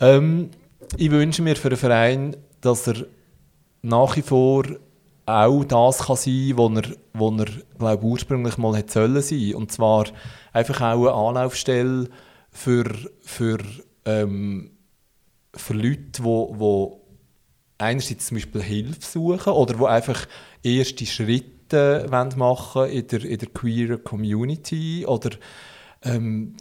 Ähm, 0.00 0.50
ich 0.96 1.10
wünsche 1.10 1.42
mir 1.42 1.56
für 1.56 1.68
einen 1.68 1.76
Verein, 1.78 2.36
dass 2.60 2.86
er 2.86 3.06
nach 3.82 4.16
wie 4.16 4.22
vor 4.22 4.64
auch 5.32 5.64
das 5.64 6.06
kann 6.06 6.16
sein 6.16 6.52
was 6.56 6.76
er, 6.76 6.96
was 7.14 7.38
er 7.38 7.46
glaub, 7.78 8.02
ursprünglich 8.02 8.58
mal 8.58 8.76
hätte 8.76 8.92
sollen 8.92 9.22
sein. 9.22 9.54
Und 9.54 9.72
zwar 9.72 10.06
einfach 10.52 10.80
auch 10.80 11.06
eine 11.06 11.12
Anlaufstelle 11.12 12.08
für, 12.50 12.84
für, 13.20 13.58
ähm, 14.04 14.70
für 15.54 15.74
Leute, 15.74 16.22
wo, 16.22 16.54
wo 16.58 17.02
einerseits 17.78 18.26
zum 18.26 18.36
Beispiel 18.36 18.62
Hilfe 18.62 19.00
suchen 19.00 19.52
oder 19.52 19.78
wo 19.78 19.86
einfach 19.86 20.26
erste 20.62 21.06
Schritte 21.06 22.06
machen 22.36 22.90
in 22.90 23.06
der, 23.06 23.24
in 23.24 23.38
der 23.38 23.48
queer 23.48 23.98
Community 23.98 25.04
oder 25.06 25.30
ähm, 26.02 26.54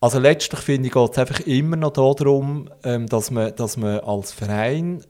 also 0.00 0.18
letztlich 0.18 0.60
finde 0.60 0.88
ich, 0.88 0.94
geht 0.94 1.10
es 1.10 1.18
einfach 1.18 1.40
immer 1.40 1.76
noch 1.76 1.92
darum, 1.92 2.70
ähm, 2.84 3.06
dass, 3.06 3.30
man, 3.30 3.54
dass 3.54 3.76
man 3.76 4.00
als 4.00 4.32
Verein 4.32 5.04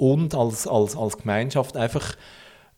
und 0.00 0.34
als, 0.34 0.66
als, 0.66 0.96
als 0.96 1.18
Gemeinschaft 1.18 1.76
einfach 1.76 2.16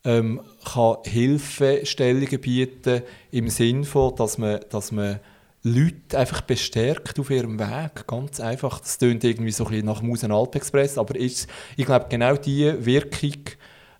ähm, 0.03 0.41
kann 0.65 0.97
Hilfestellungen 1.05 2.41
bieten 2.41 3.01
im 3.31 3.49
Sinn 3.49 3.85
von, 3.85 4.15
dass 4.15 4.37
man, 4.37 4.59
dass 4.69 4.91
man 4.91 5.19
Leute 5.63 6.17
einfach 6.17 6.41
bestärkt 6.41 7.17
auf 7.19 7.29
ihrem 7.29 7.57
Weg. 7.57 8.05
Ganz 8.05 8.41
einfach. 8.41 8.81
Das 8.81 8.97
klingt 8.97 9.23
irgendwie 9.23 9.51
so 9.51 9.63
ein 9.63 9.69
bisschen 9.69 9.85
nach 9.85 10.01
Musen 10.01 10.33
Alpexpress, 10.33 10.97
aber 10.97 11.15
ist, 11.15 11.47
ich 11.77 11.85
glaube, 11.85 12.07
genau 12.09 12.35
diese 12.35 12.85
Wirkung 12.85 13.43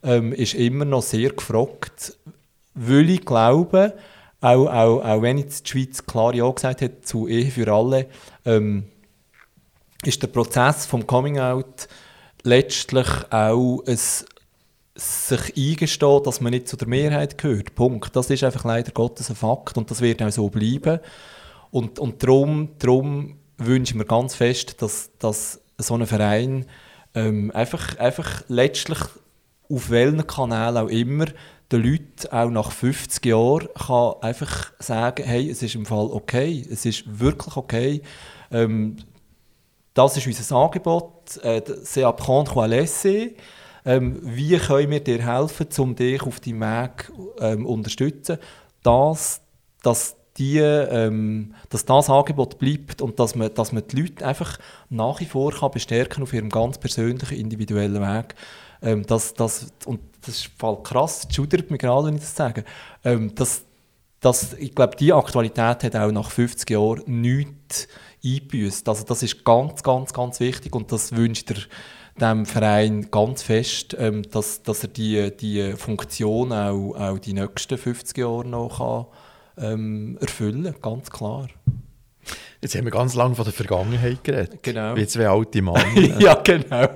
ähm, 0.04 0.34
ist 0.34 0.56
immer 0.56 0.84
noch 0.84 1.04
sehr 1.04 1.30
gefragt, 1.30 2.18
weil 2.74 3.10
ich 3.10 3.24
glaube, 3.24 3.94
auch, 4.42 4.68
auch, 4.68 5.06
auch 5.06 5.22
wenn 5.22 5.38
jetzt 5.38 5.66
die 5.66 5.72
Schweiz 5.72 6.06
klar 6.06 6.36
Ja 6.36 6.52
gesagt 6.52 6.82
hat 6.82 7.06
zu 7.06 7.30
Ehe 7.30 7.50
für 7.50 7.72
alle, 7.72 8.08
ähm, 8.44 8.84
ist 10.04 10.22
der 10.22 10.28
Prozess 10.28 10.86
vom 10.86 11.08
Coming 11.08 11.40
Out 11.40 11.88
letztlich 12.44 13.08
auch 13.32 13.84
ein 13.86 14.00
sich 14.96 15.58
eingestehen, 15.58 16.22
dass 16.24 16.40
man 16.40 16.52
nicht 16.52 16.68
zu 16.68 16.78
der 16.78 16.88
Mehrheit 16.88 17.38
gehört. 17.38 17.74
Punkt. 17.74 18.16
Das 18.16 18.30
ist 18.30 18.44
einfach 18.44 18.64
leider 18.64 18.92
Gottes 18.92 19.30
ein 19.30 19.36
Fakt 19.36 19.78
und 19.78 19.90
das 19.90 20.02
wird 20.02 20.22
auch 20.22 20.30
so 20.30 20.50
bleiben. 20.50 21.00
Und, 21.72 21.98
und 21.98 22.22
darum, 22.22 22.70
darum 22.78 23.38
wünsche 23.58 23.94
ich 23.94 23.98
mir 23.98 24.06
ganz 24.06 24.36
fest, 24.36 24.82
dass, 24.82 25.10
dass 25.18 25.62
so 25.78 25.96
ein 25.96 26.06
Verein 26.06 26.68
ähm, 27.16 27.52
einfach, 27.56 27.98
einfach 27.98 28.44
letztlich 28.48 29.00
auf 29.70 29.90
welchen 29.90 30.28
Kanälen 30.28 30.78
auch 30.78 30.90
immer 30.90 31.26
den 31.72 31.84
Leuten 31.84 32.28
auch 32.32 32.50
nach 32.50 32.72
50 32.72 33.26
Jahren 33.26 33.68
kann 33.74 34.16
einfach 34.22 34.72
sagen, 34.78 35.24
hey, 35.24 35.50
es 35.50 35.64
ist 35.64 35.76
im 35.76 35.86
Fall 35.86 36.08
okay, 36.12 36.66
es 36.70 36.86
ist 36.86 37.20
wirklich 37.20 37.58
okay. 37.58 38.02
Ähm, 38.52 38.98
das 39.96 40.18
ist 40.18 40.28
unser 40.28 40.56
Angebot. 40.56 41.13
Äh, 41.42 41.62
c'est 41.84 42.04
apprendre 42.04 42.62
à 42.62 42.68
laisser. 42.68 43.30
Ähm, 43.86 44.20
wie 44.22 44.58
können 44.58 44.92
wir 44.92 45.04
dir 45.04 45.22
helfen, 45.22 45.68
um 45.78 45.96
dich 45.96 46.22
auf 46.24 46.40
deinem 46.40 46.62
Weg 46.62 47.12
ähm, 47.40 47.66
unterstützen, 47.66 48.38
dass, 48.82 49.42
dass, 49.82 50.16
die, 50.38 50.58
ähm, 50.60 51.54
dass 51.70 51.86
das 51.86 52.10
Angebot 52.10 52.58
bleibt 52.60 53.02
und 53.02 53.20
dass 53.20 53.36
man, 53.36 53.54
dass 53.54 53.72
man 53.72 53.84
die 53.88 54.02
Leute 54.02 54.26
einfach 54.26 54.58
nach 54.90 55.20
wie 55.20 55.26
vor 55.26 55.52
kann 55.52 55.72
bestärken 55.72 56.24
auf 56.24 56.34
ihrem 56.34 56.50
ganz 56.50 56.78
persönlichen, 56.78 57.38
individuellen 57.38 58.02
Weg. 58.02 58.36
Ähm, 58.82 59.06
das, 59.06 59.34
das, 59.34 59.68
und 59.86 60.00
das 60.22 60.36
ist 60.36 60.50
voll 60.58 60.82
krass, 60.82 61.28
das 61.28 61.36
schudert 61.36 61.70
mich 61.70 61.80
gerade, 61.80 62.08
wenn 62.08 62.16
ich 62.16 62.22
das 62.22 62.36
sage. 62.36 62.64
Ähm, 63.04 63.36
das, 63.36 63.64
das, 64.22 64.54
ich 64.54 64.74
glaube, 64.74 64.96
diese 64.96 65.16
Aktualität 65.16 65.84
hat 65.84 65.96
auch 65.96 66.12
nach 66.12 66.32
50 66.32 66.70
Jahren 66.70 67.04
nichts 67.06 67.88
eingebüßt. 68.24 68.88
Also 68.88 69.04
das 69.04 69.24
ist 69.24 69.44
ganz, 69.44 69.84
ganz, 69.84 70.14
ganz 70.14 70.40
wichtig 70.40 70.76
und 70.76 70.92
das 70.92 71.16
wünscht 71.16 71.52
er 71.52 71.58
dem 72.20 72.46
Verein 72.46 73.10
ganz 73.10 73.42
fest, 73.42 73.96
ähm, 74.00 74.24
dass, 74.30 74.62
dass 74.64 74.84
er 74.84 74.90
die, 74.90 75.36
die 75.36 75.74
Funktion 75.74 76.52
auch, 76.52 76.96
auch 76.96 77.20
die 77.20 77.34
nächsten 77.34 77.78
50 77.78 78.18
Jahre 78.18 78.48
noch 78.48 78.78
kann, 79.58 79.74
ähm, 79.74 80.18
erfüllen 80.22 80.64
kann, 80.64 80.82
ganz 80.82 81.10
klar. 81.10 81.48
Jetzt 82.64 82.76
haben 82.76 82.86
wir 82.86 82.92
ganz 82.92 83.14
lange 83.14 83.36
von 83.36 83.44
der 83.44 83.54
Vergangenheit 83.54 84.24
geredet. 84.24 84.64
Genau. 84.64 84.96
Wie 84.96 85.06
zwei 85.06 85.28
alte 85.28 85.62
Männer. 85.62 85.84
ja, 86.20 86.34
genau. 86.36 86.88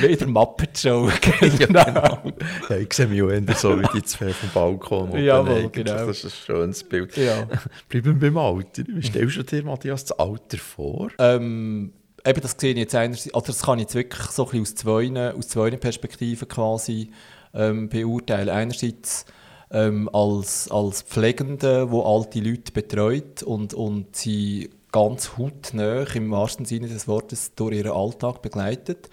Wie 0.00 0.16
der 0.16 0.26
Muppet 0.26 0.78
Show. 0.78 1.10
genau. 1.58 2.32
ja, 2.70 2.76
ich 2.78 2.90
sehe 2.90 3.06
mich 3.06 3.22
auch 3.22 3.56
so 3.58 3.78
wie 3.78 3.86
die 3.94 4.02
zwei 4.02 4.32
vom 4.32 4.48
Balkon. 4.54 5.12
Eigentlich, 5.12 5.72
genau. 5.72 6.06
Das 6.06 6.24
ist 6.24 6.24
ein 6.24 6.30
schönes 6.46 6.84
Bild. 6.84 7.14
Ja. 7.18 7.46
Bleiben 7.90 8.18
wir 8.18 8.30
beim 8.30 8.38
Alter. 8.38 8.82
Wie 8.86 9.02
stellst 9.02 9.36
du 9.36 9.42
dir, 9.42 9.62
Matthias, 9.62 10.06
das 10.06 10.18
Alter 10.18 10.56
vor? 10.56 11.10
Ähm, 11.18 11.92
eben 12.24 12.40
das 12.40 12.56
sehe 12.58 12.72
ich 12.72 12.78
jetzt 12.78 12.94
einerseits, 12.94 13.34
also 13.34 13.48
das 13.48 13.60
kann 13.60 13.78
ich 13.78 13.82
jetzt 13.82 13.96
wirklich 13.96 14.22
so 14.30 14.46
ein 14.46 14.50
bisschen 14.52 14.62
aus 14.62 14.74
zwei, 14.74 15.34
aus 15.34 15.48
zwei 15.48 15.70
Perspektiven 15.72 16.48
quasi 16.48 17.10
ähm, 17.52 17.90
beurteilen. 17.90 18.48
Einerseits 18.48 19.26
ähm, 19.70 20.08
als, 20.14 20.70
als 20.70 21.02
Pflegende, 21.02 21.90
wo 21.90 22.04
alte 22.04 22.40
Leute 22.40 22.72
betreut 22.72 23.42
und, 23.42 23.74
und 23.74 24.16
sie 24.16 24.70
ganz 24.92 25.36
hautnah, 25.36 26.04
im 26.14 26.30
wahrsten 26.30 26.64
Sinne 26.64 26.88
des 26.88 27.06
Wortes, 27.08 27.54
durch 27.54 27.76
ihren 27.76 27.92
Alltag 27.92 28.42
begleitet. 28.42 29.08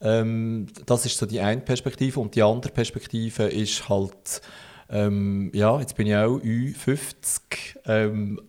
Ähm, 0.00 0.66
das 0.86 1.06
ist 1.06 1.16
so 1.16 1.26
die 1.26 1.40
eine 1.40 1.60
Perspektive. 1.60 2.20
Und 2.20 2.34
die 2.34 2.42
andere 2.42 2.72
Perspektive 2.72 3.44
ist 3.44 3.88
halt, 3.88 4.42
ähm, 4.90 5.50
ja, 5.54 5.78
jetzt 5.80 5.96
bin 5.96 6.06
ich 6.06 6.16
auch 6.16 6.38
Ü50, 6.38 7.40
ähm, 7.86 8.40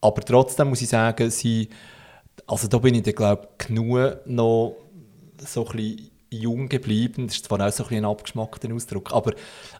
aber 0.00 0.22
trotzdem 0.22 0.68
muss 0.68 0.82
ich 0.82 0.88
sagen, 0.88 1.30
sie, 1.30 1.68
also 2.46 2.68
da 2.68 2.78
bin 2.78 2.94
ich 2.94 3.02
glaube 3.14 3.48
ich, 3.58 3.66
genug 3.66 4.26
noch 4.26 4.76
so 5.44 5.66
ein 5.66 5.76
bisschen 5.76 6.10
jung 6.30 6.68
geblieben. 6.68 7.26
Das 7.26 7.36
ist 7.36 7.46
zwar 7.46 7.66
auch 7.66 7.72
so 7.72 7.84
ein, 7.84 7.98
ein 7.98 8.04
abgeschmackter 8.04 8.72
Ausdruck, 8.72 9.12
aber 9.12 9.34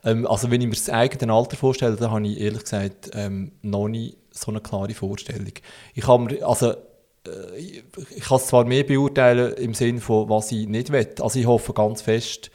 ähm, 0.04 0.26
also 0.26 0.50
wenn 0.50 0.60
ich 0.60 0.66
mir 0.66 0.74
das 0.74 0.90
eigene 0.90 1.32
Alter 1.32 1.56
vorstelle, 1.56 1.96
dann 1.96 2.10
habe 2.10 2.26
ich 2.26 2.40
ehrlich 2.40 2.62
gesagt 2.62 3.10
ähm, 3.14 3.52
noch 3.62 3.88
nicht 3.88 4.16
so 4.30 4.50
eine 4.50 4.60
klare 4.60 4.94
Vorstellung. 4.94 5.52
Ich 5.94 6.06
habe 6.06 6.24
mir, 6.24 6.46
also 6.46 6.72
äh, 7.26 7.56
ich, 7.56 7.82
ich 8.16 8.22
kann 8.22 8.36
es 8.36 8.46
zwar 8.46 8.64
mehr 8.64 8.84
beurteilen 8.84 9.54
im 9.54 9.74
Sinne 9.74 10.00
von, 10.00 10.28
was 10.28 10.52
ich 10.52 10.66
nicht 10.66 10.90
will. 10.92 11.08
Also 11.20 11.38
ich 11.38 11.46
hoffe 11.46 11.72
ganz 11.72 12.02
fest, 12.02 12.50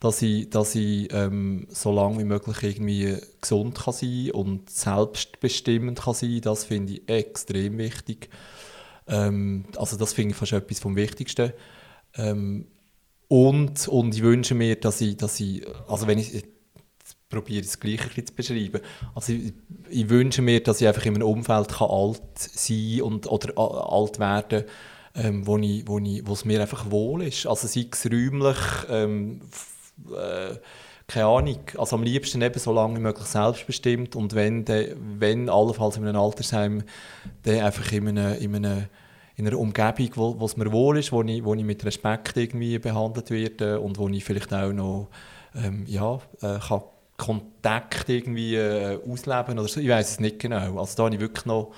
dass 0.00 0.22
ich, 0.22 0.48
dass 0.50 0.74
ich 0.74 1.12
ähm, 1.12 1.66
so 1.70 1.92
lange 1.92 2.18
wie 2.18 2.24
möglich 2.24 2.62
irgendwie 2.62 3.16
gesund 3.40 3.78
kann 3.78 3.92
sein 3.92 4.30
und 4.32 4.70
selbstbestimmend 4.70 6.00
kann 6.00 6.14
sein. 6.14 6.40
Das 6.42 6.64
finde 6.64 6.94
ich 6.94 7.08
extrem 7.08 7.78
wichtig. 7.78 8.28
Ähm, 9.08 9.64
also 9.76 9.96
das 9.96 10.12
finde 10.12 10.32
ich 10.32 10.36
fast 10.36 10.52
etwas 10.52 10.78
vom 10.78 10.94
Wichtigsten. 10.96 11.52
Ähm, 12.14 12.66
und, 13.28 13.88
und 13.88 14.14
ich 14.14 14.22
wünsche 14.22 14.54
mir, 14.54 14.76
dass 14.76 15.00
ich, 15.00 15.16
dass 15.16 15.38
ich 15.40 15.66
also 15.86 16.06
wenn 16.06 16.18
ich, 16.18 16.44
probiere 17.28 17.62
das 17.62 17.78
Gleiche 17.78 18.24
zu 18.24 18.34
beschreiben. 18.34 18.80
Also 19.14 19.34
ich, 19.34 19.52
ich, 19.90 20.08
wünsche 20.08 20.40
mir, 20.40 20.62
dass 20.62 20.80
ich 20.80 20.88
einfach 20.88 21.04
in 21.04 21.14
einem 21.14 21.28
Umfeld 21.28 21.68
kann 21.68 21.90
alt 21.90 22.22
sein 22.36 23.02
und, 23.02 23.30
oder 23.30 23.58
alt 23.58 24.18
werden 24.18 24.64
ähm, 25.18 25.46
wo, 25.46 25.58
ich, 25.58 25.86
wo, 25.86 25.98
ich, 25.98 26.26
wo 26.26 26.32
es 26.32 26.44
mir 26.44 26.60
einfach 26.60 26.90
wohl 26.90 27.22
ist. 27.22 27.46
Also 27.46 27.66
sei 27.66 27.86
es 27.90 28.06
räumlich, 28.06 28.56
ähm, 28.88 29.40
äh, 30.10 30.56
keine 31.06 31.26
Ahnung, 31.26 31.60
also 31.78 31.96
am 31.96 32.02
liebsten 32.02 32.42
eben 32.42 32.58
so 32.58 32.72
lange 32.72 32.96
wie 32.96 33.02
möglich 33.02 33.26
selbstbestimmt 33.26 34.14
und 34.14 34.34
wenn, 34.34 34.64
de, 34.64 34.94
wenn 35.18 35.48
allenfalls 35.48 35.96
in 35.96 36.06
einem 36.06 36.20
Altersheim, 36.20 36.82
dann 37.44 37.60
einfach 37.60 37.90
in 37.92 38.08
einer, 38.08 38.36
in 38.36 38.54
einer, 38.54 38.88
in 39.38 39.46
einer 39.46 39.58
Umgebung, 39.58 40.10
wo, 40.16 40.40
wo 40.40 40.46
es 40.46 40.56
mir 40.56 40.70
wohl 40.72 40.98
ist, 40.98 41.12
wo 41.12 41.22
ich, 41.22 41.44
wo 41.44 41.54
ich 41.54 41.64
mit 41.64 41.84
Respekt 41.84 42.36
irgendwie 42.36 42.78
behandelt 42.78 43.30
werde 43.30 43.80
und 43.80 43.96
wo 43.96 44.08
ich 44.08 44.24
vielleicht 44.24 44.52
auch 44.52 44.72
noch 44.72 45.08
ähm, 45.54 45.84
ja, 45.86 46.16
äh, 46.42 46.58
kann 46.58 46.82
Kontakt 47.16 48.08
irgendwie 48.08 48.56
äh, 48.56 48.98
ausleben 49.08 49.58
oder 49.58 49.68
so. 49.68 49.80
Ich 49.80 49.88
weiß 49.88 50.10
es 50.10 50.20
nicht 50.20 50.40
genau. 50.40 50.80
Also 50.80 50.96
da 50.96 51.04
habe 51.04 51.14
ich 51.14 51.20
wirklich 51.20 51.46
noch, 51.46 51.72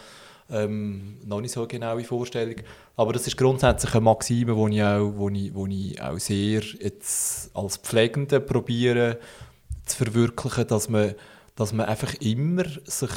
ähm, 0.50 1.18
noch 1.24 1.42
nicht 1.42 1.52
so 1.52 1.60
eine 1.60 1.68
genaue 1.68 2.04
Vorstellung. 2.04 2.56
Aber 2.96 3.12
das 3.12 3.26
ist 3.26 3.36
grundsätzlich 3.36 3.94
eine 3.94 4.02
Maxime, 4.02 4.54
die 4.54 4.76
ich 4.76 4.82
auch, 4.82 5.12
wo 5.16 5.28
ich, 5.28 5.54
wo 5.54 5.66
ich 5.66 6.00
auch 6.00 6.18
sehr 6.18 6.60
jetzt 6.60 7.50
als 7.54 7.76
Pflegende 7.76 8.40
probiere 8.40 9.18
zu 9.84 9.98
verwirklichen, 10.04 10.66
dass 10.66 10.88
man, 10.88 11.14
dass 11.60 11.74
man 11.74 11.84
einfach 11.84 12.14
immer 12.14 12.64
sich 12.86 13.10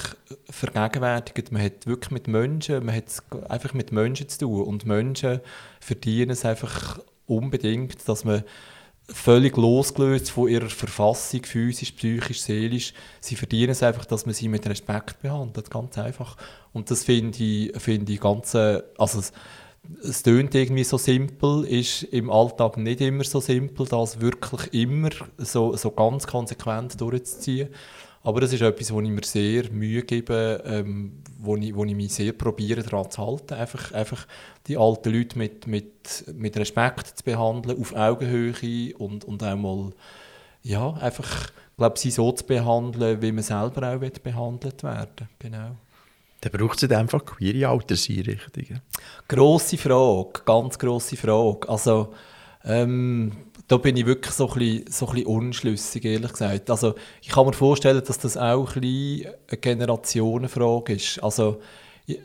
vergegenwärtigt. 0.49 1.53
Man 1.53 1.63
hat 1.63 1.87
wirklich 1.87 2.11
mit 2.11 2.27
Menschen, 2.27 2.85
man 2.85 2.93
hat 2.93 3.05
einfach 3.47 3.73
mit 3.73 3.93
Menschen 3.93 4.27
zu 4.27 4.39
tun 4.39 4.63
und 4.65 4.85
Menschen 4.85 5.39
verdienen 5.79 6.31
es 6.31 6.43
einfach 6.43 6.99
unbedingt, 7.25 8.05
dass 8.09 8.25
man 8.25 8.43
völlig 9.07 9.55
losgelöst 9.55 10.29
von 10.29 10.49
ihrer 10.49 10.69
Verfassung, 10.69 11.45
physisch, 11.45 11.93
psychisch, 11.93 12.41
seelisch. 12.41 12.93
Sie 13.21 13.37
verdienen 13.37 13.71
es 13.71 13.81
einfach, 13.81 14.03
dass 14.03 14.25
man 14.25 14.35
sie 14.35 14.49
mit 14.49 14.67
Respekt 14.67 15.21
behandelt, 15.21 15.71
ganz 15.71 15.97
einfach. 15.97 16.35
Und 16.73 16.91
das 16.91 17.05
finde 17.05 17.41
ich, 17.41 17.71
find 17.81 18.09
ich 18.09 18.19
ganz, 18.19 18.55
äh, 18.55 18.83
also 18.97 19.19
es, 19.19 19.31
es 20.03 20.21
tönt 20.21 20.53
irgendwie 20.53 20.83
so 20.83 20.97
simpel, 20.97 21.63
ist 21.63 22.03
im 22.03 22.29
Alltag 22.29 22.75
nicht 22.75 22.99
immer 22.99 23.23
so 23.23 23.39
simpel, 23.39 23.85
das 23.87 24.19
wirklich 24.19 24.73
immer 24.73 25.11
so, 25.37 25.77
so 25.77 25.91
ganz 25.91 26.27
konsequent 26.27 26.99
durchzuziehen. 26.99 27.69
Aber 28.23 28.39
das 28.39 28.53
ist 28.53 28.61
etwas, 28.61 28.91
wo 28.93 29.01
ich 29.01 29.09
mir 29.09 29.23
sehr 29.23 29.69
Mühe 29.69 30.03
gebe, 30.03 30.63
ähm, 30.65 31.21
wo, 31.39 31.57
ich, 31.57 31.75
wo 31.75 31.83
ich 31.83 31.93
mich 31.93 32.13
sehr 32.13 32.31
probiere, 32.31 32.81
daran 32.81 33.11
zu 33.11 33.25
halten. 33.25 33.53
Einfach, 33.53 33.91
einfach 33.91 34.25
die 34.67 34.77
alten 34.77 35.13
Leute 35.13 35.37
mit, 35.37 35.67
mit, 35.67 36.23
mit 36.33 36.55
Respekt 36.55 37.17
zu 37.17 37.23
behandeln, 37.25 37.79
auf 37.79 37.93
Augenhöhe 37.93 38.95
und, 38.97 39.25
und 39.25 39.43
auch 39.43 39.57
mal, 39.57 39.91
ja, 40.61 40.93
einfach, 40.93 41.51
glaube 41.77 41.99
sie 41.99 42.11
so 42.11 42.31
zu 42.31 42.45
behandeln, 42.45 43.21
wie 43.21 43.33
man 43.33 43.43
selber 43.43 43.93
auch 43.93 44.01
wird 44.01 44.23
behandelt 44.23 44.83
werden 44.83 45.27
Genau. 45.39 45.75
Dann 46.39 46.51
braucht 46.51 46.83
es 46.83 46.91
einfach 46.91 47.23
queere 47.23 47.69
Alterseinrichtungen. 47.69 48.81
Grosse 49.29 49.77
Frage, 49.77 50.41
ganz 50.45 50.77
grosse 50.77 51.15
Frage. 51.15 51.69
Also, 51.69 52.13
ähm, 52.65 53.31
da 53.67 53.77
bin 53.77 53.95
ich 53.95 54.05
wirklich 54.05 54.33
so 54.33 54.49
ein 54.49 54.59
bisschen, 54.59 54.85
so 54.91 55.07
ein 55.07 55.13
bisschen 55.13 55.27
unschlüssig, 55.27 56.05
ehrlich 56.05 56.31
gesagt. 56.31 56.69
Also, 56.69 56.95
ich 57.21 57.29
kann 57.29 57.45
mir 57.45 57.53
vorstellen, 57.53 58.03
dass 58.05 58.19
das 58.19 58.37
auch 58.37 58.75
ein 58.75 58.81
bisschen 58.81 59.33
eine 59.47 59.57
Generationenfrage 59.57 60.93
ist. 60.93 61.23
Also, 61.23 61.61
ich, 62.05 62.19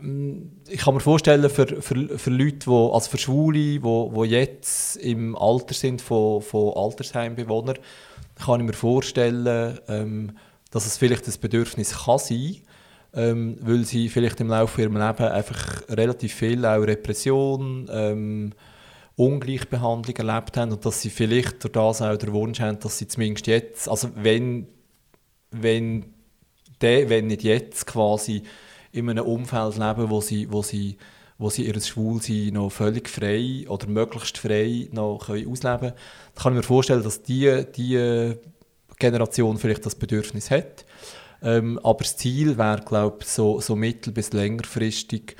ähm, 0.00 0.52
ich 0.68 0.80
kann 0.80 0.94
mir 0.94 1.00
vorstellen, 1.00 1.48
für, 1.48 1.66
für, 1.80 2.18
für 2.18 2.30
Leute, 2.30 2.66
wo, 2.66 2.92
also 2.92 3.10
für 3.10 3.18
Schwule, 3.18 3.58
die 3.58 3.82
wo, 3.82 4.12
wo 4.12 4.24
jetzt 4.24 4.96
im 4.96 5.36
Alter 5.36 5.74
sind 5.74 6.02
von, 6.02 6.42
von 6.42 6.74
Altersheimbewohnern, 6.76 7.78
kann 8.44 8.60
ich 8.60 8.66
mir 8.66 8.72
vorstellen, 8.72 9.78
ähm, 9.88 10.36
dass 10.70 10.86
es 10.86 10.98
vielleicht 10.98 11.26
das 11.26 11.38
Bedürfnis 11.38 12.04
kann 12.04 12.18
sein 12.18 12.56
ähm, 13.14 13.56
weil 13.60 13.84
sie 13.84 14.08
vielleicht 14.08 14.40
im 14.40 14.48
Laufe 14.48 14.80
ihres 14.82 14.92
Lebens 14.92 15.20
einfach 15.20 15.82
relativ 15.88 16.34
viel 16.34 16.64
auch 16.64 16.82
Repression, 16.82 17.88
ähm, 17.92 18.52
Ungleichbehandlung 19.16 20.16
erlebt 20.16 20.56
haben 20.56 20.72
und 20.72 20.84
dass 20.84 21.02
sie 21.02 21.10
vielleicht 21.10 21.62
durch 21.62 21.72
das 21.72 22.02
auch 22.02 22.16
den 22.16 22.32
Wunsch 22.32 22.60
haben, 22.60 22.78
dass 22.80 22.98
sie 22.98 23.08
zumindest 23.08 23.46
jetzt, 23.46 23.88
also 23.88 24.10
wenn, 24.14 24.66
wenn, 25.50 26.06
de, 26.80 27.08
wenn 27.08 27.26
nicht 27.26 27.42
jetzt 27.42 27.86
quasi 27.86 28.42
in 28.90 29.08
einem 29.08 29.24
Umfeld 29.24 29.76
leben, 29.76 30.10
wo 30.10 30.20
sie, 30.20 30.50
wo 30.50 30.62
sie, 30.62 30.96
wo 31.38 31.50
sie 31.50 31.66
ihr 31.66 31.80
Schwulsein 31.80 32.54
noch 32.54 32.70
völlig 32.70 33.08
frei 33.08 33.64
oder 33.68 33.86
möglichst 33.86 34.38
frei 34.38 34.88
noch 34.92 35.26
können 35.26 35.48
ausleben 35.48 35.78
können, 35.78 35.92
dann 36.34 36.42
kann 36.42 36.52
ich 36.52 36.56
mir 36.58 36.62
vorstellen, 36.62 37.02
dass 37.02 37.22
diese 37.22 37.64
die 37.64 38.34
Generation 38.98 39.58
vielleicht 39.58 39.84
das 39.84 39.94
Bedürfnis 39.94 40.50
hat. 40.50 40.84
Ähm, 41.42 41.78
aber 41.82 41.98
das 41.98 42.16
Ziel 42.16 42.56
wäre, 42.56 42.82
glaube 42.82 43.18
ich, 43.20 43.26
so, 43.26 43.60
so 43.60 43.74
mittel- 43.74 44.12
bis 44.12 44.32
längerfristig 44.32 45.36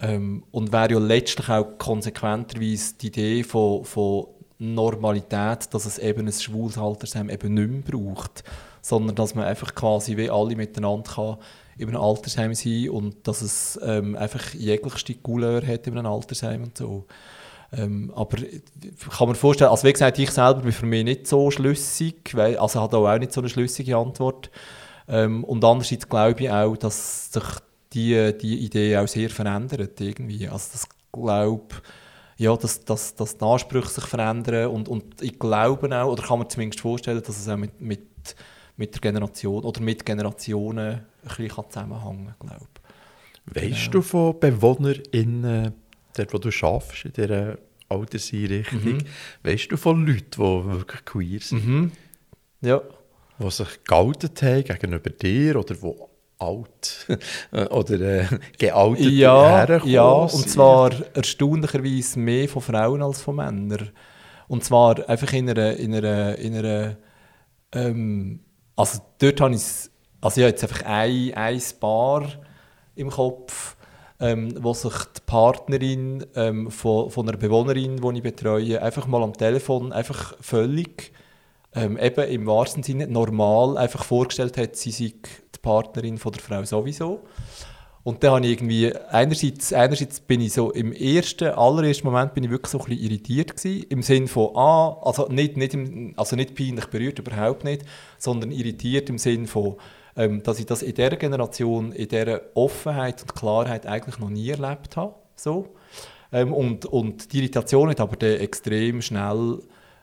ähm, 0.00 0.44
und 0.50 0.72
wäre 0.72 0.92
ja 0.92 0.98
letztlich 0.98 1.48
auch 1.48 1.78
konsequenterweise 1.78 2.94
die 3.00 3.08
Idee 3.08 3.42
von, 3.42 3.84
von 3.84 4.26
Normalität, 4.58 5.72
dass 5.72 5.86
es 5.86 5.98
eben 5.98 6.26
ein 6.26 6.32
schwules 6.32 6.78
Altersheim 6.78 7.30
eben 7.30 7.54
nicht 7.54 7.70
mehr 7.70 7.98
braucht, 7.98 8.44
sondern 8.80 9.16
dass 9.16 9.34
man 9.34 9.44
einfach 9.44 9.74
quasi 9.74 10.16
wie 10.16 10.30
alle 10.30 10.56
miteinander 10.56 11.10
kann 11.10 11.36
in 11.76 11.88
einem 11.88 12.00
Altersheim 12.00 12.54
sein 12.54 12.90
und 12.90 13.26
dass 13.26 13.40
es 13.40 13.78
ähm, 13.82 14.16
einfach 14.16 14.52
jeglichste 14.54 15.14
Couleur 15.14 15.64
hat 15.64 15.86
in 15.86 15.96
einem 15.96 16.12
Altersheim 16.12 16.64
und 16.64 16.76
so. 16.76 17.06
Ähm, 17.72 18.12
aber 18.16 18.38
ich 18.38 19.08
kann 19.16 19.28
mir 19.28 19.34
vorstellen, 19.34 19.70
also 19.70 19.86
wie 19.86 19.92
gesagt, 19.92 20.18
ich 20.18 20.30
selber 20.30 20.62
bin 20.62 20.72
für 20.72 20.86
mich 20.86 21.04
nicht 21.04 21.26
so 21.26 21.50
schlüssig, 21.50 22.34
weil, 22.34 22.56
also 22.56 22.80
habe 22.80 22.96
auch 22.96 23.18
nicht 23.18 23.32
so 23.32 23.40
eine 23.40 23.50
schlüssige 23.50 23.96
Antwort. 23.96 24.50
Ähm, 25.06 25.44
und 25.44 25.64
andererseits 25.64 26.08
glaube 26.08 26.42
ich 26.42 26.50
auch, 26.50 26.76
dass 26.76 27.32
sich 27.32 27.44
die, 27.92 28.36
die 28.38 28.58
Idee 28.58 28.96
auch 28.98 29.08
sehr 29.08 29.30
verändert 29.30 30.00
irgendwie. 30.00 30.48
Also 30.48 30.68
das 30.72 30.88
glaube 31.12 31.76
ja, 32.38 32.56
dass, 32.56 32.84
dass, 32.84 33.16
dass 33.16 33.36
die 33.36 33.44
Ansprüche 33.44 33.88
sich 33.88 34.04
verändern 34.04 34.68
und, 34.68 34.88
und 34.88 35.20
ich 35.20 35.38
glaube 35.38 35.94
auch, 36.00 36.12
oder 36.12 36.22
kann 36.22 36.38
man 36.38 36.48
zumindest 36.48 36.80
vorstellen, 36.80 37.20
dass 37.20 37.36
es 37.36 37.48
auch 37.48 37.56
mit, 37.56 37.80
mit, 37.80 38.36
mit 38.76 38.94
der 38.94 39.00
Generation 39.00 39.64
oder 39.64 39.80
mit 39.80 40.06
Generationen 40.06 40.88
ein 40.88 41.02
bisschen 41.26 41.64
zusammenhängen 41.68 42.34
kann, 42.38 42.48
glaube 42.48 42.66
Weißt 43.46 43.86
genau. 43.86 43.90
du 43.90 44.02
von 44.02 44.38
BewohnerInnen, 44.38 45.74
dort 46.16 46.34
wo 46.34 46.38
du 46.38 46.50
arbeitest, 46.62 47.04
in 47.06 47.12
dieser 47.12 47.58
Alterseinrichtung, 47.88 48.84
mhm. 48.84 49.04
weißt 49.42 49.72
du 49.72 49.76
von 49.76 50.06
Leuten, 50.06 50.30
die 50.30 50.38
wirklich 50.38 51.04
queer 51.04 51.40
sind? 51.40 51.66
Mhm. 51.66 51.92
Ja. 52.60 52.82
Die 53.40 53.50
sich 53.50 53.84
geoutet 53.84 54.42
haben 54.42 54.64
gegenüber 54.64 55.10
dir 55.10 55.56
oder 55.56 55.74
die 55.74 55.92
alt 56.38 57.06
oder 57.70 58.00
äh, 58.00 58.26
gealtet 58.58 59.12
ja, 59.12 59.66
herkommen. 59.66 59.92
Ja, 59.92 60.08
und 60.08 60.48
zwar 60.48 60.92
erstaunlicherweise 61.14 62.18
mehr 62.18 62.48
von 62.48 62.62
Frauen 62.62 63.02
als 63.02 63.22
von 63.22 63.36
Männern. 63.36 63.90
Und 64.46 64.64
zwar 64.64 65.08
einfach 65.08 65.32
in 65.32 65.50
einer, 65.50 65.76
in 65.76 65.94
einer, 65.94 66.36
in 66.36 66.56
einer 66.56 66.96
ähm, 67.72 68.40
also 68.76 69.00
dort 69.18 69.40
habe 69.40 69.54
ich 69.54 69.90
also 70.20 70.40
ich 70.40 70.44
habe 70.44 70.50
jetzt 70.50 70.62
einfach 70.64 70.84
ein, 70.84 71.32
ein 71.34 71.62
Paar 71.80 72.28
im 72.96 73.10
Kopf, 73.10 73.76
ähm, 74.20 74.52
wo 74.60 74.74
sich 74.74 74.92
die 74.92 75.20
Partnerin 75.26 76.26
ähm, 76.34 76.70
von, 76.70 77.10
von 77.10 77.28
einer 77.28 77.38
Bewohnerin, 77.38 77.96
die 77.96 78.16
ich 78.16 78.22
betreue, 78.22 78.82
einfach 78.82 79.06
mal 79.06 79.22
am 79.22 79.32
Telefon 79.32 79.92
einfach 79.92 80.34
völlig 80.40 81.12
ähm, 81.78 81.98
eben 81.98 82.28
im 82.28 82.46
wahrsten 82.46 82.82
Sinne 82.82 83.06
normal 83.06 83.78
einfach 83.78 84.04
vorgestellt 84.04 84.56
hat, 84.56 84.76
sie 84.76 84.90
sei 84.90 85.12
die 85.54 85.58
Partnerin 85.62 86.18
von 86.18 86.32
der 86.32 86.42
Frau 86.42 86.64
sowieso. 86.64 87.20
Und 88.04 88.22
dann 88.22 88.32
habe 88.32 88.46
ich 88.46 88.52
irgendwie, 88.52 88.94
einerseits, 89.10 89.72
einerseits 89.72 90.20
bin 90.20 90.40
ich 90.40 90.54
so, 90.54 90.70
im 90.70 90.92
ersten, 90.92 91.48
allerersten 91.48 92.06
Moment 92.06 92.32
bin 92.32 92.44
ich 92.44 92.50
wirklich 92.50 92.70
so 92.70 92.78
ein 92.78 92.86
bisschen 92.86 93.04
irritiert 93.04 93.56
gewesen, 93.56 93.84
im 93.90 94.02
Sinn 94.02 94.28
von, 94.28 94.56
ah, 94.56 94.96
also 95.02 95.28
nicht, 95.28 95.56
nicht, 95.56 95.74
im, 95.74 96.14
also 96.16 96.34
nicht 96.34 96.54
peinlich 96.54 96.86
berührt, 96.86 97.18
überhaupt 97.18 97.64
nicht, 97.64 97.82
sondern 98.16 98.50
irritiert 98.50 99.10
im 99.10 99.18
Sinn 99.18 99.46
von, 99.46 99.76
ähm, 100.16 100.42
dass 100.42 100.58
ich 100.58 100.66
das 100.66 100.82
in 100.82 100.94
dieser 100.94 101.16
Generation, 101.16 101.92
in 101.92 102.08
dieser 102.08 102.40
Offenheit 102.54 103.20
und 103.20 103.34
Klarheit 103.34 103.86
eigentlich 103.86 104.18
noch 104.18 104.30
nie 104.30 104.48
erlebt 104.48 104.96
habe, 104.96 105.14
so. 105.34 105.74
Ähm, 106.32 106.52
und, 106.52 106.86
und 106.86 107.32
die 107.32 107.38
Irritation 107.38 107.90
hat 107.90 108.00
aber 108.00 108.16
dann 108.16 108.40
extrem 108.40 109.02
schnell 109.02 109.60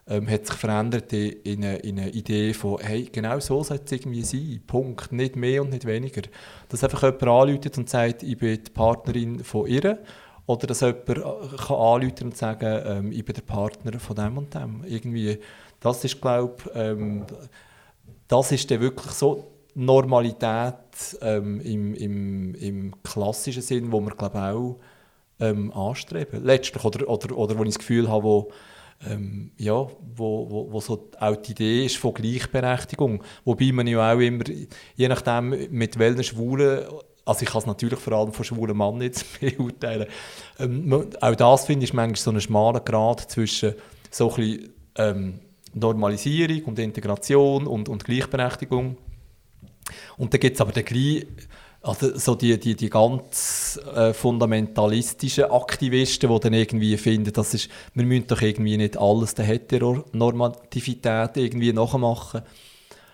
ähm, 0.07 0.29
hat 0.29 0.45
sich 0.45 0.55
verändert 0.55 1.11
in 1.13 1.63
eine, 1.63 1.77
in 1.77 1.99
eine 1.99 2.11
Idee 2.11 2.53
von, 2.53 2.79
hey, 2.79 3.09
genau 3.11 3.39
so 3.39 3.63
soll 3.63 3.79
es 3.83 3.91
irgendwie 3.91 4.21
sein, 4.21 4.61
Punkt, 4.67 5.11
nicht 5.11 5.35
mehr 5.35 5.61
und 5.61 5.71
nicht 5.71 5.85
weniger. 5.85 6.21
Dass 6.69 6.83
einfach 6.83 7.03
jemand 7.03 7.23
anruft 7.23 7.77
und 7.77 7.89
sagt, 7.89 8.23
ich 8.23 8.37
bin 8.37 8.63
die 8.63 8.71
Partnerin 8.71 9.43
von 9.43 9.67
ihr, 9.67 9.99
oder 10.47 10.67
dass 10.67 10.81
jemand 10.81 11.09
äh, 11.09 11.21
kann 11.57 11.77
anrufen 11.77 12.25
und 12.25 12.37
sagen, 12.37 12.81
ähm, 12.85 13.11
ich 13.11 13.25
bin 13.25 13.33
der 13.33 13.41
Partner 13.41 13.99
von 13.99 14.15
dem 14.15 14.37
und 14.37 14.53
dem. 14.53 14.83
Irgendwie, 14.85 15.39
das 15.79 16.03
ist, 16.03 16.21
glaube 16.21 16.55
ähm, 16.75 17.25
das 18.27 18.51
ist 18.51 18.69
dann 18.69 18.81
wirklich 18.81 19.11
so 19.11 19.51
Normalität 19.73 20.75
ähm, 21.21 21.59
im, 21.61 21.95
im, 21.95 22.55
im 22.55 23.03
klassischen 23.03 23.61
Sinn, 23.61 23.91
wo 23.91 23.99
wir, 24.01 24.11
glaube 24.11 24.39
auch 24.39 24.79
ähm, 25.39 25.73
anstreben. 25.73 26.43
Letztlich, 26.43 26.83
oder, 26.83 27.09
oder, 27.09 27.35
oder 27.37 27.57
wo 27.57 27.63
ich 27.63 27.69
das 27.69 27.79
Gefühl 27.79 28.07
habe, 28.07 28.23
wo 28.23 28.51
ähm, 29.07 29.51
ja, 29.57 29.73
wo, 29.73 30.49
wo, 30.49 30.71
wo 30.71 30.79
so 30.79 31.09
auch 31.19 31.35
die 31.35 31.51
Idee 31.51 31.85
ist 31.85 31.97
von 31.97 32.13
Gleichberechtigung. 32.13 33.23
Wobei 33.43 33.71
man 33.71 33.87
ja 33.87 34.13
auch 34.13 34.19
immer, 34.19 34.43
je 34.95 35.07
nachdem 35.07 35.49
mit 35.71 35.99
welchen 35.99 36.23
Schwulen, 36.23 36.85
also 37.25 37.41
ich 37.41 37.49
kann 37.49 37.59
es 37.59 37.65
natürlich 37.65 37.99
vor 37.99 38.13
allem 38.13 38.33
von 38.33 38.45
schwulen 38.45 38.77
Mann 38.77 39.01
jetzt 39.01 39.39
beurteilen, 39.39 40.07
ähm, 40.59 41.07
auch 41.21 41.35
das 41.35 41.65
finde 41.65 41.85
ich 41.85 41.93
manchmal 41.93 42.15
so 42.17 42.31
einen 42.31 42.41
schmalen 42.41 42.83
Grad 42.83 43.31
zwischen 43.31 43.73
so 44.09 44.29
ein 44.29 44.35
bisschen, 44.35 44.73
ähm, 44.97 45.39
Normalisierung 45.75 46.63
und 46.63 46.79
Integration 46.79 47.67
und, 47.67 47.89
und 47.89 48.05
Gleichberechtigung. 48.05 48.97
Und 50.17 50.33
dann 50.33 50.39
gibt 50.39 50.55
es 50.55 50.61
aber 50.61 50.71
den 50.71 50.85
gleich 50.85 51.27
also 51.85 52.17
so 52.17 52.33
die, 52.33 52.59
die, 52.59 52.75
die 52.75 52.89
ganz 52.89 53.79
äh, 53.95 54.11
fundamentalistischen 54.11 55.45
Aktivisten, 55.45 56.31
die 56.31 56.39
dann 56.39 56.53
irgendwie 56.53 56.97
finden, 56.97 57.31
das 57.31 57.53
ist, 57.53 57.69
wir 57.93 58.05
müssen 58.05 58.27
doch 58.27 58.41
irgendwie 58.41 58.77
nicht 58.77 58.97
alles 58.97 59.35
der 59.35 59.45
Heteronormativität 59.45 61.37
irgendwie 61.37 61.73
nachmachen. 61.73 62.41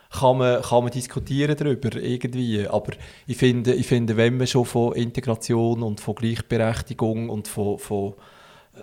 Kann 0.10 0.38
man, 0.38 0.62
kann 0.62 0.84
man 0.84 0.92
diskutieren 0.92 1.56
darüber 1.58 1.96
irgendwie, 1.98 2.68
aber 2.68 2.94
ich 3.28 3.38
finde, 3.38 3.74
ich 3.74 3.88
finde, 3.88 4.18
wenn 4.18 4.38
man 4.38 4.48
schon 4.48 4.66
von 4.66 4.94
Integration 4.94 5.84
und 5.84 6.00
von 6.00 6.16
Gleichberechtigung 6.16 7.30
und 7.30 7.48
von, 7.48 7.78
von, 7.78 8.14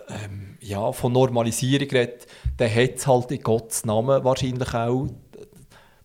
ähm, 0.09 0.57
ja, 0.61 0.93
von 0.93 1.13
Normalisierung 1.13 1.89
redet, 1.89 2.27
dann 2.57 2.75
hat 2.75 2.95
es 2.97 3.07
halt 3.07 3.31
in 3.31 3.43
Gottes 3.43 3.85
Namen 3.85 4.25
wahrscheinlich 4.25 4.75
auch 4.75 5.09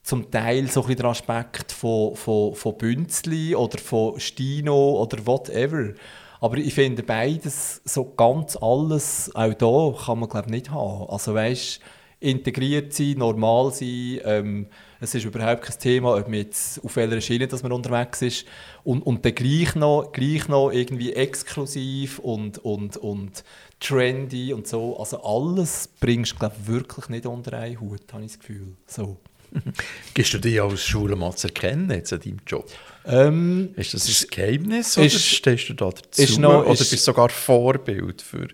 zum 0.03 0.29
Teil 0.29 0.69
so 0.69 0.85
ein 0.85 0.95
der 0.95 1.05
Aspekt 1.05 1.71
von, 1.71 2.15
von, 2.15 2.53
von 2.53 2.77
Bünzli 2.77 3.55
oder 3.55 3.79
von 3.79 4.19
Stino 4.19 5.01
oder 5.01 5.25
whatever. 5.25 5.93
Aber 6.41 6.57
ich 6.57 6.73
finde 6.73 7.03
beides, 7.03 7.81
so 7.85 8.03
ganz 8.03 8.57
alles, 8.57 9.33
auch 9.33 9.53
da 9.53 10.05
kann 10.05 10.19
man 10.19 10.27
glaube 10.27 10.51
nicht 10.51 10.69
haben. 10.69 11.09
Also 11.09 11.33
weißt, 11.33 11.79
integriert 12.19 12.93
sein, 12.93 13.15
normal 13.17 13.71
sein, 13.71 14.19
ähm, 14.25 14.67
es 14.99 15.15
ist 15.15 15.25
überhaupt 15.25 15.63
kein 15.63 15.79
Thema, 15.79 16.15
ob 16.15 16.27
man 16.27 16.35
jetzt 16.35 16.83
auf 16.83 16.95
welcher 16.95 17.19
Schiene 17.19 17.47
dass 17.47 17.63
man 17.63 17.71
unterwegs 17.73 18.21
ist 18.21 18.45
und, 18.83 19.01
und 19.05 19.25
dann 19.25 19.35
gleich 19.35 19.75
noch, 19.75 20.11
gleich 20.11 20.47
noch 20.47 20.71
irgendwie 20.71 21.13
exklusiv 21.13 22.19
und, 22.19 22.57
und, 22.59 22.97
und 22.97 23.43
trendy 23.79 24.53
und 24.53 24.67
so. 24.67 24.97
Also 24.97 25.21
alles 25.23 25.89
bringst 25.99 26.33
du 26.33 26.39
glaube 26.39 26.55
wirklich 26.65 27.09
nicht 27.09 27.25
unter 27.25 27.57
einen 27.57 27.79
Hut, 27.79 28.01
habe 28.13 28.23
ich 28.23 28.31
das 28.31 28.39
Gefühl. 28.39 28.75
So. 28.85 29.17
Gibst 30.13 30.33
du 30.33 30.39
dich 30.39 30.61
als 30.61 30.83
Schulemann 30.83 31.35
zu 31.35 31.47
erkennen 31.47 31.89
jetzt 31.91 32.13
an 32.13 32.19
deinem 32.19 32.39
Job? 32.45 32.69
Ähm, 33.05 33.73
ist 33.75 33.93
das 33.93 34.07
ein 34.07 34.27
Geheimnis 34.29 34.97
oder 34.97 35.07
ist, 35.07 35.25
stehst 35.25 35.69
du 35.69 35.73
da 35.73 35.89
dazu? 35.89 36.21
Ist 36.21 36.39
noch, 36.39 36.63
oder 36.63 36.71
ist, 36.73 36.89
bist 36.89 36.93
du 37.07 37.11
sogar 37.11 37.29
Vorbild 37.29 38.21
für 38.21 38.47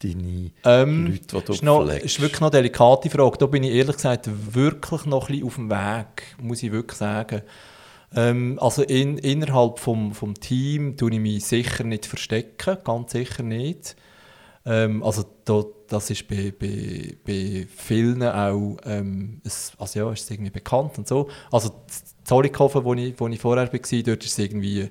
deine 0.00 0.50
ähm, 0.64 1.06
Leute, 1.06 1.20
die 1.20 1.44
du 1.44 1.52
ist 1.52 1.62
noch, 1.62 1.86
pflegst? 1.86 2.04
ist 2.04 2.20
wirklich 2.20 2.40
noch 2.40 2.52
eine 2.52 2.62
delikate 2.62 3.10
Frage. 3.10 3.38
Da 3.38 3.46
bin 3.46 3.62
ich 3.62 3.72
ehrlich 3.72 3.96
gesagt 3.96 4.28
wirklich 4.54 5.06
noch 5.06 5.28
ein 5.28 5.34
bisschen 5.34 5.46
auf 5.46 5.54
dem 5.54 5.70
Weg, 5.70 6.36
muss 6.40 6.62
ich 6.62 6.72
wirklich 6.72 6.98
sagen. 6.98 7.42
Ähm, 8.14 8.58
also 8.60 8.82
in, 8.82 9.18
innerhalb 9.18 9.78
vom, 9.78 10.14
vom 10.14 10.34
Team 10.34 10.96
tue 10.96 11.12
ich 11.12 11.20
mich 11.20 11.44
sicher 11.44 11.84
nicht 11.84 12.06
verstecken, 12.06 12.78
ganz 12.84 13.12
sicher 13.12 13.42
nicht. 13.42 13.96
Ähm, 14.68 15.02
also 15.02 15.24
da, 15.46 15.64
das 15.88 16.10
ist 16.10 16.28
bei, 16.28 16.52
bei, 16.56 17.16
bei 17.26 17.66
vielen 17.74 18.22
auch, 18.22 18.76
ähm, 18.84 19.40
es, 19.42 19.72
also 19.78 19.98
ja, 19.98 20.12
ist 20.12 20.24
es 20.24 20.30
irgendwie 20.30 20.50
bekannt 20.50 20.98
und 20.98 21.08
so. 21.08 21.28
Also 21.50 21.70
Zollikofen, 22.24 22.84
wo 22.84 22.92
ich, 22.92 23.18
wo 23.18 23.26
ich 23.28 23.40
vorher 23.40 23.72
war, 23.72 24.02
dort 24.02 24.24
ist 24.24 24.38
irgendwie, 24.38 24.88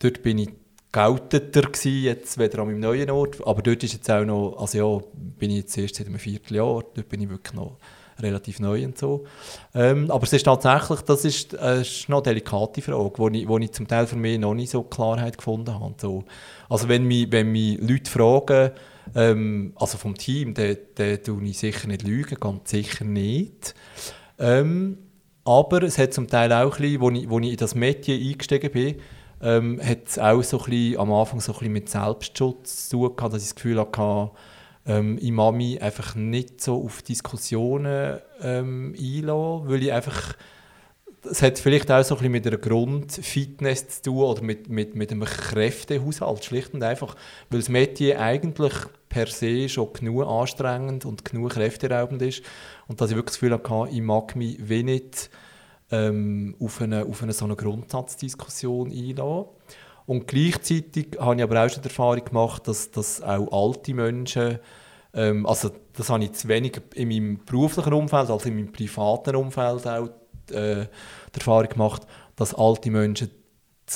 dort 0.00 0.22
bin 0.22 0.38
ich 0.38 0.48
geouteter 0.90 1.62
gewesen, 1.62 2.02
jetzt 2.02 2.38
wieder 2.38 2.58
an 2.58 2.68
meinem 2.68 2.80
neuen 2.80 3.10
Ort, 3.10 3.46
aber 3.46 3.62
dort 3.62 3.84
ist 3.84 3.92
jetzt 3.92 4.10
auch 4.10 4.24
noch, 4.24 4.56
also 4.58 4.78
ja, 4.78 5.04
bin 5.14 5.50
ich 5.50 5.58
jetzt 5.58 5.78
erst 5.78 5.94
seit 5.96 6.08
einem 6.08 6.18
Vierteljahr, 6.18 6.82
dort 6.94 7.08
bin 7.08 7.22
ich 7.22 7.28
wirklich 7.28 7.54
noch 7.54 7.78
relativ 8.20 8.60
neu 8.60 8.84
und 8.84 8.98
so. 8.98 9.24
Ähm, 9.74 10.10
aber 10.10 10.24
es 10.24 10.32
ist 10.32 10.44
tatsächlich, 10.44 11.00
das 11.02 11.24
ist, 11.24 11.54
äh, 11.54 11.82
ist 11.82 12.08
eine 12.08 12.22
delikate 12.22 12.82
Frage, 12.82 13.12
wo 13.16 13.28
ich, 13.28 13.48
wo 13.48 13.58
ich 13.58 13.72
zum 13.72 13.86
Teil 13.86 14.06
für 14.06 14.16
mich 14.16 14.38
noch 14.38 14.54
nicht 14.54 14.70
so 14.70 14.82
Klarheit 14.82 15.36
gefunden 15.36 15.78
habe. 15.78 15.94
So. 16.00 16.24
Also 16.68 16.88
wenn 16.88 17.04
mich, 17.04 17.30
wenn 17.30 17.50
mich 17.52 17.78
Leute 17.80 18.10
fragen, 18.10 18.70
ähm, 19.14 19.72
also 19.76 19.98
vom 19.98 20.14
Team, 20.16 20.54
da 20.54 20.74
tue 21.16 21.44
ich 21.44 21.58
sicher 21.58 21.88
nicht 21.88 22.02
lügen, 22.02 22.38
ganz 22.40 22.70
sicher 22.70 23.04
nicht. 23.04 23.74
Ähm, 24.38 24.98
aber 25.44 25.82
es 25.82 25.98
hat 25.98 26.14
zum 26.14 26.28
Teil 26.28 26.52
auch 26.52 26.76
ein 26.76 26.80
bisschen, 26.80 27.00
wo 27.00 27.10
ich, 27.10 27.28
wo 27.28 27.38
ich 27.38 27.50
in 27.50 27.56
das 27.56 27.74
Metier 27.74 28.16
eingestiegen 28.16 28.70
bin, 28.70 28.96
ähm, 29.42 29.80
hat 29.82 30.08
es 30.08 30.18
auch 30.18 30.42
so 30.42 30.58
ein 30.58 30.70
bisschen, 30.70 30.98
am 30.98 31.12
Anfang 31.12 31.40
so 31.40 31.52
ein 31.52 31.58
bisschen 31.58 31.72
mit 31.72 31.88
Selbstschutz 31.88 32.88
zu 32.88 32.98
tun 32.98 33.16
gehabt, 33.16 33.34
dass 33.34 33.42
ich 33.42 33.48
das 33.50 33.54
Gefühl 33.56 33.78
hatte, 33.78 34.30
ähm, 34.86 35.18
ich 35.20 35.32
mich 35.32 35.82
einfach 35.82 36.14
nicht 36.14 36.60
so 36.60 36.82
auf 36.82 37.02
Diskussionen 37.02 38.20
ähm, 38.40 38.94
einlassen, 38.98 39.68
weil 39.68 39.82
ich 39.82 39.92
einfach 39.92 40.34
es 41.30 41.42
hat 41.42 41.58
vielleicht 41.58 41.90
auch 41.90 42.02
so 42.02 42.14
ein 42.14 42.18
bisschen 42.18 42.32
mit 42.32 42.46
einer 42.46 42.56
Grundfitness 42.58 43.88
zu 43.88 44.10
tun 44.10 44.22
oder 44.22 44.42
mit, 44.42 44.68
mit, 44.68 44.94
mit 44.94 45.10
einem 45.10 45.24
Kräftehaushalt, 45.24 46.44
schlicht 46.44 46.74
und 46.74 46.82
einfach, 46.82 47.16
weil 47.50 47.60
das 47.60 47.68
Metier 47.68 48.20
eigentlich 48.20 48.72
per 49.08 49.26
se 49.26 49.68
schon 49.68 49.92
genug 49.92 50.26
anstrengend 50.26 51.04
und 51.04 51.24
genug 51.24 51.52
kräfteraubend 51.52 52.22
ist 52.22 52.42
und 52.88 53.00
dass 53.00 53.10
ich 53.10 53.16
wirklich 53.16 53.34
das 53.34 53.40
Gefühl 53.40 53.52
hatte, 53.52 53.88
ich 53.90 54.00
mag 54.00 54.36
mich 54.36 54.68
wenig 54.68 55.30
ähm, 55.90 56.56
auf, 56.60 56.80
eine, 56.80 57.04
auf 57.04 57.22
eine 57.22 57.32
so 57.32 57.44
eine 57.44 57.56
Grundsatzdiskussion 57.56 58.90
einlassen. 58.90 59.46
Und 60.06 60.26
gleichzeitig 60.26 61.16
habe 61.18 61.36
ich 61.36 61.42
aber 61.42 61.64
auch 61.64 61.70
schon 61.70 61.82
die 61.82 61.88
Erfahrung 61.88 62.24
gemacht, 62.24 62.68
dass, 62.68 62.90
dass 62.90 63.22
auch 63.22 63.50
alte 63.52 63.94
Menschen, 63.94 64.58
ähm, 65.14 65.46
also 65.46 65.70
das 65.94 66.10
habe 66.10 66.24
ich 66.24 66.32
zu 66.32 66.48
wenig 66.48 66.80
in 66.94 67.08
meinem 67.08 67.44
beruflichen 67.44 67.92
Umfeld 67.92 68.30
als 68.30 68.44
in 68.44 68.56
meinem 68.56 68.72
privaten 68.72 69.36
Umfeld 69.36 69.86
auch 69.86 70.10
äh, 70.50 70.86
die 71.34 71.38
Erfahrung 71.38 71.68
gemacht, 71.68 72.02
dass 72.36 72.54
alte 72.54 72.90
Menschen, 72.90 73.30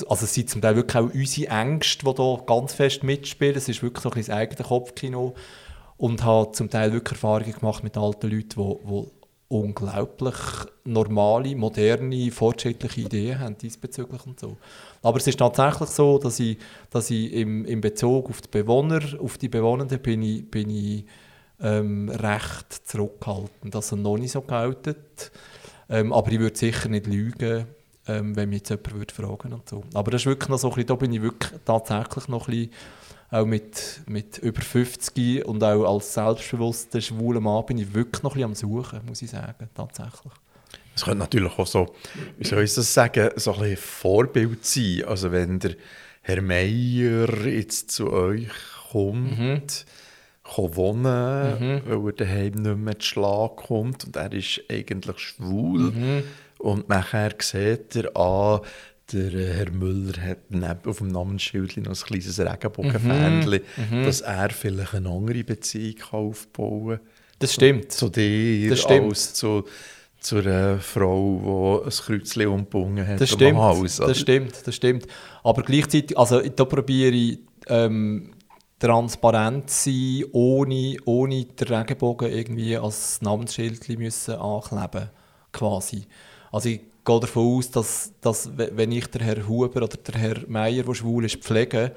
also 0.09 0.24
es 0.24 0.34
sind 0.34 0.51
zum 0.51 0.61
Teil 0.61 0.76
wirklich 0.76 0.96
auch 0.96 1.12
unsere 1.12 1.51
Ängste, 1.51 2.05
die 2.05 2.14
da 2.14 2.42
ganz 2.46 2.74
fest 2.74 3.03
mitspielen. 3.03 3.57
Es 3.57 3.68
ist 3.68 3.82
wirklich 3.82 4.03
so 4.03 4.11
ein 4.11 4.18
das 4.18 4.30
eigene 4.30 4.66
Kopfkino. 4.66 5.34
Und 5.96 6.22
habe 6.22 6.53
zum 6.53 6.70
Teil 6.70 6.92
wirklich 6.92 7.14
Erfahrungen 7.14 7.53
gemacht 7.53 7.82
mit 7.82 7.96
alten 7.96 8.30
Leuten, 8.30 8.61
die, 8.61 8.86
die 8.86 9.07
unglaublich 9.49 10.36
normale, 10.84 11.57
moderne, 11.57 12.30
fortschrittliche 12.30 13.01
Ideen 13.01 13.38
haben 13.38 13.57
diesbezüglich 13.59 14.24
und 14.26 14.38
so. 14.38 14.57
Aber 15.03 15.18
es 15.18 15.26
ist 15.26 15.38
tatsächlich 15.38 15.88
so, 15.88 16.18
dass 16.18 16.38
ich, 16.38 16.59
dass 16.90 17.11
ich 17.11 17.32
im, 17.32 17.64
im 17.64 17.80
Bezug 17.80 18.28
auf 18.28 18.42
die 18.42 18.49
Bewohner, 18.49 19.01
auf 19.20 19.38
die 19.38 19.49
Bewohnenden 19.49 20.01
bin 20.01 20.22
ich, 20.22 20.51
bin 20.51 20.70
ich 20.70 21.05
ähm, 21.61 22.11
recht 22.11 22.86
zurückhaltend. 22.86 23.74
Also 23.74 23.96
noch 23.96 24.18
nicht 24.18 24.32
so 24.32 24.42
geoutet. 24.42 25.32
Ähm, 25.89 26.12
aber 26.12 26.30
ich 26.30 26.39
würde 26.39 26.57
sicher 26.57 26.89
nicht 26.89 27.07
lügen, 27.07 27.66
ähm, 28.07 28.36
wenn 28.36 28.49
mich 28.49 28.61
jetzt 28.61 28.70
jemand 28.70 28.95
würde 28.95 29.14
fragen 29.14 29.53
und 29.53 29.68
so. 29.68 29.84
Aber 29.95 30.11
das 30.11 30.22
ist 30.22 30.26
wirklich 30.26 30.49
noch 30.49 30.59
so 30.59 30.68
ein 30.68 30.74
bisschen, 30.74 30.86
da 30.89 30.95
bin 30.95 31.12
ich 31.12 31.22
wirklich 31.22 31.53
tatsächlich 31.64 32.28
noch 32.28 32.49
ein 32.49 32.55
bisschen, 32.55 32.70
auch 33.30 33.45
mit, 33.45 34.01
mit 34.07 34.39
über 34.39 34.61
50 34.61 35.45
und 35.45 35.62
auch 35.62 35.95
als 35.95 36.14
selbstbewusster 36.14 37.01
schwuler 37.01 37.41
Mann 37.41 37.66
bin 37.66 37.78
ich 37.78 37.93
wirklich 37.93 38.22
noch 38.22 38.36
ein 38.36 38.51
bisschen 38.53 38.70
am 38.70 38.82
Suchen, 38.82 39.01
muss 39.07 39.22
ich 39.22 39.30
sagen, 39.30 39.68
tatsächlich. 39.74 40.32
Es 40.95 41.05
könnte 41.05 41.18
natürlich 41.18 41.59
auch 41.59 41.66
so, 41.66 41.95
wie 42.39 42.47
soll 42.47 42.64
ich 42.64 42.74
das 42.74 42.93
sagen, 42.93 43.30
so 43.36 43.53
ein 43.53 43.61
bisschen 43.61 43.76
Vorbild 43.76 44.64
sein. 44.64 45.05
Also 45.07 45.30
wenn 45.30 45.59
der 45.59 45.76
Herr 46.22 46.43
Meier 46.43 47.47
jetzt 47.47 47.91
zu 47.93 48.11
euch 48.11 48.49
kommt, 48.91 49.39
mhm 49.39 49.62
wohnen, 50.57 51.03
mhm. 51.61 51.82
weil 51.86 52.07
er 52.07 52.12
daheim 52.12 52.53
nicht 52.55 52.76
mehr 52.78 52.99
zu 52.99 53.07
Schlag 53.07 53.57
kommt 53.57 54.05
und 54.07 54.16
er 54.16 54.32
ist 54.32 54.62
eigentlich 54.70 55.18
schwul. 55.18 55.92
Mhm. 55.92 56.22
Und 56.59 56.88
nachher 56.88 57.34
sieht 57.40 57.94
er, 57.96 58.16
ah, 58.16 58.61
der 59.12 59.32
äh, 59.32 59.55
Herr 59.55 59.70
Müller 59.70 60.20
hat 60.20 60.38
neben, 60.51 60.80
auf 60.86 60.99
dem 60.99 61.09
Namensschild 61.09 61.76
noch 61.78 61.88
ein 61.92 61.94
kleines 62.07 62.38
Regenbogenfähnchen, 62.38 63.61
Mhm. 63.90 64.05
dass 64.05 64.20
er 64.20 64.51
vielleicht 64.51 64.94
eine 64.94 65.09
andere 65.09 65.44
Beziehung 65.44 65.96
aufbauen 66.11 66.99
kann. 66.99 67.07
Das 67.38 67.55
stimmt. 67.55 67.92
Zu 67.92 68.09
dir 68.09 68.70
Das 68.70 68.80
stimmt. 68.80 69.11
als 69.11 69.34
zu, 69.34 69.64
zu 70.20 70.38
einer 70.38 70.78
Frau, 70.80 71.82
die 71.84 71.86
ein 71.86 71.90
Kreuzchen 72.05 72.46
umgebunden 72.49 73.07
hat 73.07 73.20
Das 73.20 73.30
stimmt, 73.30 73.59
oder? 73.59 74.07
das 74.07 74.18
stimmt, 74.18 74.66
das 74.66 74.74
stimmt. 74.74 75.07
Aber 75.44 75.62
gleichzeitig, 75.62 76.18
also 76.18 76.40
da 76.40 76.64
probiere 76.64 77.14
ich 77.14 77.38
ähm, 77.68 78.30
transparent 78.79 79.70
sein, 79.70 80.24
ohne, 80.33 80.97
ohne 81.05 81.45
den 81.45 81.68
Regenbogen 81.68 82.31
irgendwie 82.31 82.76
als 82.76 83.20
Namensschild 83.22 83.89
müssen 83.99 84.35
ankleben 84.35 85.11
quasi. 85.53 86.07
Also 86.53 86.68
ich 86.68 86.81
gehe 87.05 87.20
davon 87.20 87.59
aus, 87.59 87.70
dass, 87.70 88.12
dass 88.20 88.57
we- 88.57 88.70
wenn 88.74 88.93
ich 88.93 89.07
den 89.09 89.22
Herr 89.22 89.47
Huber 89.49 89.83
oder 89.83 89.89
der 89.89 90.20
Herr 90.20 90.37
Meier, 90.49 90.85
der 90.85 90.95
schwul 90.95 91.24
ist, 91.24 91.37
pflege, 91.43 91.93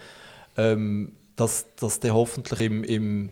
ähm, 0.58 1.14
dass, 1.36 1.66
dass 1.76 2.00
der 2.00 2.14
hoffentlich 2.14 2.62
im, 2.62 2.84
im 2.84 3.30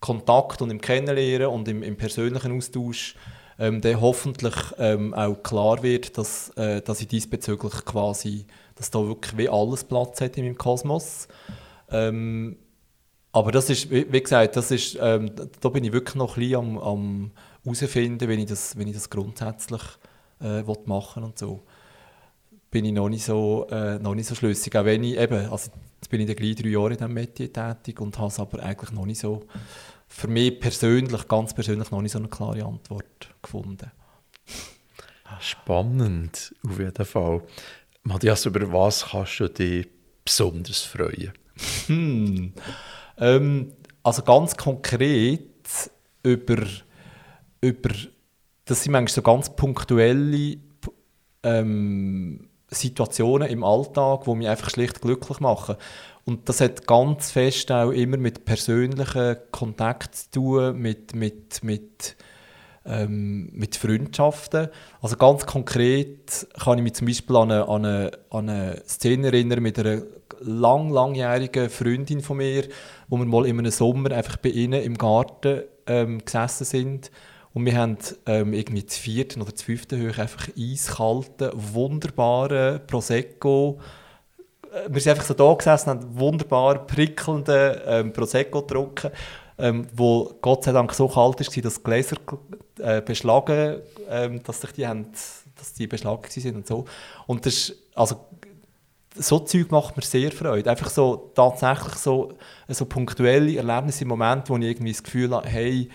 Kontakt 0.00 0.62
und 0.62 0.70
im 0.70 0.80
Kennenlernen 0.80 1.48
und 1.48 1.66
im, 1.68 1.82
im 1.82 1.96
persönlichen 1.96 2.56
Austausch 2.56 3.16
ähm, 3.58 3.80
der 3.80 4.00
hoffentlich 4.00 4.54
ähm, 4.78 5.14
auch 5.14 5.42
klar 5.42 5.82
wird, 5.82 6.18
dass, 6.18 6.50
äh, 6.56 6.80
dass 6.82 7.00
ich 7.00 7.08
diesbezüglich 7.08 7.84
quasi, 7.84 8.46
dass 8.74 8.90
da 8.90 9.06
wirklich 9.06 9.36
wie 9.36 9.48
alles 9.48 9.84
Platz 9.84 10.20
hat 10.20 10.36
in 10.36 10.44
meinem 10.44 10.58
Kosmos. 10.58 11.28
Ähm, 11.90 12.56
aber 13.34 13.50
das 13.50 13.68
ist, 13.68 13.90
wie, 13.90 14.22
gesagt, 14.22 14.54
das 14.54 14.70
ist, 14.70 14.96
ähm, 15.00 15.32
da 15.60 15.68
bin 15.68 15.82
ich 15.82 15.92
wirklich 15.92 16.14
noch 16.14 16.36
ein 16.36 16.40
bisschen 16.40 16.56
am, 16.56 16.78
am 16.78 17.30
herausfinden, 17.64 18.28
wenn 18.28 18.38
ich 18.38 18.46
das, 18.46 18.78
wenn 18.78 18.86
ich 18.86 18.94
das 18.94 19.10
grundsätzlich 19.10 19.82
äh, 20.40 20.62
machen 20.86 21.24
und 21.24 21.36
so. 21.36 21.64
Bin 22.70 22.84
ich 22.84 22.92
noch 22.92 23.08
nicht 23.08 23.24
so, 23.24 23.66
äh, 23.72 23.98
noch 23.98 24.14
nicht 24.14 24.28
so 24.28 24.36
schlüssig. 24.36 24.76
Auch 24.76 24.84
wenn 24.84 25.02
ich 25.02 25.18
eben, 25.18 25.50
also 25.50 25.72
jetzt 25.96 26.10
bin 26.10 26.20
ich 26.20 26.28
dann 26.28 26.36
gleich 26.36 26.54
drei 26.54 26.68
Jahre 26.68 26.92
in 26.92 26.96
diesem 26.96 27.12
Metier 27.12 27.52
tätig 27.52 28.00
und 28.00 28.16
habe 28.18 28.28
es 28.28 28.38
aber 28.38 28.62
eigentlich 28.62 28.92
noch 28.92 29.04
nicht 29.04 29.18
so, 29.18 29.42
für 30.06 30.28
mich 30.28 30.60
persönlich, 30.60 31.26
ganz 31.26 31.52
persönlich, 31.52 31.90
noch 31.90 32.02
nicht 32.02 32.12
so 32.12 32.20
eine 32.20 32.28
klare 32.28 32.64
Antwort 32.64 33.34
gefunden. 33.42 33.90
Spannend, 35.40 36.54
auf 36.64 36.78
jeden 36.78 37.04
Fall. 37.04 37.42
Matthias, 38.04 38.46
über 38.46 38.72
was 38.72 39.06
kannst 39.06 39.40
du 39.40 39.48
dich 39.48 39.88
besonders 40.24 40.82
freuen? 40.82 41.32
Hm. 41.88 42.52
Ähm, 43.18 43.72
also 44.02 44.22
ganz 44.22 44.56
konkret 44.56 45.40
über, 46.22 46.62
über 47.60 47.90
das 48.64 48.82
sind 48.82 48.92
manchmal 48.92 49.14
so 49.14 49.22
ganz 49.22 49.54
punktuelle 49.54 50.56
ähm, 51.42 52.48
Situationen 52.70 53.48
im 53.48 53.62
Alltag, 53.62 54.24
die 54.24 54.34
mich 54.34 54.48
einfach 54.48 54.70
schlicht 54.70 55.00
glücklich 55.00 55.40
machen. 55.40 55.76
Und 56.24 56.48
das 56.48 56.60
hat 56.60 56.86
ganz 56.86 57.30
fest 57.30 57.70
auch 57.70 57.90
immer 57.90 58.16
mit 58.16 58.44
persönlichen 58.44 59.36
Kontakt 59.50 60.14
zu 60.14 60.30
tun, 60.30 60.78
mit, 60.78 61.14
mit, 61.14 61.62
mit, 61.62 62.16
ähm, 62.86 63.50
mit 63.52 63.76
Freundschaften. 63.76 64.68
Also 65.02 65.16
ganz 65.16 65.44
konkret 65.44 66.46
kann 66.58 66.78
ich 66.78 66.84
mich 66.84 66.94
zum 66.94 67.06
Beispiel 67.06 67.36
an 67.36 67.50
eine, 67.50 67.68
an 67.68 67.84
eine, 67.84 68.10
an 68.30 68.48
eine 68.48 68.82
Szene 68.86 69.26
erinnern 69.26 69.62
mit 69.62 69.78
einer 69.78 70.02
lang, 70.44 70.90
langjährigen 70.90 71.70
Freundin 71.70 72.20
von 72.20 72.38
mir, 72.38 72.64
wo 73.08 73.16
wir 73.16 73.24
mal 73.24 73.46
in 73.46 73.58
einem 73.58 73.70
Sommer 73.70 74.12
einfach 74.12 74.36
bei 74.36 74.50
ihnen 74.50 74.82
im 74.82 74.96
Garten 74.96 75.62
ähm, 75.86 76.24
gesessen 76.24 76.64
sind. 76.64 77.10
Und 77.52 77.66
wir 77.66 77.76
haben 77.76 77.98
ähm, 78.26 78.52
irgendwie 78.52 78.84
zu 78.84 79.00
vierten 79.00 79.40
oder 79.40 79.54
zu 79.54 79.64
fünften 79.64 80.00
Höhe 80.00 80.18
einfach 80.18 80.48
eiskalten, 80.58 81.50
wunderbaren 81.54 82.84
Prosecco. 82.86 83.78
Äh, 84.72 84.92
Wir 84.92 85.00
sind 85.00 85.12
einfach 85.12 85.26
so 85.26 85.34
da 85.34 85.54
gesessen 85.54 85.90
und 85.90 86.02
haben 86.02 86.18
wunderbar 86.18 86.84
prickelnden 86.86 87.76
ähm, 87.86 88.12
Prosecco 88.12 88.62
getrunken, 88.62 89.10
ähm, 89.58 89.86
wo 89.94 90.34
Gott 90.40 90.64
sei 90.64 90.72
Dank 90.72 90.92
so 90.94 91.06
kalt 91.06 91.16
war, 91.16 91.32
dass 91.36 91.50
die 91.50 91.62
Gläser 91.62 92.16
äh, 92.80 93.00
beschlagen, 93.00 93.76
ähm, 94.10 94.42
dass 94.42 94.60
sich 94.60 94.72
die, 94.72 94.86
haben, 94.86 95.06
dass 95.56 95.74
die 95.74 95.86
beschlagen 95.86 96.24
waren 96.24 96.56
und 96.56 96.66
so. 96.66 96.84
Und 97.28 97.46
das 97.46 97.54
ist, 97.54 97.76
also, 97.94 98.16
so 99.14 99.38
Zeug 99.40 99.70
macht 99.70 99.96
mir 99.96 100.02
sehr 100.02 100.32
Freude. 100.32 100.70
Einfach 100.70 100.90
so 100.90 101.30
tatsächlich 101.34 101.94
so, 101.94 102.32
so 102.68 102.84
punktuelle 102.84 103.56
Erlebnisse 103.56 104.02
im 104.02 104.08
Moment, 104.08 104.48
wo 104.50 104.56
ich 104.56 104.64
irgendwie 104.64 104.92
das 104.92 105.02
Gefühl 105.02 105.34
habe, 105.34 105.48
hey, 105.48 105.88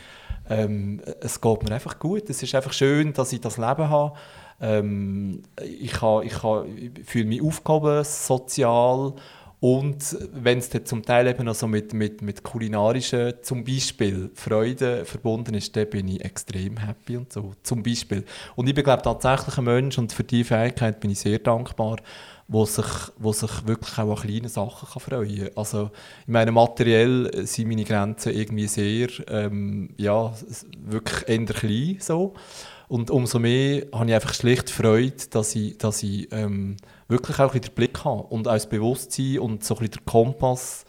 ähm, 0.50 1.02
es 1.22 1.40
geht 1.40 1.64
mir 1.64 1.76
einfach 1.76 2.00
gut. 2.00 2.30
Es 2.30 2.42
ist 2.42 2.56
einfach 2.56 2.74
schön, 2.74 3.14
dass 3.14 3.34
ich 3.34 3.42
das 3.42 3.58
Leben 3.58 3.90
habe. 3.90 4.14
Ähm, 4.62 5.44
ich, 5.64 6.02
ha, 6.02 6.22
ich, 6.22 6.44
ha, 6.44 6.64
ich 6.64 7.06
fühle 7.06 7.26
mich 7.26 7.42
aufgehoben, 7.42 8.04
sozial 8.04 9.14
und 9.62 10.18
wenn 10.32 10.60
es 10.60 10.70
zum 10.86 11.04
Teil 11.04 11.28
eben 11.28 11.44
noch 11.44 11.56
so 11.56 11.68
mit, 11.68 11.94
mit, 11.94 12.22
mit 12.22 12.44
kulinarischen, 12.44 13.34
zum 13.42 13.66
Beispiel, 13.66 14.32
Freude 14.34 15.04
verbunden 15.04 15.54
ist, 15.54 15.76
dann 15.76 15.90
bin 15.90 16.08
ich 16.08 16.24
extrem 16.24 16.78
happy 16.78 17.18
und 17.18 17.34
so, 17.34 17.52
zum 17.62 17.84
Beispiel. 17.84 18.24
Und 18.56 18.70
ich 18.70 18.74
bin, 18.74 18.86
glaube 18.86 19.02
tatsächlich 19.02 19.58
ein 19.58 19.66
Mensch 19.66 19.98
und 19.98 20.14
für 20.14 20.24
diese 20.24 20.46
Fähigkeit 20.46 21.02
bin 21.02 21.12
ich 21.12 21.20
sehr 21.20 21.40
dankbar, 21.40 21.98
wo 22.48 22.64
sich, 22.66 22.86
wo 23.18 23.34
sich 23.34 23.68
wirklich 23.68 23.98
auch 24.00 24.10
an 24.10 24.28
kleinen 24.28 24.48
Sachen 24.48 24.88
kann 24.90 25.02
freuen 25.02 25.38
kann. 25.38 25.50
Also, 25.58 25.92
ich 26.22 26.28
meine, 26.30 26.54
materiell 26.54 27.46
sind 27.46 27.68
meine 27.68 27.84
Grenzen 27.84 28.34
irgendwie 28.34 28.68
sehr, 28.68 29.10
ähm, 29.28 29.90
ja, 29.98 30.34
wirklich 30.86 31.28
eher 31.28 31.46
klein 31.46 31.98
so. 32.00 32.34
Und 32.88 33.12
umso 33.12 33.40
mehr 33.40 33.86
habe 33.94 34.08
ich 34.08 34.16
einfach 34.16 34.34
schlicht 34.34 34.70
Freude, 34.72 35.28
dass 35.30 35.54
ich, 35.56 35.78
dass 35.78 36.02
ich 36.02 36.28
ähm, 36.32 36.78
wirklich 37.10 37.40
auch 37.40 37.52
den 37.52 37.74
Blick 37.74 38.06
habe 38.06 38.24
und 38.24 38.48
auch 38.48 38.54
das 38.54 38.70
Bewusstsein 38.70 39.40
und 39.40 39.64
so 39.64 39.76
ein 39.76 39.80
bisschen 39.80 40.06
der 40.06 40.14
Kompass 40.14 40.86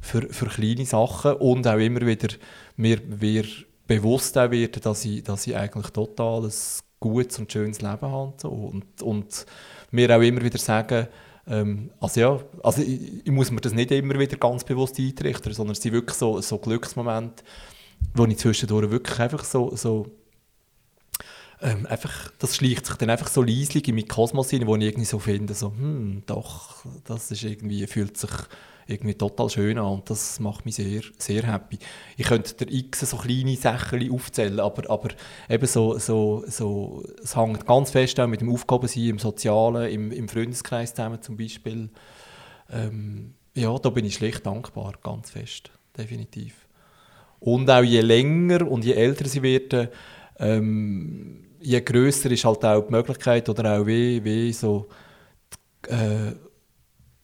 für, 0.00 0.22
für 0.30 0.46
kleine 0.46 0.86
Sachen 0.86 1.34
und 1.34 1.66
auch 1.66 1.78
immer 1.78 2.02
wieder 2.02 2.28
mir, 2.76 3.00
mir 3.20 3.44
bewusst 3.86 4.38
auch 4.38 4.50
werden, 4.50 4.80
dass 4.82 5.04
ich, 5.04 5.24
dass 5.24 5.46
ich 5.46 5.56
eigentlich 5.56 5.88
total 5.88 6.44
ein 6.44 6.52
gutes 7.00 7.38
und 7.38 7.52
schönes 7.52 7.80
Leben 7.80 8.02
habe 8.02 8.48
und. 8.48 9.02
Und, 9.02 9.46
mir 9.90 10.16
auch 10.16 10.22
immer 10.22 10.42
wieder 10.42 10.58
sagen, 10.58 11.06
ähm, 11.46 11.90
also 12.00 12.20
ja, 12.20 12.40
also 12.62 12.80
ich, 12.80 13.26
ich 13.26 13.30
muss 13.30 13.50
mir 13.50 13.60
das 13.60 13.74
nicht 13.74 13.90
immer 13.90 14.18
wieder 14.18 14.36
ganz 14.36 14.64
bewusst 14.64 14.98
eintrichtern, 14.98 15.52
sondern 15.52 15.72
es 15.72 15.82
sind 15.82 15.92
wirklich 15.92 16.16
so, 16.16 16.40
so 16.40 16.56
Glücksmomente, 16.56 17.44
wo 18.14 18.24
ich 18.24 18.38
zwischendurch 18.38 18.90
wirklich 18.90 19.20
einfach 19.20 19.44
so, 19.44 19.76
so 19.76 20.06
ähm, 21.62 21.86
einfach, 21.86 22.30
das 22.38 22.56
schleicht 22.56 22.86
sich 22.86 22.96
dann 22.96 23.10
einfach 23.10 23.28
so 23.28 23.42
leislich 23.42 23.86
in 23.88 23.94
meinen 23.94 24.08
Kosmos 24.08 24.50
hin, 24.50 24.66
wo 24.66 24.76
ich 24.76 24.82
irgendwie 24.82 25.04
so 25.04 25.18
finde, 25.18 25.54
so, 25.54 25.68
hm, 25.68 26.22
doch, 26.26 26.84
das 27.04 27.30
ist 27.30 27.44
irgendwie, 27.44 27.86
fühlt 27.86 28.16
sich 28.16 28.30
irgendwie 28.86 29.14
total 29.14 29.48
schön 29.48 29.78
an 29.78 29.86
und 29.86 30.10
das 30.10 30.40
macht 30.40 30.64
mich 30.64 30.74
sehr, 30.74 31.02
sehr 31.18 31.44
happy. 31.44 31.78
Ich 32.16 32.26
könnte 32.26 32.54
der 32.54 32.72
X 32.72 33.00
so 33.00 33.16
kleine 33.16 33.56
Sachen 33.56 34.10
aufzählen, 34.10 34.58
aber, 34.58 34.90
aber 34.90 35.10
eben 35.48 35.66
so, 35.66 35.98
so, 35.98 36.44
so, 36.48 37.04
es 37.22 37.36
hängt 37.36 37.64
ganz 37.64 37.90
fest 37.90 38.18
auch 38.18 38.26
mit 38.26 38.40
dem 38.40 38.52
Aufgabensein 38.52 39.04
im 39.04 39.18
Sozialen, 39.18 39.90
im, 39.90 40.12
im 40.12 40.28
Freundeskreis 40.28 40.94
zusammen 40.94 41.22
zum 41.22 41.36
Beispiel. 41.36 41.90
Ähm, 42.70 43.34
ja, 43.54 43.78
da 43.78 43.90
bin 43.90 44.04
ich 44.04 44.14
schlicht 44.14 44.44
dankbar, 44.44 44.94
ganz 45.02 45.30
fest, 45.30 45.70
definitiv. 45.96 46.66
Und 47.38 47.70
auch 47.70 47.82
je 47.82 48.00
länger 48.00 48.68
und 48.68 48.84
je 48.84 48.94
älter 48.94 49.28
sie 49.28 49.42
werden, 49.42 49.88
ähm, 50.38 51.44
je 51.62 51.80
grösser 51.80 52.30
ist 52.30 52.44
halt 52.44 52.64
auch 52.64 52.86
die 52.86 52.92
Möglichkeit 52.92 53.48
oder 53.48 53.78
auch 53.78 53.86
wie, 53.86 54.22
wie 54.24 54.52
so 54.52 54.88
äh, 55.88 56.32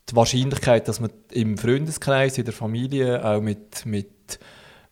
die 0.08 0.16
Wahrscheinlichkeit, 0.16 0.88
dass 0.88 1.00
man 1.00 1.10
im 1.32 1.58
Freundeskreis, 1.58 2.38
in 2.38 2.44
der 2.44 2.54
Familie 2.54 3.24
auch 3.24 3.40
mit, 3.40 3.84
mit, 3.84 4.38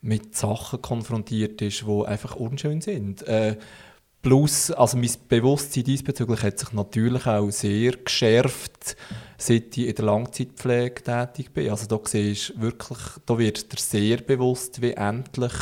mit 0.03 0.37
Sachen 0.37 0.83
konfrontiert 0.83 1.63
ist, 1.63 1.85
die 1.87 2.07
einfach 2.07 2.37
unschön 2.37 2.81
sind. 2.81 3.23
Äh, 3.23 3.57
plus, 4.21 4.71
also 4.71 4.97
mein 4.99 5.11
Bewusstsein 5.29 5.85
diesbezüglich 5.85 6.43
hat 6.43 6.59
sich 6.59 6.73
natürlich 6.73 7.27
auch 7.27 7.51
sehr 7.51 7.93
geschärft, 7.93 8.97
seit 9.39 9.77
ich 9.77 9.87
in 9.87 9.95
der 9.95 10.05
Langzeitpflege 10.05 11.03
tätig 11.03 11.53
bin. 11.53 11.71
Also 11.71 11.87
da 11.87 11.99
siehst 12.05 12.61
wirklich, 12.61 12.99
da 13.25 13.39
wird 13.39 13.73
dir 13.73 13.79
sehr 13.79 14.19
bewusst, 14.19 14.83
wie 14.83 14.93
endlich 14.93 15.55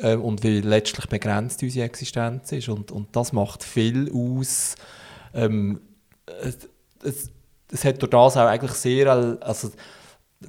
äh, 0.00 0.16
und 0.16 0.42
wie 0.42 0.60
letztlich 0.60 1.06
begrenzt 1.06 1.62
unsere 1.62 1.86
Existenz 1.86 2.52
ist. 2.52 2.68
Und, 2.68 2.90
und 2.92 3.14
das 3.14 3.32
macht 3.32 3.64
viel 3.64 4.10
aus. 4.12 4.76
Ähm, 5.34 5.80
es, 6.42 6.68
es, 7.02 7.30
es 7.72 7.84
hat 7.84 8.00
durch 8.02 8.10
das 8.10 8.36
auch 8.36 8.46
eigentlich 8.46 8.72
sehr, 8.72 9.08
also 9.40 9.70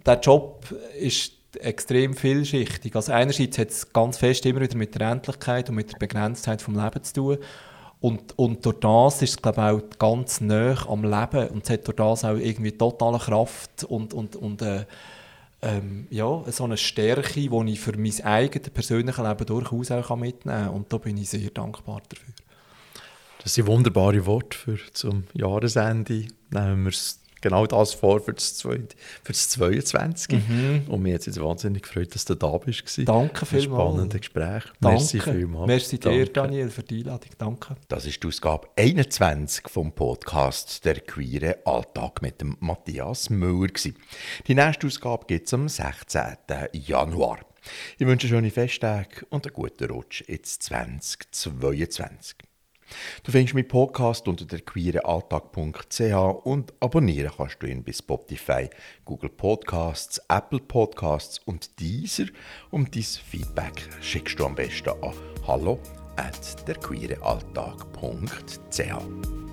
der 0.06 0.20
Job 0.20 0.66
ist 1.00 1.34
extrem 1.60 2.14
vielschichtig. 2.14 2.95
Also 2.95 3.12
einerseits 3.12 3.58
hat 3.58 3.70
es 3.70 3.91
ganz 3.91 4.18
fest 4.18 4.45
immer 4.45 4.62
wieder 4.62 4.78
mit 4.78 4.95
der 4.95 5.10
Endlichkeit 5.10 5.70
und 5.70 5.76
mit 5.76 5.91
der 5.91 5.98
Begrenztheit 5.98 6.62
vom 6.62 6.76
Leben 6.76 7.04
zu 7.04 7.14
tun. 7.14 7.38
Und, 8.00 8.38
und 8.38 8.64
durch 8.66 8.80
das 8.80 9.22
ist 9.24 9.30
es, 9.32 9.41
glaube 9.41 9.62
ich, 9.62 9.95
auch 9.95 9.98
ganz 9.98 10.39
nah 10.39 10.76
am 10.88 11.04
Leben. 11.04 11.50
Und 11.50 11.64
es 11.64 11.70
hat 11.70 11.88
durch 11.88 11.95
das 11.95 12.26
auch 12.26 12.36
irgendwie 12.36 12.72
totale 12.72 13.18
Kraft 13.18 13.86
und, 13.86 14.14
und, 14.14 14.36
und 14.36 14.62
äh, 14.62 14.86
ähm, 15.62 16.08
ja, 16.10 16.43
so 16.51 16.64
eine 16.64 16.78
Stärke, 16.78 17.34
die 17.34 17.72
ich 17.72 17.80
für 17.80 17.97
mein 17.97 18.22
eigenes 18.24 18.70
persönliches 18.70 19.24
Leben 19.24 19.45
durchaus 19.45 19.91
auch 19.91 20.16
mitnehmen 20.16 20.66
kann. 20.66 20.70
Und 20.70 20.93
da 20.93 20.97
bin 20.97 21.18
ich 21.18 21.30
sehr 21.30 21.49
dankbar 21.49 22.01
dafür. 22.08 22.34
Das 23.43 23.53
sind 23.53 23.68
wunderbare 23.68 24.26
Worte 24.26 24.58
für 24.58 24.78
zum 24.93 25.24
Jahresende. 25.34 26.28
Nehmen 26.51 26.86
wir 26.86 26.91
genau 27.50 27.66
das 27.66 27.93
vor 27.93 28.20
für 28.20 28.34
das, 28.34 28.62
für 28.62 28.80
das 29.28 29.50
22. 29.50 30.48
Mhm. 30.48 30.84
Und 30.88 31.02
mir 31.02 31.14
hat 31.14 31.22
es 31.22 31.28
jetzt 31.28 31.41
wahnsinnig 31.41 31.84
gefreut, 31.84 32.14
dass 32.14 32.26
du 32.26 32.36
da 32.36 32.58
bist. 32.58 33.00
Danke 33.06 33.45
vielmals. 33.45 33.64
Spannendes 33.64 34.22
Gespräch. 34.22 34.64
Danke. 34.80 34.98
Merci 34.98 35.20
vielmals. 35.20 35.68
Merci 35.68 36.00
dir, 36.00 36.10
Danke. 36.10 36.32
Daniel, 36.32 36.70
für 36.70 36.84
die 36.84 37.00
Einladung. 37.00 37.32
Danke. 37.38 37.76
Das 37.88 38.06
ist 38.06 38.22
die 38.22 38.28
Ausgabe 38.28 38.68
21 38.76 39.68
vom 39.68 39.91
Podcast 39.91 40.86
«Der 40.86 41.00
queere 41.00 41.58
Alltag» 41.66 42.22
mit 42.22 42.41
dem 42.41 42.58
Matthias 42.60 43.30
Müller. 43.30 43.68
Die 44.48 44.56
nächste 44.56 44.88
Ausgabe 44.88 45.26
gibt 45.26 45.48
es 45.48 45.54
am 45.54 45.68
16. 45.68 46.22
Januar. 46.74 47.39
Ich 47.98 48.08
wünsche 48.08 48.28
schöne 48.28 48.52
Festtage 48.52 49.26
und 49.30 49.45
einen 49.45 49.54
guten 49.54 49.89
Rutsch 49.91 50.22
ins 50.22 50.60
2022. 50.60 52.47
Du 53.24 53.32
findest 53.32 53.54
meinen 53.54 53.68
Podcast 53.68 54.28
unter 54.28 54.46
der 54.46 54.62
queerealltag.ch 54.62 56.46
und 56.46 56.74
abonnieren 56.80 57.32
kannst 57.36 57.62
du 57.62 57.68
ihn 57.68 57.84
bei 57.84 57.92
Spotify, 57.92 58.70
Google 59.06 59.30
Podcasts, 59.30 60.20
Apple 60.30 60.60
Podcasts 60.60 61.40
und 61.46 61.80
Deezer. 61.80 62.26
Um 62.72 62.90
dein 62.90 63.04
Feedback 63.04 63.88
schickst 64.02 64.40
du 64.40 64.46
am 64.46 64.56
besten 64.56 64.90
an 64.90 65.14
hallo 65.46 65.80
at 66.16 66.68
derqueerealltag.ch. 66.68 69.47